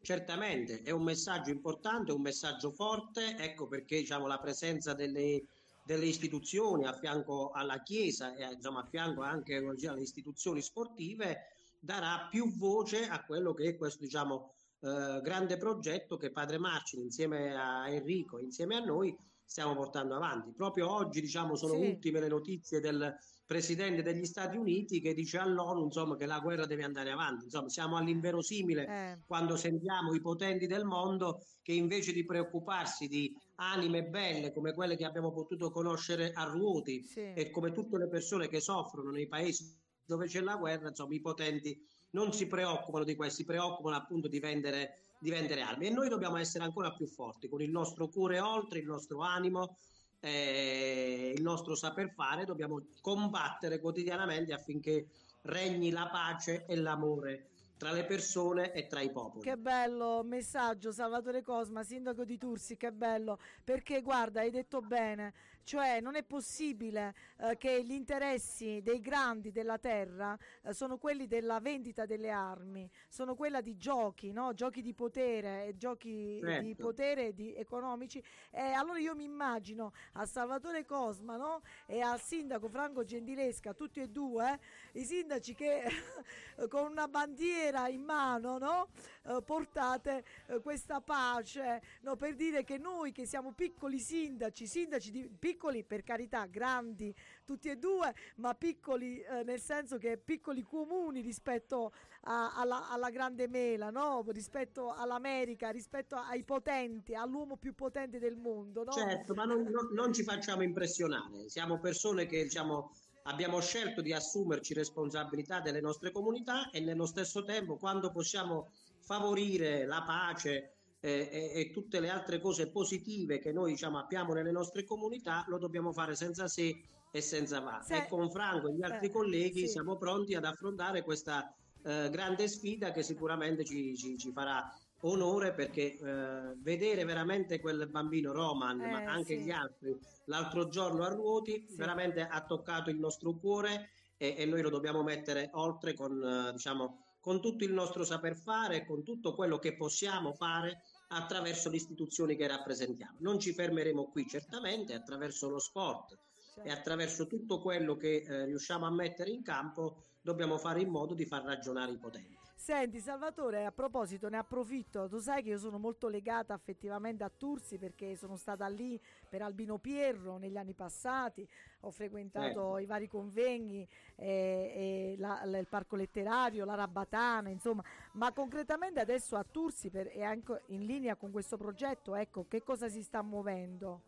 Certamente, 0.02 0.82
è 0.82 0.90
un 0.90 1.04
messaggio 1.04 1.52
importante, 1.52 2.12
un 2.12 2.22
messaggio 2.22 2.72
forte, 2.72 3.38
ecco 3.38 3.68
perché 3.68 3.98
diciamo, 3.98 4.26
la 4.26 4.40
presenza 4.40 4.96
delle, 4.96 5.44
delle 5.86 6.06
istituzioni 6.06 6.88
a 6.88 6.94
fianco 6.94 7.52
alla 7.52 7.84
Chiesa 7.84 8.34
e 8.34 8.52
insomma, 8.52 8.80
a 8.80 8.88
fianco 8.90 9.22
anche 9.22 9.58
alle 9.58 10.02
istituzioni 10.02 10.60
sportive 10.60 11.50
darà 11.80 12.28
più 12.32 12.52
voce 12.58 13.08
a 13.08 13.24
quello 13.24 13.54
che 13.54 13.70
è 13.70 13.78
questo 13.78 14.04
diciamo, 14.04 14.54
eh, 14.82 15.22
grande 15.22 15.58
progetto 15.58 16.18
che 16.18 16.32
Padre 16.32 16.58
Marcin 16.58 17.02
insieme 17.02 17.56
a 17.56 17.88
Enrico, 17.90 18.40
insieme 18.40 18.76
a 18.76 18.84
noi, 18.84 19.16
stiamo 19.44 19.76
portando 19.76 20.16
avanti. 20.16 20.54
Proprio 20.54 20.90
oggi, 20.90 21.22
diciamo, 21.22 21.56
sono 21.56 21.74
sì. 21.74 21.86
ultime 21.88 22.20
le 22.20 22.30
notizie 22.30 22.80
del 22.80 23.16
Presidente 23.46 24.02
degli 24.02 24.24
Stati 24.24 24.56
Uniti 24.56 25.02
che 25.02 25.14
dice 25.14 25.38
all'ONU 25.38 25.84
insomma, 25.84 26.16
che 26.16 26.26
la 26.26 26.40
guerra 26.40 26.66
deve 26.66 26.86
andare 26.86 27.12
avanti. 27.12 27.44
Insomma, 27.44 27.68
siamo 27.68 27.98
all'inverosimile 27.98 28.88
eh. 28.88 29.20
quando 29.28 29.58
sentiamo 29.58 30.14
i 30.14 30.22
potenti 30.22 30.68
del 30.68 30.86
mondo 30.86 31.44
che 31.62 31.74
invece 31.74 32.14
di 32.14 32.24
preoccuparsi 32.24 33.10
di 33.10 33.36
anime 33.56 34.04
belle 34.04 34.54
come 34.54 34.74
quelle 34.74 34.96
che 34.96 35.04
abbiamo 35.04 35.34
potuto 35.34 35.70
conoscere 35.70 36.32
a 36.32 36.46
Ruoti 36.46 37.04
sì. 37.04 37.34
e 37.34 37.52
come 37.52 37.74
tutte 37.74 37.98
le 37.98 38.08
persone 38.08 38.48
che 38.48 38.62
soffrono 38.62 39.12
nei 39.12 39.28
paesi 39.28 39.78
dove 40.06 40.28
c'è 40.28 40.40
la 40.40 40.56
guerra, 40.56 40.88
insomma, 40.88 41.14
i 41.14 41.20
potenti 41.20 41.78
non 42.12 42.34
si 42.34 42.48
preoccupano 42.48 43.04
di 43.04 43.16
questo, 43.16 43.38
si 43.38 43.46
preoccupano 43.46 43.96
appunto 43.96 44.28
di 44.28 44.40
vendere, 44.40 45.00
di 45.20 45.30
vendere 45.30 45.62
armi. 45.62 45.88
E 45.88 45.90
noi 45.92 46.10
dobbiamo 46.10 46.38
essere 46.38 46.64
ancora 46.64 46.92
più 46.92 47.08
forti 47.08 47.48
con 47.48 47.62
il 47.62 47.70
nostro 47.70 48.08
cuore 48.08 48.40
oltre, 48.40 48.80
il 48.80 48.86
nostro 48.86 49.22
animo, 49.22 49.78
eh, 50.20 51.34
il 51.36 51.42
nostro 51.42 51.76
saper 51.76 52.12
fare, 52.12 52.46
dobbiamo 52.46 52.82
combattere 53.02 53.80
quotidianamente 53.80 54.54
affinché 54.54 55.08
regni 55.44 55.90
la 55.90 56.08
pace 56.08 56.66
e 56.68 56.76
l'amore 56.76 57.48
tra 57.82 57.92
le 57.92 58.06
persone 58.06 58.74
e 58.74 58.86
tra 58.86 59.02
i 59.02 59.10
popoli. 59.10 59.42
Che 59.42 59.58
bello 59.58 60.22
messaggio 60.24 60.92
Salvatore 60.92 61.42
Cosma, 61.42 61.82
sindaco 61.82 62.24
di 62.24 62.38
Tursi, 62.38 62.78
che 62.78 62.92
bello, 62.92 63.40
perché 63.64 64.04
guarda, 64.04 64.42
hai 64.42 64.52
detto 64.52 64.82
bene, 64.82 65.34
cioè 65.64 66.02
non 66.02 66.16
è 66.16 66.24
possibile 66.24 67.14
eh, 67.38 67.58
che 67.58 67.84
gli 67.84 67.92
interessi 67.92 68.82
dei 68.82 69.00
grandi 69.00 69.52
della 69.52 69.78
terra 69.78 70.38
eh, 70.64 70.74
sono 70.74 70.98
quelli 70.98 71.28
della 71.28 71.60
vendita 71.60 72.06
delle 72.06 72.30
armi, 72.30 72.90
sono 73.08 73.36
quelli 73.36 73.62
di 73.62 73.78
giochi, 73.78 74.32
no? 74.32 74.54
giochi 74.54 74.82
di 74.82 74.94
potere, 74.94 75.74
giochi 75.76 76.40
certo. 76.42 76.62
di 76.62 76.76
potere 76.76 77.34
di 77.34 77.54
economici. 77.56 78.24
E 78.50 78.62
allora 78.72 79.00
io 79.00 79.16
mi 79.16 79.24
immagino 79.24 79.94
a 80.14 80.26
Salvatore 80.26 80.86
Cosma 80.86 81.38
no? 81.38 81.62
e 81.86 82.02
al 82.02 82.22
sindaco 82.22 82.68
Franco 82.68 83.04
Gentilesca, 83.04 83.74
tutti 83.74 84.00
e 84.00 84.08
due, 84.08 84.60
i 84.94 85.04
sindaci 85.04 85.54
che 85.54 85.84
con 86.70 86.90
una 86.92 87.08
bandiera 87.08 87.88
in 87.88 88.04
mano 88.04 88.58
no? 88.58 88.88
eh, 89.28 89.42
portate 89.44 90.24
eh, 90.48 90.60
questa 90.60 91.02
pace 91.02 91.82
per 92.18 92.36
dire 92.36 92.64
che 92.64 92.78
noi 92.78 93.12
che 93.12 93.26
siamo 93.26 93.52
piccoli 93.52 94.00
sindaci, 94.00 94.68
sindaci 94.68 95.12
di 95.12 95.28
piccoli 95.28 95.51
piccoli 95.52 95.84
per 95.84 96.04
carità, 96.04 96.46
grandi 96.46 97.14
tutti 97.44 97.70
e 97.70 97.76
due, 97.76 98.14
ma 98.38 98.54
piccoli 98.56 99.20
eh, 99.20 99.44
nel 99.44 99.60
senso 99.60 99.98
che 99.98 100.18
piccoli 100.18 100.62
comuni 100.62 101.20
rispetto 101.20 101.92
a, 102.22 102.56
alla, 102.56 102.90
alla, 102.90 103.10
grande 103.10 103.50
mela, 103.50 103.90
no? 103.90 104.24
rispetto 104.30 104.94
all'America, 104.94 105.70
rispetto 105.70 106.16
ai 106.16 106.44
potenti, 106.44 107.16
all'uomo 107.16 107.58
più 107.58 107.76
potente 107.76 108.18
del 108.18 108.38
mondo. 108.38 108.86
No? 108.86 108.92
Certo, 108.92 109.34
ma 109.34 109.44
non, 109.44 109.64
non, 109.64 109.90
non 109.92 110.14
ci 110.14 110.24
facciamo 110.24 110.64
impressionare, 110.64 111.50
siamo 111.50 111.80
persone 111.80 112.26
che 112.26 112.44
diciamo 112.44 112.92
abbiamo 113.24 113.60
scelto 113.60 114.02
di 114.02 114.14
assumerci 114.14 114.74
responsabilità 114.74 115.60
delle 115.60 115.82
nostre 115.82 116.12
comunità 116.12 116.70
e 116.72 116.80
nello 116.80 117.06
stesso 117.06 117.44
tempo 117.44 117.76
quando 117.76 118.10
possiamo 118.10 118.72
favorire 119.00 119.86
la 119.86 120.02
pace 120.02 120.76
eh, 121.02 121.30
e, 121.32 121.60
e, 121.60 121.72
tutte 121.72 122.00
le 122.00 122.10
altre 122.10 122.40
cose 122.40 122.70
positive 122.70 123.40
che 123.40 123.52
noi 123.52 123.72
diciamo, 123.72 123.98
abbiamo 123.98 124.34
nelle 124.34 124.52
nostre 124.52 124.84
comunità 124.86 125.44
lo 125.48 125.58
dobbiamo 125.58 125.92
fare 125.92 126.16
senza 126.16 126.48
se 126.48 126.84
e 127.12 127.22
senza 127.22 127.60
va. 127.60 127.82
Se... 127.84 127.98
E 127.98 128.08
con 128.08 128.32
Franco 128.32 128.70
e 128.70 128.74
gli 128.74 128.84
altri 128.84 129.08
eh, 129.08 129.12
colleghi 129.12 129.62
sì. 129.62 129.68
siamo 129.68 129.98
pronti 129.98 130.36
ad 130.36 130.46
affrontare 130.46 131.04
questa 131.04 131.54
eh, 131.84 132.10
grande 132.10 132.48
sfida 132.48 132.92
che 132.92 133.04
sicuramente 133.04 133.66
ci, 133.66 133.98
ci, 133.98 134.18
ci 134.18 134.32
farà 134.32 134.72
onore 135.02 135.54
perché 135.54 135.98
eh, 135.98 136.56
vedere 136.58 137.04
veramente 137.04 137.60
quel 137.60 137.88
bambino 137.90 138.32
Roman, 138.32 138.78
ma 138.78 139.02
eh, 139.02 139.06
anche 139.06 139.38
sì. 139.38 139.44
gli 139.44 139.52
altri, 139.52 139.98
l'altro 140.26 140.68
giorno 140.68 141.04
a 141.04 141.10
Ruoti, 141.10 141.66
sì. 141.68 141.76
veramente 141.76 142.22
ha 142.22 142.44
toccato 142.44 142.90
il 142.90 143.00
nostro 143.00 143.34
cuore 143.34 143.90
e, 144.18 144.36
e, 144.38 144.46
noi 144.46 144.62
lo 144.62 144.70
dobbiamo 144.70 145.02
mettere 145.02 145.50
oltre 145.54 145.96
con, 145.96 146.24
eh, 146.24 146.52
diciamo, 146.52 147.16
con 147.20 147.42
tutto 147.42 147.64
il 147.64 147.74
nostro 147.74 148.04
saper 148.04 148.36
fare 148.36 148.86
con 148.86 149.04
tutto 149.04 149.34
quello 149.34 149.58
che 149.58 149.76
possiamo 149.76 150.34
fare 150.34 150.82
attraverso 151.12 151.70
le 151.70 151.76
istituzioni 151.76 152.36
che 152.36 152.48
rappresentiamo. 152.48 153.18
Non 153.20 153.40
ci 153.40 153.54
fermeremo 153.54 154.10
qui 154.12 154.28
certamente 154.28 154.94
attraverso 154.94 155.50
lo 155.50 155.60
sport 155.60 156.18
certo. 156.54 156.70
e 156.70 156.72
attraverso 156.72 157.28
tutto 157.28 157.62
quello 157.62 157.96
che 157.96 158.24
eh, 158.24 158.46
riusciamo 158.46 158.86
a 158.86 158.92
mettere 158.92 159.32
in 159.32 159.44
campo 159.44 160.04
dobbiamo 160.22 160.58
fare 160.58 160.82
in 160.82 160.90
modo 160.90 161.14
di 161.14 161.26
far 161.26 161.44
ragionare 161.44 161.92
i 161.92 161.98
potenti. 161.98 162.41
Senti 162.62 163.00
Salvatore, 163.00 163.66
a 163.66 163.72
proposito 163.72 164.30
ne 164.30 164.38
approfitto, 164.38 165.10
tu 165.10 165.18
sai 165.18 165.42
che 165.42 165.50
io 165.50 165.58
sono 165.58 165.80
molto 165.80 166.08
legata 166.08 166.54
affettivamente 166.54 167.24
a 167.24 167.32
Tursi 167.36 167.80
perché 167.80 168.16
sono 168.16 168.36
stata 168.36 168.68
lì 168.68 169.02
per 169.28 169.42
Albino 169.42 169.80
Pierro 169.80 170.38
negli 170.38 170.58
anni 170.58 170.76
passati, 170.76 171.46
ho 171.80 171.90
frequentato 171.90 172.78
eh. 172.78 172.84
i 172.84 172.86
vari 172.86 173.08
convegni, 173.08 173.86
eh, 174.16 175.16
la, 175.18 175.42
la, 175.44 175.58
il 175.58 175.66
parco 175.68 175.96
letterario, 175.96 176.64
la 176.64 176.76
Rabatana, 176.76 177.50
insomma, 177.50 177.84
ma 178.14 178.32
concretamente 178.32 179.00
adesso 179.00 179.36
a 179.38 179.44
Tursi 179.44 179.90
per, 179.90 180.12
e 180.14 180.22
anche 180.22 180.62
in 180.68 180.86
linea 180.86 181.16
con 181.16 181.32
questo 181.32 181.58
progetto, 181.58 182.14
ecco, 182.14 182.46
che 182.48 182.62
cosa 182.62 182.90
si 182.90 183.02
sta 183.02 183.24
muovendo? 183.24 184.04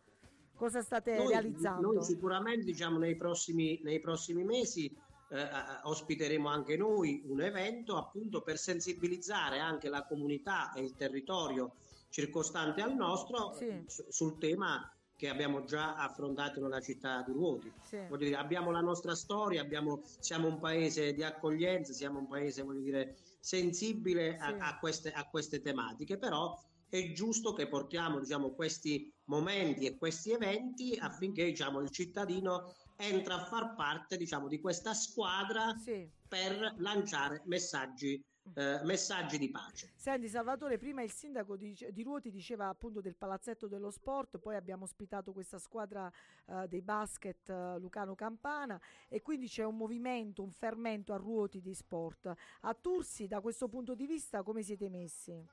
Cosa 0.54 0.84
state 0.84 1.16
noi, 1.16 1.30
realizzando? 1.30 1.94
Noi 1.94 2.04
sicuramente 2.04 2.66
diciamo 2.66 3.00
nei 3.00 3.16
prossimi, 3.16 3.80
nei 3.82 4.00
prossimi 4.00 4.44
mesi 4.44 4.96
eh, 5.30 5.48
ospiteremo 5.84 6.48
anche 6.48 6.78
noi 6.78 7.22
un 7.26 7.42
evento 7.42 7.98
appunto 7.98 8.42
per 8.42 8.58
sensibilizzare 8.58 9.60
anche 9.60 9.90
la 9.90 10.06
comunità 10.06 10.72
e 10.74 10.82
il 10.82 10.96
territorio 10.96 11.74
circostante 12.10 12.82
al 12.82 12.94
nostro 12.94 13.56
sì. 13.56 13.84
sul 13.88 14.38
tema 14.38 14.88
che 15.16 15.30
abbiamo 15.30 15.64
già 15.64 15.96
affrontato 15.96 16.62
nella 16.62 16.82
città 16.82 17.24
di 17.26 17.32
Ruoti. 17.32 17.72
Sì. 17.82 18.00
Dire, 18.18 18.36
abbiamo 18.36 18.72
la 18.72 18.82
nostra 18.82 19.16
storia, 19.16 19.62
abbiamo, 19.62 20.02
siamo 20.20 20.48
un 20.48 20.60
paese 20.60 21.14
di 21.14 21.24
accoglienza, 21.24 21.94
siamo 21.94 22.20
un 22.20 22.28
paese 22.28 22.62
voglio 22.62 22.82
dire, 22.82 23.16
sensibile 23.40 24.38
a, 24.38 24.50
sì. 24.50 24.56
a, 24.60 24.78
queste, 24.80 25.12
a 25.12 25.28
queste 25.30 25.62
tematiche, 25.62 26.18
però 26.18 26.60
è 26.90 27.12
giusto 27.14 27.54
che 27.54 27.68
portiamo 27.68 28.20
diciamo, 28.20 28.52
questi 28.52 29.12
momenti 29.26 29.86
e 29.86 29.98
questi 29.98 30.32
eventi 30.32 30.96
affinché 31.00 31.46
diciamo, 31.46 31.80
il 31.80 31.90
cittadino 31.90 32.76
entra 33.08 33.36
a 33.36 33.46
far 33.46 33.76
parte 33.76 34.18
diciamo, 34.18 34.48
di 34.48 34.60
questa 34.60 34.94
squadra 34.94 35.76
sì. 35.78 36.10
per 36.28 36.76
lanciare 36.78 37.42
messaggi 37.46 38.24
eh, 38.56 38.82
messaggi 38.84 39.38
di 39.38 39.50
pace. 39.50 39.94
Senti 39.96 40.28
Salvatore, 40.28 40.78
prima 40.78 41.02
il 41.02 41.12
sindaco 41.12 41.56
di, 41.56 41.78
di, 41.92 42.04
Ruoti 42.04 42.30
diceva 42.30 42.68
appunto 42.68 43.00
del 43.00 43.16
palazzetto 43.16 43.68
dello 43.68 43.90
sport, 43.90 44.38
poi 44.38 44.56
abbiamo 44.56 44.84
ospitato 44.84 45.32
questa 45.32 45.58
squadra 45.58 46.12
uh, 46.46 46.68
dei 46.68 46.82
basket 46.82 47.48
uh, 47.48 47.80
Lucano 47.80 48.16
Campana 48.16 48.80
e 49.08 49.22
quindi 49.22 49.48
c'è 49.48 49.64
un 49.64 49.78
movimento, 49.78 50.44
un 50.44 50.52
fermento 50.52 51.14
a 51.14 51.18
Ruoti 51.18 51.62
di 51.62 51.74
sport. 51.74 52.32
A 52.62 52.74
Tursi 52.74 53.28
da 53.28 53.40
questo 53.40 53.70
punto 53.70 53.96
di 53.96 54.06
vista 54.06 54.44
come 54.44 54.62
siete 54.62 54.90
messi? 54.90 55.48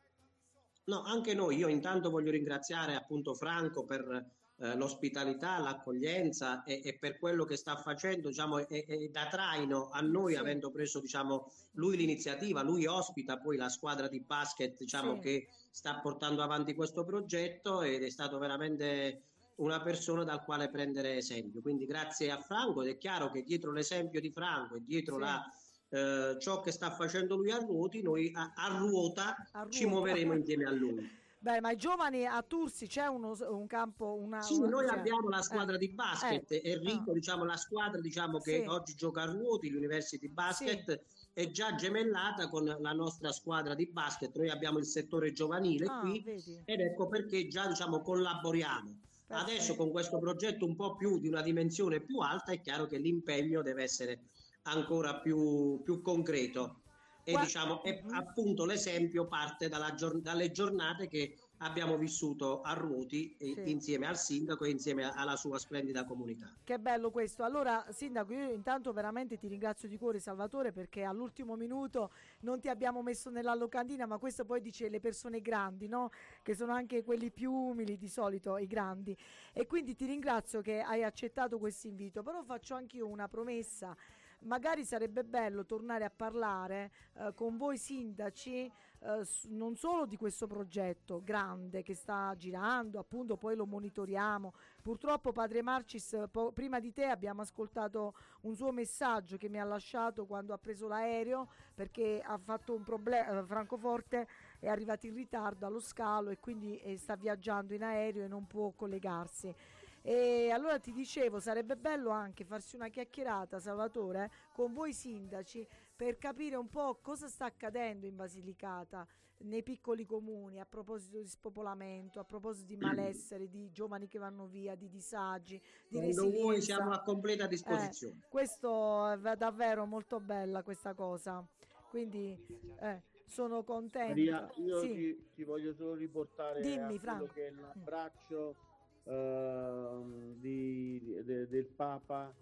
No, 0.84 1.03
anche 1.03 1.34
noi, 1.34 1.57
io 1.57 1.68
intanto 1.68 2.11
voglio 2.11 2.32
ringraziare 2.32 2.96
appunto 2.96 3.34
Franco 3.34 3.84
per 3.84 4.38
eh, 4.62 4.76
l'ospitalità, 4.76 5.58
l'accoglienza 5.58 6.62
e, 6.64 6.82
e, 6.84 6.98
per 6.98 7.18
quello 7.18 7.46
che 7.46 7.56
sta 7.56 7.76
facendo 7.76 8.28
diciamo, 8.28 8.58
è, 8.68 8.84
è 8.84 9.08
da 9.08 9.26
traino 9.28 9.88
a 9.88 10.02
noi 10.02 10.34
sì. 10.34 10.38
avendo 10.38 10.70
preso 10.70 11.00
diciamo, 11.00 11.50
lui 11.72 11.96
l'iniziativa, 11.96 12.62
lui 12.62 12.84
ospita 12.84 13.38
poi 13.38 13.56
la 13.56 13.70
squadra 13.70 14.06
di 14.06 14.20
basket 14.20 14.76
diciamo, 14.76 15.14
sì. 15.14 15.20
che 15.20 15.48
sta 15.70 15.98
portando 16.00 16.42
avanti 16.42 16.74
questo 16.74 17.04
progetto 17.04 17.80
ed 17.80 18.02
è 18.02 18.11
stato 18.11 18.36
veramente 18.36 19.22
una 19.56 19.80
persona 19.80 20.24
dal 20.24 20.44
quale 20.44 20.68
prendere 20.68 21.16
esempio. 21.16 21.62
Quindi 21.62 21.86
grazie 21.86 22.30
a 22.30 22.38
Franco 22.38 22.82
ed 22.82 22.88
è 22.88 22.98
chiaro 22.98 23.30
che 23.30 23.42
dietro 23.42 23.72
l'esempio 23.72 24.20
di 24.20 24.30
Franco 24.30 24.76
e 24.76 24.82
dietro 24.84 25.14
sì. 25.14 25.20
la, 25.22 25.52
eh, 25.88 26.36
ciò 26.38 26.61
che 26.61 26.70
sta 26.70 26.90
facendo 26.90 27.34
lui 27.34 27.50
a 27.50 27.58
ruoti, 27.58 28.02
noi 28.02 28.30
a, 28.34 28.52
a, 28.54 28.68
ruota, 28.76 29.36
a 29.52 29.61
ruota 29.61 29.70
ci 29.70 29.86
muoveremo 29.86 30.34
insieme 30.34 30.64
a 30.64 30.70
lui. 30.70 31.18
Beh, 31.43 31.62
ma 31.62 31.70
i 31.70 31.76
giovani 31.76 32.26
a 32.26 32.43
Tursi 32.43 32.86
c'è 32.86 33.07
uno, 33.07 33.34
un 33.49 33.66
campo, 33.66 34.14
una... 34.14 34.43
Sì, 34.43 34.59
noi 34.59 34.86
cioè... 34.86 34.99
abbiamo 34.99 35.30
la 35.30 35.41
squadra 35.41 35.76
eh. 35.76 35.78
di 35.78 35.88
basket, 35.88 36.53
eh. 36.53 36.61
Enrico, 36.62 37.12
ah. 37.12 37.14
diciamo, 37.14 37.45
la 37.45 37.57
squadra 37.57 37.99
diciamo, 37.99 38.41
che 38.41 38.61
sì. 38.61 38.68
oggi 38.68 38.95
gioca 38.95 39.22
a 39.22 39.24
Ruoti, 39.24 39.70
l'University 39.70 40.28
Basket, 40.28 41.03
sì. 41.03 41.28
è 41.32 41.51
già 41.51 41.74
gemellata 41.76 42.51
con 42.51 42.66
la 42.66 42.93
nostra 42.93 43.32
squadra 43.32 43.74
di 43.74 43.86
basket, 43.86 44.36
noi 44.36 44.51
abbiamo 44.51 44.76
il 44.76 44.84
settore 44.84 45.32
giovanile 45.32 45.86
ah, 45.86 46.01
qui 46.01 46.20
vedi. 46.20 46.61
ed 46.62 46.80
ecco 46.80 47.09
perché 47.09 47.49
già 47.49 47.66
diciamo, 47.66 48.03
collaboriamo. 48.03 48.99
Perfetto. 49.26 49.51
Adesso 49.51 49.76
con 49.76 49.91
questo 49.93 50.18
progetto 50.18 50.66
un 50.66 50.76
po' 50.76 50.97
più 50.97 51.18
di 51.18 51.28
una 51.28 51.41
dimensione 51.41 52.01
più 52.01 52.18
alta 52.18 52.53
è 52.53 52.61
chiaro 52.61 52.84
che 52.84 52.99
l'impegno 52.99 53.62
deve 53.62 53.84
essere 53.84 54.24
ancora 54.64 55.20
più, 55.20 55.80
più 55.82 56.03
concreto 56.03 56.80
e 57.25 57.37
diciamo 57.37 57.83
e 57.83 58.03
appunto 58.11 58.64
l'esempio 58.64 59.27
parte 59.27 59.68
giorn- 59.95 60.23
dalle 60.23 60.51
giornate 60.51 61.09
che 61.09 61.37
abbiamo 61.62 61.97
vissuto 61.97 62.62
a 62.62 62.73
Ruoti 62.73 63.37
sì. 63.39 63.62
insieme 63.66 64.07
al 64.07 64.16
sindaco 64.16 64.64
e 64.64 64.71
insieme 64.71 65.05
alla 65.05 65.37
sua 65.37 65.59
splendida 65.59 66.05
comunità. 66.05 66.55
Che 66.64 66.79
bello 66.79 67.11
questo. 67.11 67.45
Allora, 67.45 67.85
sindaco, 67.91 68.33
io 68.33 68.51
intanto 68.53 68.93
veramente 68.93 69.37
ti 69.37 69.49
ringrazio 69.49 69.89
di 69.89 69.99
cuore 69.99 70.21
Salvatore 70.21 70.73
perché 70.73 71.03
all'ultimo 71.03 71.57
minuto 71.57 72.12
non 72.41 72.61
ti 72.61 72.68
abbiamo 72.68 73.03
messo 73.03 73.31
nella 73.31 73.55
locandina, 73.55 74.07
ma 74.07 74.18
questo 74.18 74.45
poi 74.45 74.61
dice 74.61 74.89
le 74.89 75.01
persone 75.01 75.41
grandi, 75.41 75.87
no? 75.89 76.11
Che 76.43 76.55
sono 76.55 76.73
anche 76.73 77.03
quelli 77.03 77.31
più 77.31 77.53
umili 77.53 77.97
di 77.99 78.09
solito, 78.09 78.57
i 78.57 78.66
grandi. 78.66 79.16
E 79.53 79.66
quindi 79.66 79.95
ti 79.95 80.07
ringrazio 80.07 80.62
che 80.62 80.81
hai 80.81 81.05
accettato 81.05 81.59
questo 81.59 81.87
invito, 81.87 82.23
però 82.23 82.43
faccio 82.43 82.75
anche 82.75 82.97
io 82.97 83.07
una 83.07 83.29
promessa 83.29 83.95
magari 84.41 84.84
sarebbe 84.84 85.24
bello 85.24 85.64
tornare 85.64 86.05
a 86.05 86.11
parlare 86.11 86.91
eh, 87.14 87.32
con 87.34 87.57
voi 87.57 87.76
sindaci 87.76 88.70
eh, 89.03 89.26
non 89.49 89.76
solo 89.76 90.05
di 90.05 90.16
questo 90.16 90.47
progetto 90.47 91.22
grande 91.24 91.82
che 91.82 91.95
sta 91.95 92.34
girando, 92.36 92.99
appunto 92.99 93.36
poi 93.36 93.57
lo 93.57 93.64
monitoriamo. 93.64 94.53
Purtroppo 94.82 95.32
Padre 95.32 95.62
Marcis, 95.62 96.16
po- 96.30 96.53
prima 96.53 96.80
di 96.80 96.93
te 96.93 97.07
abbiamo 97.07 97.41
ascoltato 97.41 98.14
un 98.43 98.55
suo 98.55 98.72
messaggio 98.72 99.38
che 99.38 99.49
mi 99.49 99.59
ha 99.59 99.64
lasciato 99.64 100.26
quando 100.26 100.53
ha 100.53 100.59
preso 100.59 100.86
l'aereo 100.86 101.49
perché 101.74 102.20
ha 102.22 102.36
fatto 102.36 102.74
un 102.74 102.82
problema, 102.82 103.38
eh, 103.38 103.45
Francoforte 103.45 104.28
è 104.59 104.68
arrivato 104.68 105.07
in 105.07 105.14
ritardo 105.14 105.64
allo 105.64 105.80
scalo 105.80 106.28
e 106.28 106.38
quindi 106.38 106.78
eh, 106.80 106.99
sta 106.99 107.16
viaggiando 107.16 107.72
in 107.72 107.82
aereo 107.82 108.24
e 108.24 108.28
non 108.28 108.47
può 108.47 108.70
collegarsi. 108.72 109.55
E 110.03 110.51
allora 110.51 110.78
ti 110.78 110.92
dicevo, 110.92 111.40
sarebbe 111.40 111.76
bello 111.76 112.11
anche 112.11 112.44
farsi 112.44 112.76
una 112.76 112.88
chiacchierata, 112.88 113.59
Salvatore, 113.59 114.30
con 114.53 114.72
voi 114.72 114.92
sindaci 114.92 115.66
per 115.94 116.16
capire 116.16 116.57
un 116.57 116.68
po' 116.68 116.98
cosa 117.03 117.28
sta 117.28 117.44
accadendo 117.44 118.07
in 118.07 118.16
Basilicata 118.16 119.07
nei 119.42 119.62
piccoli 119.62 120.05
comuni 120.05 120.61
a 120.61 120.66
proposito 120.66 121.18
di 121.18 121.26
spopolamento, 121.26 122.20
a 122.20 122.24
proposito 122.24 122.66
di 122.66 122.76
malessere, 122.80 123.48
di 123.48 123.70
giovani 123.70 124.09
che 124.09 124.18
vanno 124.18 124.46
via, 124.46 124.74
di 124.74 124.88
disagi, 124.88 125.61
di 125.88 125.98
Quando. 125.98 126.28
Noi 126.28 126.61
siamo 126.61 126.90
a 126.92 127.03
completa 127.03 127.46
disposizione. 127.46 128.20
Eh, 128.24 128.28
questo 128.28 129.12
è 129.12 129.36
davvero 129.36 129.84
molto 129.84 130.20
bella 130.20 130.62
questa 130.62 130.94
cosa. 130.94 131.46
Quindi 131.90 132.38
eh, 132.80 133.03
sono 133.26 133.64
contenta. 133.64 134.09
Maria, 134.09 134.51
io 134.57 134.80
sì. 134.80 134.92
ti, 134.92 135.30
ti, 135.34 135.44
voglio 135.44 135.72
solo 135.72 135.94
riportare 135.94 136.61
Dimmi, 136.61 137.01
quello 137.01 137.26
che 137.26 137.48
è 137.48 137.51
l'abbraccio 137.51 138.57
Ehm, 139.05 140.34
di, 140.40 141.01
de, 141.24 141.48
del 141.48 141.66
Papa 141.66 142.32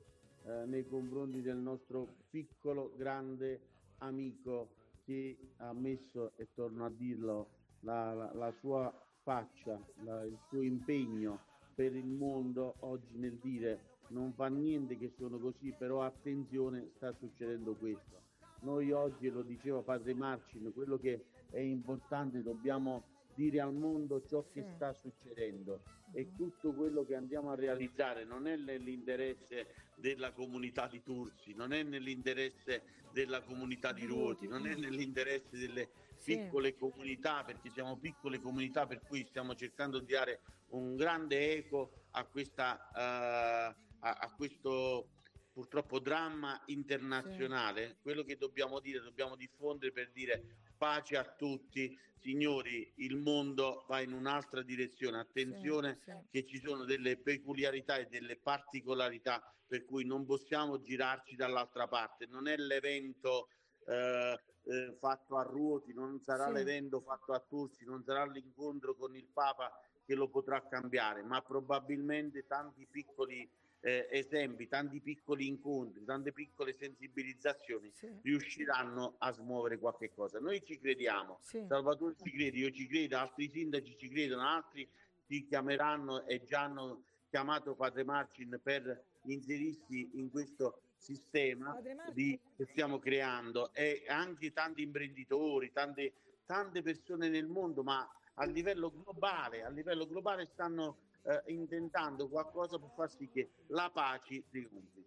eh, 0.45 0.65
nei 0.67 0.87
confronti 0.87 1.41
del 1.41 1.57
nostro 1.57 2.07
piccolo 2.31 2.93
grande 2.97 3.61
amico 3.99 4.69
che 5.05 5.37
ha 5.59 5.73
messo, 5.73 6.33
e 6.37 6.49
torno 6.55 6.85
a 6.85 6.91
dirlo, 6.91 7.49
la, 7.81 8.13
la, 8.13 8.33
la 8.35 8.53
sua 8.61 8.93
faccia, 9.23 9.81
la, 10.05 10.25
il 10.25 10.39
suo 10.49 10.63
impegno 10.63 11.41
per 11.75 11.95
il 11.95 12.07
mondo 12.07 12.75
oggi 12.81 13.17
nel 13.17 13.39
dire 13.39 13.97
non 14.09 14.33
fa 14.33 14.49
niente 14.49 14.97
che 14.97 15.13
sono 15.17 15.39
così, 15.39 15.73
però 15.77 16.03
attenzione 16.03 16.91
sta 16.97 17.13
succedendo 17.13 17.75
questo. 17.75 18.17
Noi 18.61 18.91
oggi, 18.91 19.29
lo 19.29 19.43
diceva 19.43 19.83
padre 19.83 20.15
Marcin, 20.15 20.73
quello 20.73 20.99
che 20.99 21.25
è 21.51 21.61
importante 21.61 22.43
dobbiamo 22.43 23.05
dire 23.39 23.61
al 23.61 23.73
mondo 23.73 24.21
ciò 24.27 24.49
che 24.49 24.65
sì. 24.65 24.71
sta 24.75 24.93
succedendo 24.93 25.83
e 26.13 26.35
tutto 26.35 26.73
quello 26.73 27.05
che 27.05 27.15
andiamo 27.15 27.53
a 27.53 27.55
realizzare 27.55 28.25
non 28.25 28.49
è 28.49 28.57
nell'interesse 28.57 29.93
della 29.95 30.33
comunità 30.33 30.89
di 30.89 31.01
Tursi, 31.05 31.55
non 31.55 31.73
è 31.73 31.85
nell'interesse 31.85 32.83
della 33.13 33.41
comunità 33.43 33.93
di 33.93 34.07
Ruoti, 34.07 34.49
non 34.49 34.67
è 34.67 34.75
nell'interesse 34.75 35.57
delle 35.57 35.89
piccole 36.25 36.73
sì. 36.73 36.79
comunità, 36.79 37.45
perché 37.45 37.71
siamo 37.71 37.97
piccole 37.97 38.41
comunità 38.41 38.89
per 38.89 39.03
cui 39.03 39.25
stiamo 39.25 39.55
cercando 39.55 40.01
di 40.01 40.13
dare 40.13 40.41
un 40.71 40.97
grande 40.97 41.53
eco 41.57 42.07
a, 42.11 42.25
questa, 42.25 42.89
uh, 42.93 43.97
a, 44.01 44.19
a 44.19 44.35
questo 44.37 45.11
purtroppo 45.53 46.01
dramma 46.01 46.61
internazionale. 46.67 47.87
Sì. 47.87 47.97
Quello 48.03 48.25
che 48.25 48.37
dobbiamo 48.37 48.81
dire, 48.81 49.01
dobbiamo 49.01 49.37
diffondere 49.37 49.93
per 49.93 50.11
dire 50.11 50.67
pace 50.79 51.17
a 51.17 51.25
tutti, 51.25 51.99
signori, 52.15 52.91
il 52.97 53.17
mondo 53.17 53.85
va 53.89 54.01
in 54.01 54.13
un'altra 54.13 54.63
direzione, 54.63 55.19
attenzione 55.19 55.99
sì, 56.05 56.11
sì. 56.11 56.17
che 56.31 56.47
ci 56.47 56.61
sono 56.61 56.85
delle 56.85 57.19
peculiarità 57.19 57.97
e 57.97 58.07
delle 58.07 58.37
particolarità 58.37 59.53
per 59.67 59.85
cui 59.85 60.07
non 60.07 60.25
possiamo 60.25 60.81
girarci 60.81 61.37
dall'altra 61.37 61.87
parte, 61.87 62.27
non 62.27 62.49
è 62.49 62.57
l'evento 62.57 63.49
eh, 63.87 64.41
eh, 64.65 64.97
fatto 64.99 65.37
a 65.37 65.43
Ruoti, 65.43 65.93
non 65.93 66.21
sarà 66.23 66.47
Sì. 66.47 66.53
l'evento 66.53 67.01
fatto 67.01 67.33
a 67.33 67.41
Tursi, 67.41 67.85
non 67.85 68.03
sarà 68.03 68.25
l'incontro 68.27 68.95
con 68.95 69.15
il 69.15 69.27
Papa 69.27 69.71
che 70.05 70.15
lo 70.15 70.29
potrà 70.29 70.67
cambiare, 70.67 71.23
ma 71.23 71.43
probabilmente 71.43 72.47
tanti 72.47 72.87
piccoli 72.87 73.49
eh, 73.81 74.09
esempi, 74.11 74.67
tanti 74.69 75.01
piccoli 75.01 75.47
incontri, 75.47 76.05
tante 76.05 76.33
piccole 76.33 76.73
sensibilizzazioni 76.73 77.91
Sì. 77.95 78.13
riusciranno 78.23 79.15
a 79.19 79.33
smuovere 79.33 79.79
qualche 79.79 80.11
cosa. 80.11 80.39
Noi 80.41 80.63
ci 80.65 80.79
crediamo, 80.79 81.39
Sì. 81.43 81.65
Salvatore 81.67 82.15
ci 82.23 82.31
crede, 82.31 82.57
io 82.59 82.71
ci 82.71 82.87
credo, 82.87 83.19
altri 83.19 83.49
sindaci 83.49 83.97
ci 83.97 84.09
credono, 84.09 84.43
altri 84.43 84.89
ci 85.27 85.47
chiameranno 85.47 86.25
e 86.27 86.43
già 86.45 86.63
hanno 86.63 87.05
chiamato 87.29 87.75
Padre 87.75 88.05
Marcin 88.05 88.59
per 88.63 89.05
inserirsi 89.25 90.11
in 90.15 90.31
questo 90.31 90.81
sistema 90.97 91.79
di- 92.13 92.39
che 92.57 92.67
stiamo 92.67 92.99
creando 92.99 93.73
e 93.75 94.05
anche 94.09 94.53
tanti 94.53 94.83
imprenditori, 94.83 95.71
tante, 95.71 96.13
tante 96.47 96.83
persone 96.83 97.29
nel 97.29 97.47
mondo, 97.47 97.83
ma 97.83 98.09
a 98.35 98.45
livello 98.47 98.91
globale, 98.91 99.63
a 99.63 99.69
livello 99.69 100.07
globale 100.07 100.47
stanno 100.47 101.07
eh, 101.29 101.53
intentando 101.53 102.29
qualcosa 102.29 102.79
per 102.79 102.91
far 102.97 103.11
sì 103.11 103.29
che 103.29 103.51
la 103.69 103.91
pace 103.93 104.45
triunfi. 104.49 105.05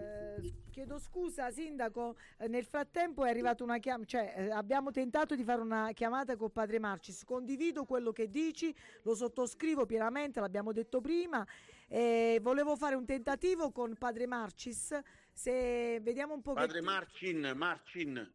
Eh, 0.00 0.54
chiedo 0.70 0.98
scusa, 0.98 1.50
sindaco. 1.50 2.16
eh, 2.38 2.46
nel 2.46 2.64
frattempo 2.64 3.24
è 3.24 3.30
arrivata 3.30 3.64
una 3.64 3.78
chiamata, 3.78 4.06
cioè 4.06 4.34
eh, 4.36 4.50
abbiamo 4.50 4.92
tentato 4.92 5.34
di 5.34 5.42
fare 5.42 5.60
una 5.60 5.90
chiamata 5.92 6.36
con 6.36 6.52
padre 6.52 6.78
Marcis. 6.78 7.24
Condivido 7.24 7.84
quello 7.84 8.12
che 8.12 8.30
dici, 8.30 8.72
lo 9.02 9.16
sottoscrivo 9.16 9.84
pienamente, 9.84 10.38
l'abbiamo 10.38 10.72
detto 10.72 11.00
prima. 11.00 11.44
E 11.88 12.38
volevo 12.40 12.76
fare 12.76 12.94
un 12.94 13.04
tentativo 13.04 13.72
con 13.72 13.96
padre 13.96 14.26
Marcis. 14.26 14.96
Se 15.32 15.98
vediamo 16.02 16.34
un 16.34 16.42
po' 16.42 16.52
Padre 16.52 16.82
Marcin, 16.82 17.52
Marcin, 17.56 18.32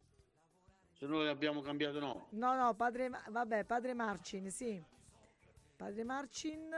se 0.92 1.06
noi 1.06 1.28
abbiamo 1.28 1.60
cambiato 1.60 2.00
nome. 2.00 2.26
No, 2.30 2.54
no, 2.54 2.74
padre, 2.74 3.10
vabbè, 3.28 3.64
padre 3.64 3.94
Marcin, 3.94 4.50
sì. 4.50 4.82
Padre 5.76 6.04
Marcin, 6.04 6.70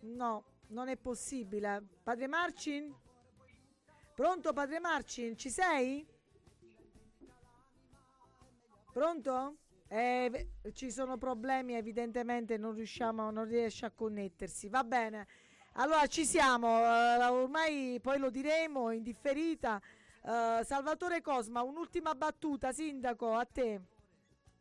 no, 0.00 0.44
non 0.68 0.88
è 0.88 0.96
possibile. 0.96 1.82
Padre 2.02 2.26
Marcin? 2.28 2.94
Pronto, 4.14 4.52
padre 4.52 4.80
Marcin, 4.80 5.36
ci 5.36 5.50
sei? 5.50 6.06
Pronto? 8.92 9.56
Eh, 9.88 10.48
ci 10.72 10.90
sono 10.90 11.16
problemi, 11.16 11.74
evidentemente 11.74 12.56
non 12.56 12.74
riusciamo, 12.74 13.30
non 13.30 13.44
riesce 13.44 13.86
a 13.86 13.90
connettersi. 13.90 14.68
Va 14.68 14.84
bene. 14.84 15.26
Allora 15.74 16.06
ci 16.06 16.24
siamo, 16.24 16.66
eh, 16.78 17.24
ormai 17.26 17.98
poi 18.00 18.18
lo 18.18 18.30
diremo 18.30 18.90
in 18.90 19.02
differita. 19.02 19.80
Eh, 20.22 20.60
Salvatore 20.64 21.20
Cosma, 21.20 21.62
un'ultima 21.62 22.14
battuta, 22.14 22.72
sindaco, 22.72 23.34
a 23.34 23.44
te. 23.44 23.80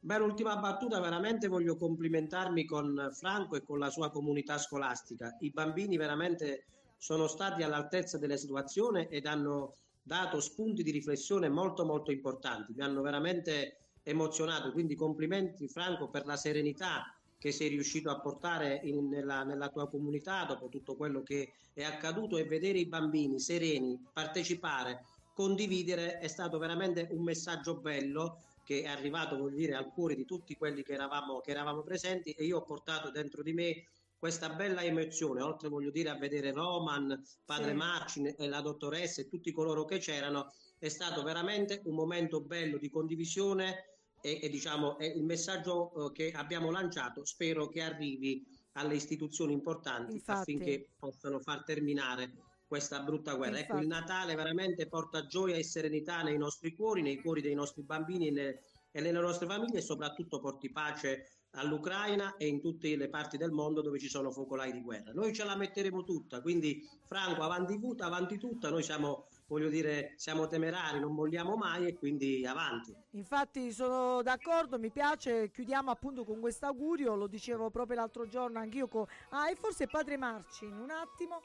Beh, 0.07 0.19
l'ultima 0.19 0.55
battuta, 0.55 1.01
veramente 1.01 1.49
voglio 1.49 1.75
complimentarmi 1.75 2.63
con 2.63 3.09
Franco 3.11 3.57
e 3.57 3.61
con 3.61 3.77
la 3.77 3.89
sua 3.89 4.09
comunità 4.09 4.57
scolastica. 4.57 5.35
I 5.41 5.51
bambini 5.51 5.97
veramente 5.97 6.63
sono 6.95 7.27
stati 7.27 7.61
all'altezza 7.61 8.17
della 8.17 8.37
situazione 8.37 9.09
ed 9.09 9.25
hanno 9.25 9.73
dato 10.01 10.39
spunti 10.39 10.81
di 10.81 10.91
riflessione 10.91 11.49
molto 11.49 11.83
molto 11.83 12.11
importanti. 12.11 12.71
Mi 12.73 12.83
hanno 12.83 13.01
veramente 13.01 13.79
emozionato, 14.03 14.71
quindi 14.71 14.95
complimenti 14.95 15.67
Franco 15.67 16.07
per 16.07 16.25
la 16.25 16.37
serenità 16.37 17.13
che 17.37 17.51
sei 17.51 17.67
riuscito 17.67 18.09
a 18.09 18.21
portare 18.21 18.79
in- 18.83 19.09
nella, 19.09 19.43
nella 19.43 19.67
tua 19.67 19.89
comunità 19.89 20.45
dopo 20.45 20.69
tutto 20.69 20.95
quello 20.95 21.21
che 21.21 21.51
è 21.73 21.83
accaduto 21.83 22.37
e 22.37 22.45
vedere 22.45 22.79
i 22.79 22.87
bambini 22.87 23.41
sereni, 23.41 24.01
partecipare, 24.13 25.03
condividere 25.33 26.19
è 26.19 26.27
stato 26.29 26.57
veramente 26.59 27.09
un 27.11 27.23
messaggio 27.23 27.75
bello 27.75 28.43
che 28.68 28.82
è 28.82 28.88
arrivato 28.88 29.38
voglio 29.38 29.55
dire, 29.55 29.76
al 29.76 29.93
cuore 29.93 30.13
di 30.13 30.26
tutti 30.26 30.53
quelli 30.57 30.84
che 30.84 30.91
eravamo, 30.91 31.39
che 31.39 31.51
eravamo 31.51 31.84
presenti 31.84 32.32
e 32.32 32.43
io 32.43 32.57
ho 32.57 32.63
portato 32.63 33.11
dentro 33.11 33.41
di 33.41 33.53
me 33.53 33.88
questa 34.18 34.49
bella 34.49 34.84
emozione, 34.84 35.41
oltre 35.41 35.70
voglio 35.70 35.89
dire 35.89 36.09
a 36.09 36.18
vedere 36.18 36.51
Roman, 36.51 37.24
padre 37.45 37.70
Sì. 37.70 37.78
Marcin 37.78 38.36
e 38.38 38.47
la 38.49 38.59
dottoressa 38.59 39.22
e 39.22 39.28
tutti 39.30 39.53
coloro 39.53 39.86
che 39.86 39.99
c'erano, 39.99 40.51
è 40.78 40.89
stato 40.89 41.24
veramente 41.24 41.82
un 41.86 41.95
momento 41.95 42.41
bello 42.41 42.78
di 42.78 42.89
condivisione 42.89 43.99
e, 44.20 44.39
e 44.41 44.49
diciamo 44.49 44.97
è 44.97 45.05
il 45.05 45.24
messaggio 45.24 46.07
eh, 46.07 46.11
che 46.11 46.32
abbiamo 46.32 46.70
lanciato 46.70 47.24
spero 47.24 47.70
che 47.70 47.82
arrivi 47.82 48.45
alle 48.74 48.95
istituzioni 48.95 49.53
importanti 49.53 50.15
Infatti. 50.15 50.39
affinché 50.39 50.89
possano 50.99 51.39
far 51.39 51.63
terminare 51.63 52.34
questa 52.68 53.01
brutta 53.01 53.36
guerra. 53.36 53.59
Ecco, 53.59 53.78
il. 53.78 53.88
Natale 53.88 54.36
veramente 54.36 54.88
porta 54.88 55.26
gioia 55.26 55.55
e 55.55 55.63
serenità 55.63 56.22
nei 56.22 56.38
nostri 56.38 56.76
cuori, 56.76 57.01
nei 57.01 57.22
cuori 57.22 57.41
dei 57.41 57.55
nostri 57.55 57.84
bambini 57.84 58.28
e, 58.28 58.32
ne- 58.32 58.59
e 58.91 59.01
nelle 59.01 59.22
nostre 59.22 59.47
famiglie 59.47 59.78
e 59.78 59.82
soprattutto 59.82 60.39
porti 60.39 60.72
pace 60.72 61.30
all'Ucraina 61.51 62.36
e 62.38 62.47
in 62.47 62.59
tutte 62.59 62.95
le 62.95 63.09
parti 63.09 63.38
del 63.38 63.51
mondo 63.51 63.82
dove 63.82 63.99
ci 63.99 64.09
sono 64.09 64.32
focolai 64.32 64.72
di 64.72 64.82
guerra. 64.82 65.11
Noi 65.13 65.34
ce 65.34 65.43
la 65.43 65.55
metteremo 65.55 66.03
tutta, 66.03 66.41
quindi 66.41 66.88
Franco 67.05 67.41
avanti 67.41 67.80
tutta, 67.80 68.05
avanti 68.05 68.38
tutta, 68.38 68.70
noi 68.70 68.84
siamo, 68.84 69.28
voglio 69.47 69.70
dire, 69.70 70.13
siamo 70.18 70.47
temerari, 70.47 70.99
non 70.99 71.13
molliamo 71.13 71.55
mai 71.55 71.88
e 71.88 71.95
quindi 71.95 72.45
avanti. 72.45 72.93
Infatti 73.11 73.72
sono 73.72 74.22
d'accordo, 74.22 74.78
mi 74.78 74.91
piace, 74.91 75.49
chiudiamo 75.49 75.89
appunto 75.89 76.26
con 76.26 76.39
questo 76.39 76.65
augurio, 76.65 77.15
lo 77.15 77.28
dicevo 77.28 77.70
proprio 77.70 77.97
l'altro 77.97 78.28
giorno 78.28 78.59
anch'io 78.59 78.88
con... 78.88 79.05
Ah, 79.30 79.49
e 79.49 79.55
forse 79.55 79.88
padre 79.88 80.18
Marcin, 80.18 80.74
un 80.74 80.91
attimo. 80.91 81.39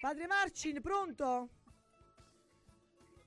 Padre 0.00 0.26
Marcin, 0.28 0.80
pronto? 0.80 1.48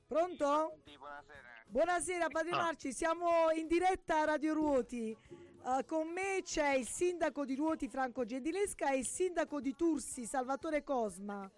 Pronto? 0.08 0.80
buonasera. 0.98 1.50
Buonasera 1.68 2.28
padre 2.28 2.52
Ah. 2.52 2.58
Marcin, 2.58 2.94
siamo 2.94 3.52
in 3.52 3.68
diretta 3.68 4.22
a 4.22 4.26
Radio 4.26 4.54
Ruoti. 4.54 5.12
Eh, 5.12 5.86
con 5.86 6.08
me 6.10 6.42
c'è 6.44 6.76
il 6.76 6.88
sindaco 6.88 7.46
di 7.46 7.56
Ruoti 7.56 7.88
Franco 7.88 8.24
Gentilesca 8.26 8.92
e 8.92 9.00
il 9.00 9.06
sindaco 9.06 9.60
di 9.60 9.76
Tursi 9.76 10.26
Salvatore 10.26 10.84
Cosma. 10.84 11.50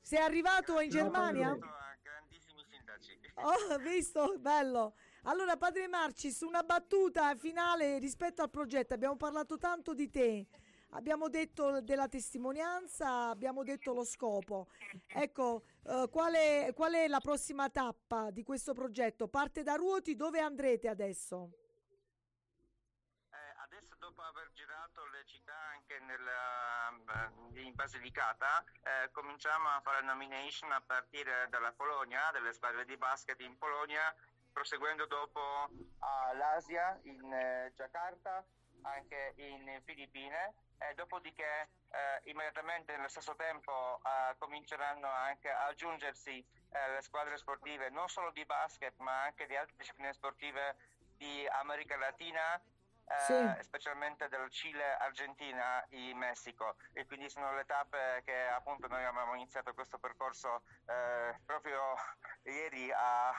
Sei 0.00 0.18
arrivato 0.18 0.80
in 0.80 0.90
Germania? 0.90 1.56
Grandissimi 2.02 2.62
sindaci. 2.68 3.18
Oh, 3.34 3.78
visto? 3.78 4.36
Bello. 4.38 4.94
Allora, 5.22 5.56
padre 5.56 5.88
Marcis, 5.88 6.40
una 6.40 6.62
battuta 6.62 7.34
finale 7.36 7.98
rispetto 7.98 8.42
al 8.42 8.50
progetto. 8.50 8.94
Abbiamo 8.94 9.16
parlato 9.16 9.56
tanto 9.56 9.94
di 9.94 10.10
te. 10.10 10.46
Abbiamo 10.96 11.28
detto 11.28 11.80
della 11.80 12.08
testimonianza, 12.08 13.28
abbiamo 13.28 13.64
detto 13.64 13.92
lo 13.92 14.04
scopo. 14.04 14.68
Ecco, 15.08 15.64
eh, 15.86 16.08
qual, 16.08 16.34
è, 16.34 16.72
qual 16.72 16.92
è 16.94 17.08
la 17.08 17.18
prossima 17.18 17.68
tappa 17.68 18.30
di 18.30 18.44
questo 18.44 18.74
progetto? 18.74 19.26
Parte 19.26 19.64
da 19.64 19.74
Ruoti, 19.74 20.14
dove 20.14 20.38
andrete 20.38 20.88
adesso? 20.88 21.50
Eh, 23.28 23.54
adesso 23.64 23.96
dopo 23.98 24.22
aver 24.22 24.52
girato 24.52 25.04
le 25.06 25.24
città 25.26 25.56
anche 25.74 25.98
nella, 25.98 27.26
eh, 27.54 27.60
in 27.62 27.74
Basilicata, 27.74 28.62
eh, 28.82 29.10
cominciamo 29.10 29.70
a 29.70 29.80
fare 29.80 30.00
nomination 30.04 30.70
a 30.70 30.80
partire 30.80 31.48
dalla 31.50 31.72
Polonia, 31.72 32.30
delle 32.30 32.52
squadre 32.52 32.84
di 32.84 32.96
basket 32.96 33.40
in 33.40 33.58
Polonia, 33.58 34.14
proseguendo 34.52 35.06
dopo 35.06 35.68
all'Asia, 35.98 37.00
in 37.02 37.32
eh, 37.32 37.72
Jakarta, 37.74 38.44
anche 38.82 39.32
in 39.36 39.80
Filippine. 39.84 40.54
E 40.88 40.94
dopodiché 40.94 41.68
eh, 41.90 42.30
immediatamente 42.30 42.94
nello 42.96 43.08
stesso 43.08 43.34
tempo 43.36 44.00
eh, 44.04 44.36
cominceranno 44.38 45.08
anche 45.08 45.50
a 45.50 45.66
aggiungersi 45.66 46.44
eh, 46.70 46.90
le 46.90 47.02
squadre 47.02 47.36
sportive 47.36 47.88
non 47.90 48.08
solo 48.08 48.30
di 48.32 48.44
basket 48.44 48.94
ma 48.98 49.22
anche 49.22 49.46
di 49.46 49.56
altre 49.56 49.74
discipline 49.76 50.12
sportive 50.12 50.76
di 51.16 51.46
America 51.46 51.96
Latina, 51.96 52.60
eh, 53.06 53.62
specialmente 53.62 54.28
del 54.28 54.50
Cile, 54.50 54.96
Argentina 54.96 55.86
e 55.88 56.14
Messico. 56.14 56.76
E 56.92 57.06
quindi 57.06 57.28
sono 57.28 57.54
le 57.54 57.64
tappe 57.64 58.22
che 58.24 58.46
appunto 58.48 58.86
noi 58.88 59.04
abbiamo 59.04 59.34
iniziato 59.34 59.74
questo 59.74 59.98
percorso 59.98 60.62
eh, 60.86 61.38
proprio 61.44 61.94
ieri 62.44 62.90
a, 62.92 63.34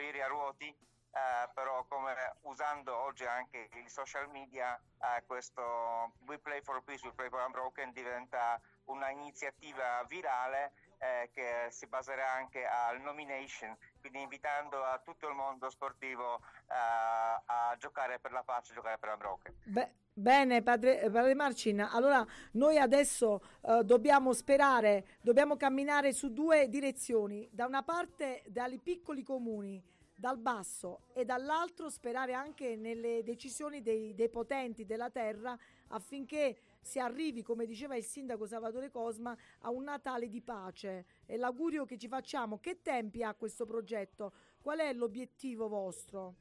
ieri 0.00 0.20
a 0.20 0.26
Ruoti. 0.26 0.76
Eh, 1.10 1.48
però 1.54 1.84
come 1.88 2.14
usando 2.42 2.96
oggi 2.96 3.24
anche 3.24 3.68
i 3.72 3.88
social 3.88 4.28
media 4.30 4.78
eh, 5.00 5.24
questo 5.26 6.12
We 6.26 6.38
Play 6.38 6.60
for 6.62 6.82
Peace, 6.82 7.06
We 7.06 7.12
Play 7.12 7.28
for 7.28 7.40
Unbroken 7.44 7.92
diventa 7.92 8.60
un'iniziativa 8.84 10.04
virale 10.08 10.72
eh, 10.98 11.30
che 11.32 11.68
si 11.70 11.86
baserà 11.86 12.32
anche 12.32 12.66
al 12.66 13.00
nomination, 13.00 13.76
quindi 14.00 14.20
invitando 14.20 14.82
a 14.84 14.98
tutto 14.98 15.28
il 15.28 15.34
mondo 15.34 15.70
sportivo 15.70 16.36
eh, 16.36 16.74
a 16.74 17.76
giocare 17.78 18.18
per 18.18 18.32
la 18.32 18.42
pace, 18.42 18.72
a 18.72 18.74
giocare 18.74 18.98
per 18.98 19.10
Unbroken. 19.10 19.54
Beh, 19.64 19.92
bene, 20.12 20.62
padre, 20.62 21.00
eh, 21.00 21.10
padre 21.10 21.34
Marcin. 21.34 21.80
Allora, 21.80 22.24
noi 22.52 22.78
adesso 22.78 23.40
eh, 23.62 23.82
dobbiamo 23.84 24.32
sperare, 24.32 25.18
dobbiamo 25.20 25.56
camminare 25.56 26.12
su 26.12 26.32
due 26.32 26.68
direzioni. 26.68 27.48
Da 27.52 27.66
una 27.66 27.82
parte, 27.82 28.42
dai 28.46 28.78
piccoli 28.78 29.22
comuni, 29.22 29.82
dal 30.18 30.36
basso, 30.36 31.02
e 31.12 31.24
dall'altro 31.24 31.88
sperare 31.88 32.32
anche 32.32 32.74
nelle 32.74 33.22
decisioni 33.22 33.82
dei, 33.82 34.16
dei 34.16 34.28
potenti 34.28 34.84
della 34.84 35.10
terra 35.10 35.56
affinché 35.88 36.58
si 36.80 36.98
arrivi, 36.98 37.42
come 37.42 37.66
diceva 37.66 37.94
il 37.94 38.02
sindaco 38.02 38.44
Salvatore 38.44 38.90
Cosma, 38.90 39.36
a 39.60 39.70
un 39.70 39.84
Natale 39.84 40.28
di 40.28 40.42
pace. 40.42 41.06
È 41.24 41.36
l'augurio 41.36 41.84
che 41.84 41.96
ci 41.98 42.08
facciamo. 42.08 42.58
Che 42.58 42.82
tempi 42.82 43.22
ha 43.22 43.32
questo 43.34 43.64
progetto? 43.64 44.32
Qual 44.60 44.80
è 44.80 44.92
l'obiettivo 44.92 45.68
vostro? 45.68 46.34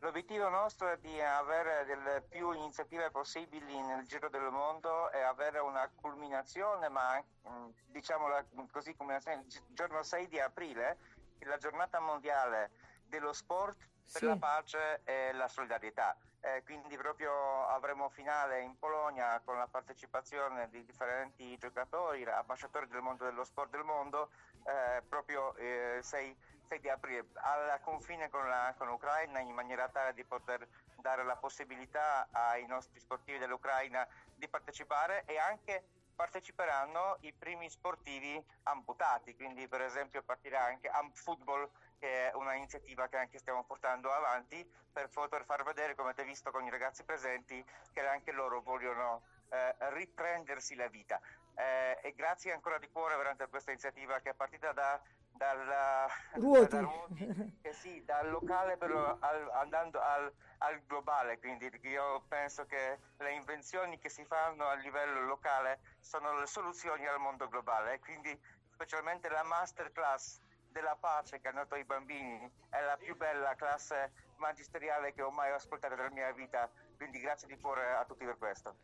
L'obiettivo 0.00 0.48
nostro 0.48 0.90
è 0.90 0.98
di 0.98 1.20
avere 1.20 1.84
delle 1.86 2.20
più 2.28 2.50
iniziative 2.50 3.10
possibili 3.12 3.80
nel 3.80 4.04
giro 4.06 4.28
del 4.28 4.50
mondo 4.50 5.10
e 5.12 5.20
avere 5.20 5.60
una 5.60 5.88
culminazione, 5.94 6.88
ma 6.88 7.22
mm, 7.48 7.68
diciamo 7.86 8.26
così, 8.72 8.94
culminazione 8.96 9.44
il 9.46 9.62
giorno 9.68 10.02
6 10.02 10.26
di 10.26 10.40
aprile, 10.40 10.98
la 11.44 11.58
giornata 11.58 12.00
mondiale 12.00 12.70
dello 13.06 13.32
sport 13.32 13.76
per 13.76 14.20
sì. 14.20 14.26
la 14.26 14.36
pace 14.36 15.00
e 15.04 15.32
la 15.32 15.48
solidarietà. 15.48 16.16
Eh, 16.40 16.62
quindi 16.64 16.94
proprio 16.96 17.66
avremo 17.68 18.10
finale 18.10 18.60
in 18.60 18.78
Polonia 18.78 19.40
con 19.42 19.56
la 19.56 19.66
partecipazione 19.66 20.68
di 20.68 20.84
differenti 20.84 21.56
giocatori, 21.56 22.22
ambasciatori 22.24 22.86
del 22.88 23.00
mondo 23.00 23.24
dello 23.24 23.44
sport 23.44 23.70
del 23.70 23.82
mondo, 23.82 24.28
eh, 24.64 25.02
proprio 25.08 25.54
eh, 25.56 26.00
6 26.02 26.36
6 26.66 26.80
di 26.80 26.88
aprile 26.88 27.26
al 27.34 27.80
confine 27.82 28.28
con, 28.30 28.48
la, 28.48 28.74
con 28.76 28.88
l'Ucraina 28.88 29.40
in 29.40 29.54
maniera 29.54 29.88
tale 29.88 30.14
di 30.14 30.24
poter 30.24 30.66
dare 31.00 31.24
la 31.24 31.36
possibilità 31.36 32.28
ai 32.30 32.66
nostri 32.66 32.98
sportivi 33.00 33.38
dell'Ucraina 33.38 34.06
di 34.34 34.48
partecipare 34.48 35.24
e 35.26 35.38
anche 35.38 35.84
parteciperanno 36.14 37.18
i 37.20 37.32
primi 37.32 37.68
sportivi 37.68 38.42
amputati, 38.64 39.34
quindi 39.34 39.68
per 39.68 39.80
esempio 39.82 40.22
partirà 40.22 40.64
anche 40.64 40.88
Amp 40.88 41.14
Football 41.14 41.70
che 41.98 42.30
è 42.30 42.34
una 42.34 42.54
iniziativa 42.54 43.08
che 43.08 43.16
anche 43.16 43.38
stiamo 43.38 43.64
portando 43.64 44.12
avanti 44.12 44.68
per 44.92 45.08
poter 45.08 45.44
far 45.44 45.64
vedere, 45.64 45.94
come 45.94 46.10
avete 46.10 46.24
visto 46.24 46.50
con 46.50 46.64
i 46.64 46.70
ragazzi 46.70 47.02
presenti, 47.04 47.64
che 47.92 48.06
anche 48.06 48.30
loro 48.30 48.60
vogliono 48.60 49.22
eh, 49.50 49.74
riprendersi 49.94 50.74
la 50.74 50.88
vita. 50.88 51.20
Eh, 51.54 51.98
e 52.02 52.14
grazie 52.14 52.52
ancora 52.52 52.78
di 52.78 52.88
cuore 52.90 53.16
veramente 53.16 53.44
a 53.44 53.46
questa 53.46 53.70
iniziativa 53.70 54.18
che 54.20 54.30
è 54.30 54.34
partita 54.34 54.72
da 54.72 55.00
dal, 55.34 56.08
Ruoti. 56.34 56.68
Da 56.76 56.80
Ruoti 56.80 57.58
eh 57.62 57.72
sì, 57.72 58.04
dal 58.04 58.30
locale 58.30 58.76
però 58.76 59.16
al, 59.18 59.50
andando 59.54 60.00
al, 60.00 60.32
al, 60.64 60.82
globale, 60.86 61.38
quindi 61.38 61.70
io 61.82 62.24
penso 62.28 62.64
che 62.66 62.98
le 63.18 63.32
invenzioni 63.32 63.98
che 63.98 64.08
si 64.08 64.24
fanno 64.24 64.66
a 64.66 64.74
livello 64.74 65.22
locale 65.22 65.80
sono 66.00 66.38
le 66.38 66.46
soluzioni 66.46 67.06
al 67.06 67.20
mondo 67.20 67.48
globale, 67.48 67.98
quindi 68.00 68.38
specialmente 68.72 69.28
la 69.28 69.42
masterclass 69.42 70.40
della 70.70 70.96
pace 70.98 71.40
che 71.40 71.48
hanno 71.48 71.60
dato 71.60 71.74
ai 71.74 71.84
bambini 71.84 72.50
è 72.68 72.82
la 72.82 72.96
più 72.96 73.16
bella 73.16 73.54
classe 73.54 74.12
magisteriale 74.38 75.12
che 75.12 75.22
ho 75.22 75.30
mai 75.30 75.52
ascoltato 75.52 75.94
nella 75.94 76.10
mia 76.10 76.32
vita, 76.32 76.68
quindi 76.96 77.20
grazie 77.20 77.46
di 77.46 77.56
cuore 77.56 77.94
a 77.94 78.04
tutti 78.04 78.24
per 78.24 78.36
questo. 78.36 78.76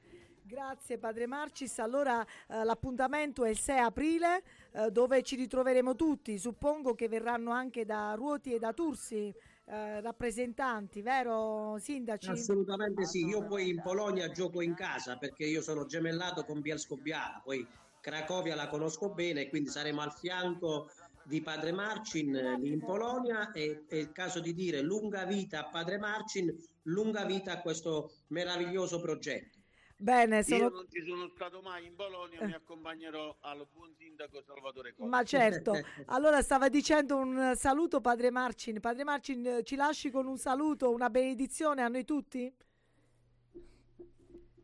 Grazie 0.43 0.99
Padre 0.99 1.27
Marcis, 1.27 1.79
allora 1.79 2.25
eh, 2.49 2.65
l'appuntamento 2.65 3.45
è 3.45 3.51
il 3.51 3.59
6 3.59 3.79
aprile 3.79 4.43
eh, 4.73 4.91
dove 4.91 5.23
ci 5.23 5.37
ritroveremo 5.37 5.95
tutti, 5.95 6.39
suppongo 6.39 6.95
che 6.95 7.09
verranno 7.09 7.51
anche 7.51 7.85
da 7.85 8.15
Ruoti 8.15 8.55
e 8.55 8.59
da 8.59 8.73
Tursi 8.73 9.33
eh, 9.71 10.01
rappresentanti, 10.01 11.01
vero 11.01 11.77
Sindaci? 11.79 12.31
Assolutamente 12.31 13.05
sì, 13.05 13.25
io 13.25 13.47
poi 13.47 13.69
in 13.69 13.81
Polonia 13.81 14.29
gioco 14.31 14.63
in 14.63 14.75
casa 14.75 15.17
perché 15.17 15.45
io 15.45 15.63
sono 15.63 15.87
gemellato 15.87 16.45
con 16.45 16.61
Bielsko-Biala, 16.61 17.41
poi 17.45 17.65
Cracovia 18.01 18.57
la 18.57 18.69
conosco 18.69 19.11
bene, 19.11 19.49
quindi 19.49 19.69
saremo 19.69 20.01
al 20.01 20.13
fianco 20.13 20.91
di 21.23 21.41
Padre 21.41 21.71
Marcin 21.71 22.33
lì 22.61 22.73
in 22.73 22.81
Polonia 22.81 23.53
e 23.53 23.85
è 23.87 23.95
il 23.95 24.11
caso 24.11 24.41
di 24.41 24.55
dire 24.55 24.81
lunga 24.81 25.25
vita 25.25 25.61
a 25.61 25.69
Padre 25.69 25.99
Marcin, 25.99 26.53
lunga 26.85 27.25
vita 27.25 27.53
a 27.53 27.61
questo 27.61 28.11
meraviglioso 28.29 29.01
progetto. 29.01 29.60
Bene, 30.01 30.43
sono... 30.43 30.63
Io 30.63 30.69
non 30.71 30.87
ci 30.89 31.05
sono 31.07 31.31
stato 31.35 31.61
mai 31.61 31.85
in 31.85 31.95
Bologna, 31.95 32.43
mi 32.47 32.55
accompagnerò 32.55 33.37
al 33.41 33.67
buon 33.71 33.93
sindaco 33.99 34.43
Salvatore 34.47 34.95
Costa. 34.95 35.05
Ma 35.05 35.23
certo, 35.25 35.73
allora 36.07 36.41
stava 36.41 36.71
dicendo 36.71 37.19
un 37.19 37.53
saluto 37.55 38.01
Padre 38.01 38.31
Marcin. 38.31 38.81
Padre 38.81 39.05
Marcin, 39.05 39.61
ci 39.63 39.77
lasci 39.77 40.11
con 40.11 40.27
un 40.27 40.39
saluto, 40.39 40.91
una 40.91 41.11
benedizione 41.11 41.83
a 41.83 41.89
noi 41.89 42.07
tutti? 42.07 42.51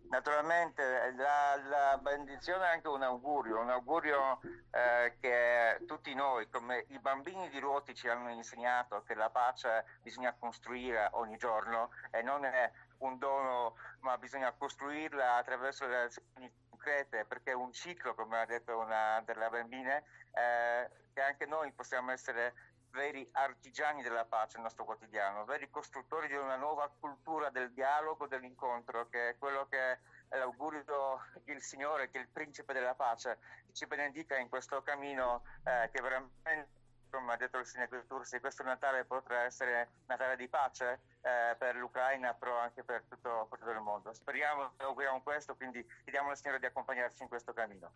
Naturalmente 0.08 1.12
la, 1.16 1.56
la 1.68 1.98
benedizione 1.98 2.64
è 2.64 2.68
anche 2.68 2.88
un 2.88 3.02
augurio, 3.02 3.60
un 3.60 3.70
augurio 3.70 4.40
eh, 4.70 5.16
che 5.20 5.84
tutti 5.86 6.14
noi, 6.14 6.48
come 6.48 6.84
i 6.88 6.98
bambini 6.98 7.48
di 7.48 7.58
Ruoti 7.58 7.94
ci 7.94 8.08
hanno 8.08 8.30
insegnato 8.30 9.02
che 9.02 9.14
la 9.14 9.30
pace 9.30 9.84
bisogna 10.02 10.34
costruire 10.38 11.08
ogni 11.12 11.36
giorno 11.36 11.90
e 12.10 12.22
non 12.22 12.44
è 12.44 12.70
un 12.98 13.18
dono, 13.18 13.76
ma 14.00 14.16
bisogna 14.16 14.52
costruirla 14.52 15.34
attraverso 15.36 15.86
le 15.86 16.02
azioni 16.02 16.52
concrete, 16.70 17.24
perché 17.24 17.50
è 17.50 17.54
un 17.54 17.72
ciclo, 17.72 18.14
come 18.14 18.40
ha 18.40 18.46
detto 18.46 18.78
una 18.78 19.20
delle 19.24 19.48
bambine, 19.48 20.04
eh, 20.32 20.88
che 21.12 21.20
anche 21.20 21.46
noi 21.46 21.72
possiamo 21.72 22.12
essere 22.12 22.54
veri 22.96 23.28
artigiani 23.32 24.02
della 24.02 24.24
pace 24.24 24.54
nel 24.54 24.64
nostro 24.64 24.84
quotidiano, 24.84 25.44
veri 25.44 25.70
costruttori 25.70 26.26
di 26.26 26.34
una 26.34 26.56
nuova 26.56 26.90
cultura 26.98 27.50
del 27.50 27.70
dialogo, 27.72 28.26
dell'incontro, 28.26 29.08
che 29.08 29.28
è 29.30 29.38
quello 29.38 29.66
che 29.68 29.78
è 30.28 30.38
l'augurio 30.38 30.82
del 31.44 31.62
Signore, 31.62 32.10
che 32.10 32.18
il 32.18 32.28
principe 32.28 32.72
della 32.72 32.94
pace, 32.94 33.38
ci 33.72 33.86
benedica 33.86 34.36
in 34.38 34.48
questo 34.48 34.82
cammino 34.82 35.44
eh, 35.64 35.90
che 35.92 36.00
veramente 36.00 36.74
come 37.08 37.32
ha 37.32 37.36
detto 37.36 37.58
il 37.58 37.66
sindaco 37.66 38.02
Tursi, 38.06 38.40
questo 38.40 38.62
Natale 38.62 39.04
potrà 39.04 39.42
essere 39.42 39.88
Natale 40.06 40.36
di 40.36 40.48
pace 40.48 41.00
eh, 41.22 41.54
per 41.56 41.76
l'Ucraina, 41.76 42.34
però 42.34 42.58
anche 42.58 42.82
per 42.82 43.04
tutto, 43.08 43.46
per 43.48 43.58
tutto 43.58 43.70
il 43.70 43.80
mondo. 43.80 44.12
Speriamo 44.12 44.72
auguriamo 44.76 45.22
questo, 45.22 45.56
quindi 45.56 45.86
chiediamo 46.02 46.30
al 46.30 46.36
Signore 46.36 46.58
di 46.58 46.66
accompagnarci 46.66 47.22
in 47.22 47.28
questo 47.28 47.52
cammino. 47.52 47.92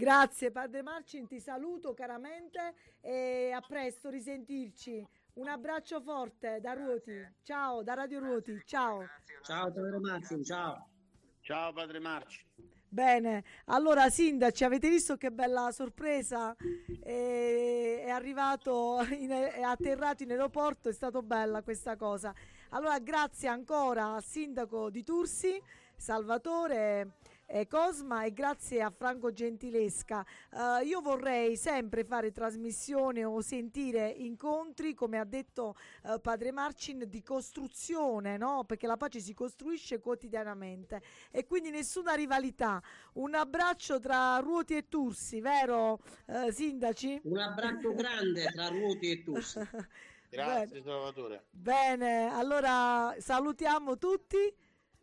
Grazie 0.00 0.50
Padre 0.50 0.80
Marcin, 0.80 1.26
ti 1.26 1.38
saluto 1.38 1.92
caramente 1.92 2.74
e 3.02 3.52
a 3.54 3.60
presto, 3.60 4.08
risentirci. 4.08 5.06
Un 5.34 5.46
abbraccio 5.46 6.00
forte 6.00 6.58
da 6.58 6.72
Ruoti. 6.72 7.12
Ciao, 7.42 7.82
da 7.82 7.92
Radio 7.92 8.20
Ruoti. 8.20 8.62
Ciao. 8.64 9.06
Ciao 9.42 9.70
Padre 9.70 9.98
Marcin, 9.98 10.42
ciao. 10.42 10.88
Ciao 11.42 11.74
Padre 11.74 11.98
Marcin. 11.98 12.46
Bene, 12.88 13.44
allora 13.66 14.08
sindaci, 14.08 14.64
avete 14.64 14.88
visto 14.88 15.18
che 15.18 15.30
bella 15.32 15.70
sorpresa? 15.70 16.56
È, 17.02 18.02
è 18.06 18.08
arrivato, 18.08 19.06
in, 19.10 19.28
è 19.28 19.60
atterrato 19.60 20.22
in 20.22 20.30
aeroporto, 20.30 20.88
è 20.88 20.94
stata 20.94 21.20
bella 21.20 21.60
questa 21.60 21.96
cosa. 21.96 22.32
Allora 22.70 22.98
grazie 23.00 23.48
ancora 23.48 24.14
al 24.14 24.24
sindaco 24.24 24.88
di 24.88 25.04
Tursi, 25.04 25.62
Salvatore 25.94 27.18
eh, 27.50 27.66
Cosma 27.66 28.24
e 28.24 28.32
grazie 28.32 28.80
a 28.80 28.90
Franco 28.90 29.32
Gentilesca. 29.32 30.24
Uh, 30.52 30.84
io 30.84 31.00
vorrei 31.00 31.56
sempre 31.56 32.04
fare 32.04 32.30
trasmissione 32.30 33.24
o 33.24 33.40
sentire 33.40 34.08
incontri, 34.08 34.94
come 34.94 35.18
ha 35.18 35.24
detto 35.24 35.74
uh, 36.04 36.20
Padre 36.20 36.52
Marcin, 36.52 37.04
di 37.08 37.22
costruzione, 37.22 38.36
no? 38.36 38.64
perché 38.64 38.86
la 38.86 38.96
pace 38.96 39.20
si 39.20 39.34
costruisce 39.34 39.98
quotidianamente 39.98 41.02
e 41.30 41.44
quindi 41.44 41.70
nessuna 41.70 42.14
rivalità. 42.14 42.80
Un 43.14 43.34
abbraccio 43.34 43.98
tra 43.98 44.38
Ruoti 44.38 44.76
e 44.76 44.88
Tursi, 44.88 45.40
vero 45.40 45.98
uh, 46.26 46.50
Sindaci? 46.50 47.20
Un 47.24 47.38
abbraccio 47.38 47.92
grande 47.94 48.46
tra 48.52 48.68
Ruoti 48.68 49.10
e 49.10 49.22
Tursi. 49.22 49.58
Grazie 50.30 50.80
Bene. 50.80 50.82
Salvatore. 50.84 51.44
Bene, 51.50 52.32
allora 52.32 53.16
salutiamo 53.18 53.98
tutti. 53.98 54.54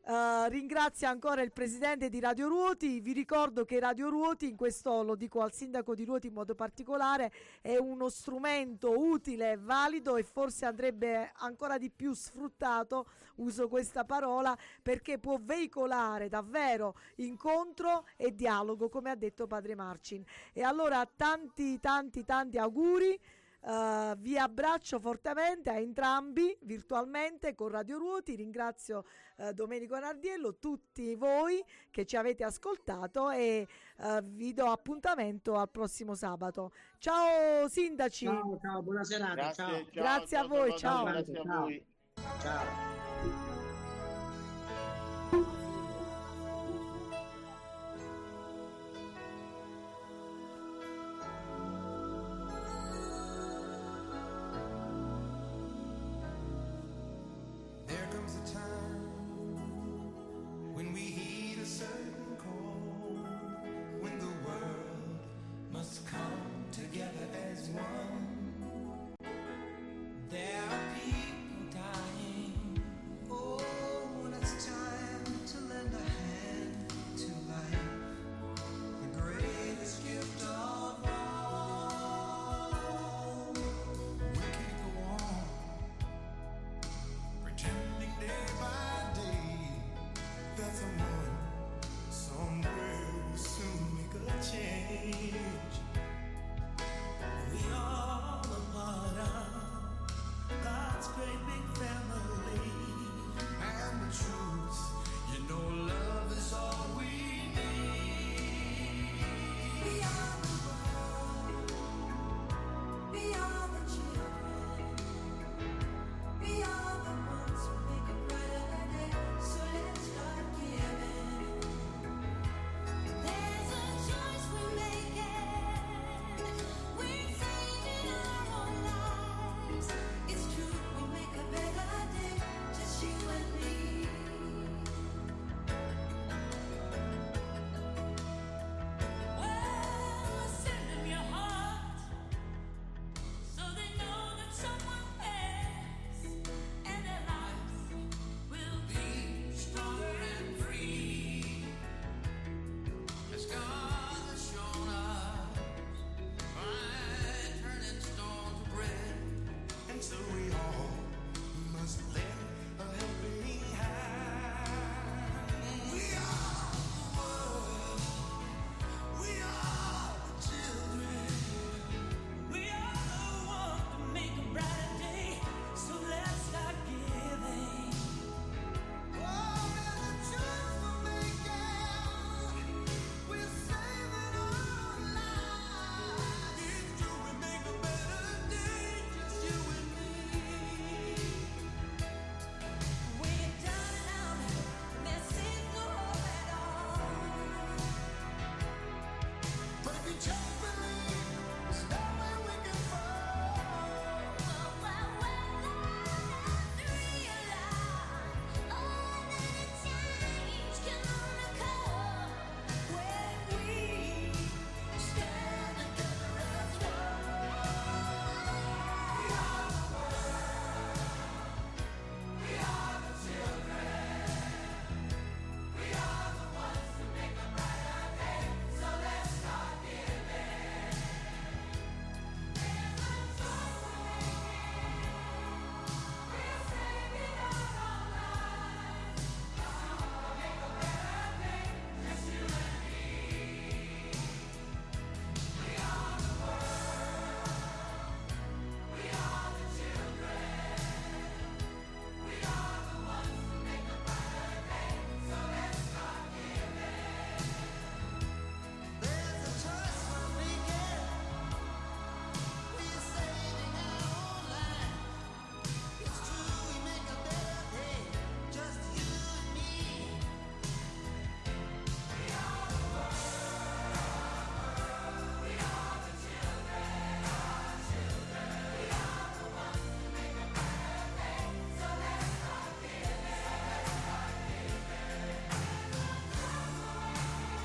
Uh, 0.07 0.47
ringrazio 0.47 1.09
ancora 1.09 1.41
il 1.41 1.51
presidente 1.51 2.07
di 2.07 2.21
Radio 2.21 2.47
Ruoti. 2.47 3.01
Vi 3.01 3.11
ricordo 3.11 3.65
che 3.65 3.77
Radio 3.77 4.07
Ruoti, 4.07 4.47
in 4.47 4.55
questo 4.55 5.03
lo 5.03 5.15
dico 5.15 5.41
al 5.41 5.51
sindaco 5.51 5.93
di 5.95 6.05
Ruoti 6.05 6.27
in 6.27 6.33
modo 6.33 6.55
particolare, 6.55 7.29
è 7.59 7.75
uno 7.75 8.07
strumento 8.07 8.97
utile, 8.97 9.57
valido 9.57 10.15
e 10.15 10.23
forse 10.23 10.65
andrebbe 10.65 11.33
ancora 11.39 11.77
di 11.77 11.89
più 11.89 12.13
sfruttato, 12.13 13.09
uso 13.35 13.67
questa 13.67 14.05
parola, 14.05 14.57
perché 14.81 15.19
può 15.19 15.39
veicolare 15.41 16.29
davvero 16.29 16.95
incontro 17.15 18.07
e 18.15 18.33
dialogo, 18.33 18.87
come 18.87 19.09
ha 19.09 19.15
detto 19.15 19.45
padre 19.45 19.75
Marcin. 19.75 20.23
E 20.53 20.63
allora 20.63 21.05
tanti, 21.05 21.81
tanti, 21.81 22.23
tanti 22.23 22.57
auguri. 22.57 23.19
Uh, 23.59 24.15
vi 24.17 24.37
abbraccio 24.37 24.99
fortemente 24.99 25.69
a 25.69 25.77
entrambi 25.77 26.57
virtualmente 26.61 27.55
con 27.55 27.69
Radio 27.69 27.97
Ruoti. 27.97 28.35
Ringrazio 28.35 29.03
uh, 29.37 29.51
Domenico 29.51 29.97
Nardiello, 29.97 30.57
tutti 30.57 31.15
voi 31.15 31.63
che 31.89 32.05
ci 32.05 32.15
avete 32.15 32.43
ascoltato 32.43 33.29
e 33.31 33.67
uh, 33.97 34.21
vi 34.21 34.53
do 34.53 34.67
appuntamento 34.67 35.55
al 35.55 35.69
prossimo 35.69 36.15
sabato. 36.15 36.71
Ciao 36.99 37.67
sindaci. 37.67 38.25
Ciao, 38.25 38.57
ciao, 38.61 38.81
buona 38.81 39.03
serata. 39.03 39.33
Grazie, 39.33 39.63
ciao. 39.63 39.73
ciao, 39.73 39.91
Grazie 39.91 40.37
ciao, 40.37 40.45
a 40.45 40.47
voi, 40.47 40.69
ciao. 40.69 40.77
ciao. 40.77 41.03
Grazie 41.03 41.39
a 41.39 41.43
voi. 41.43 41.85
Ciao. 42.39 43.46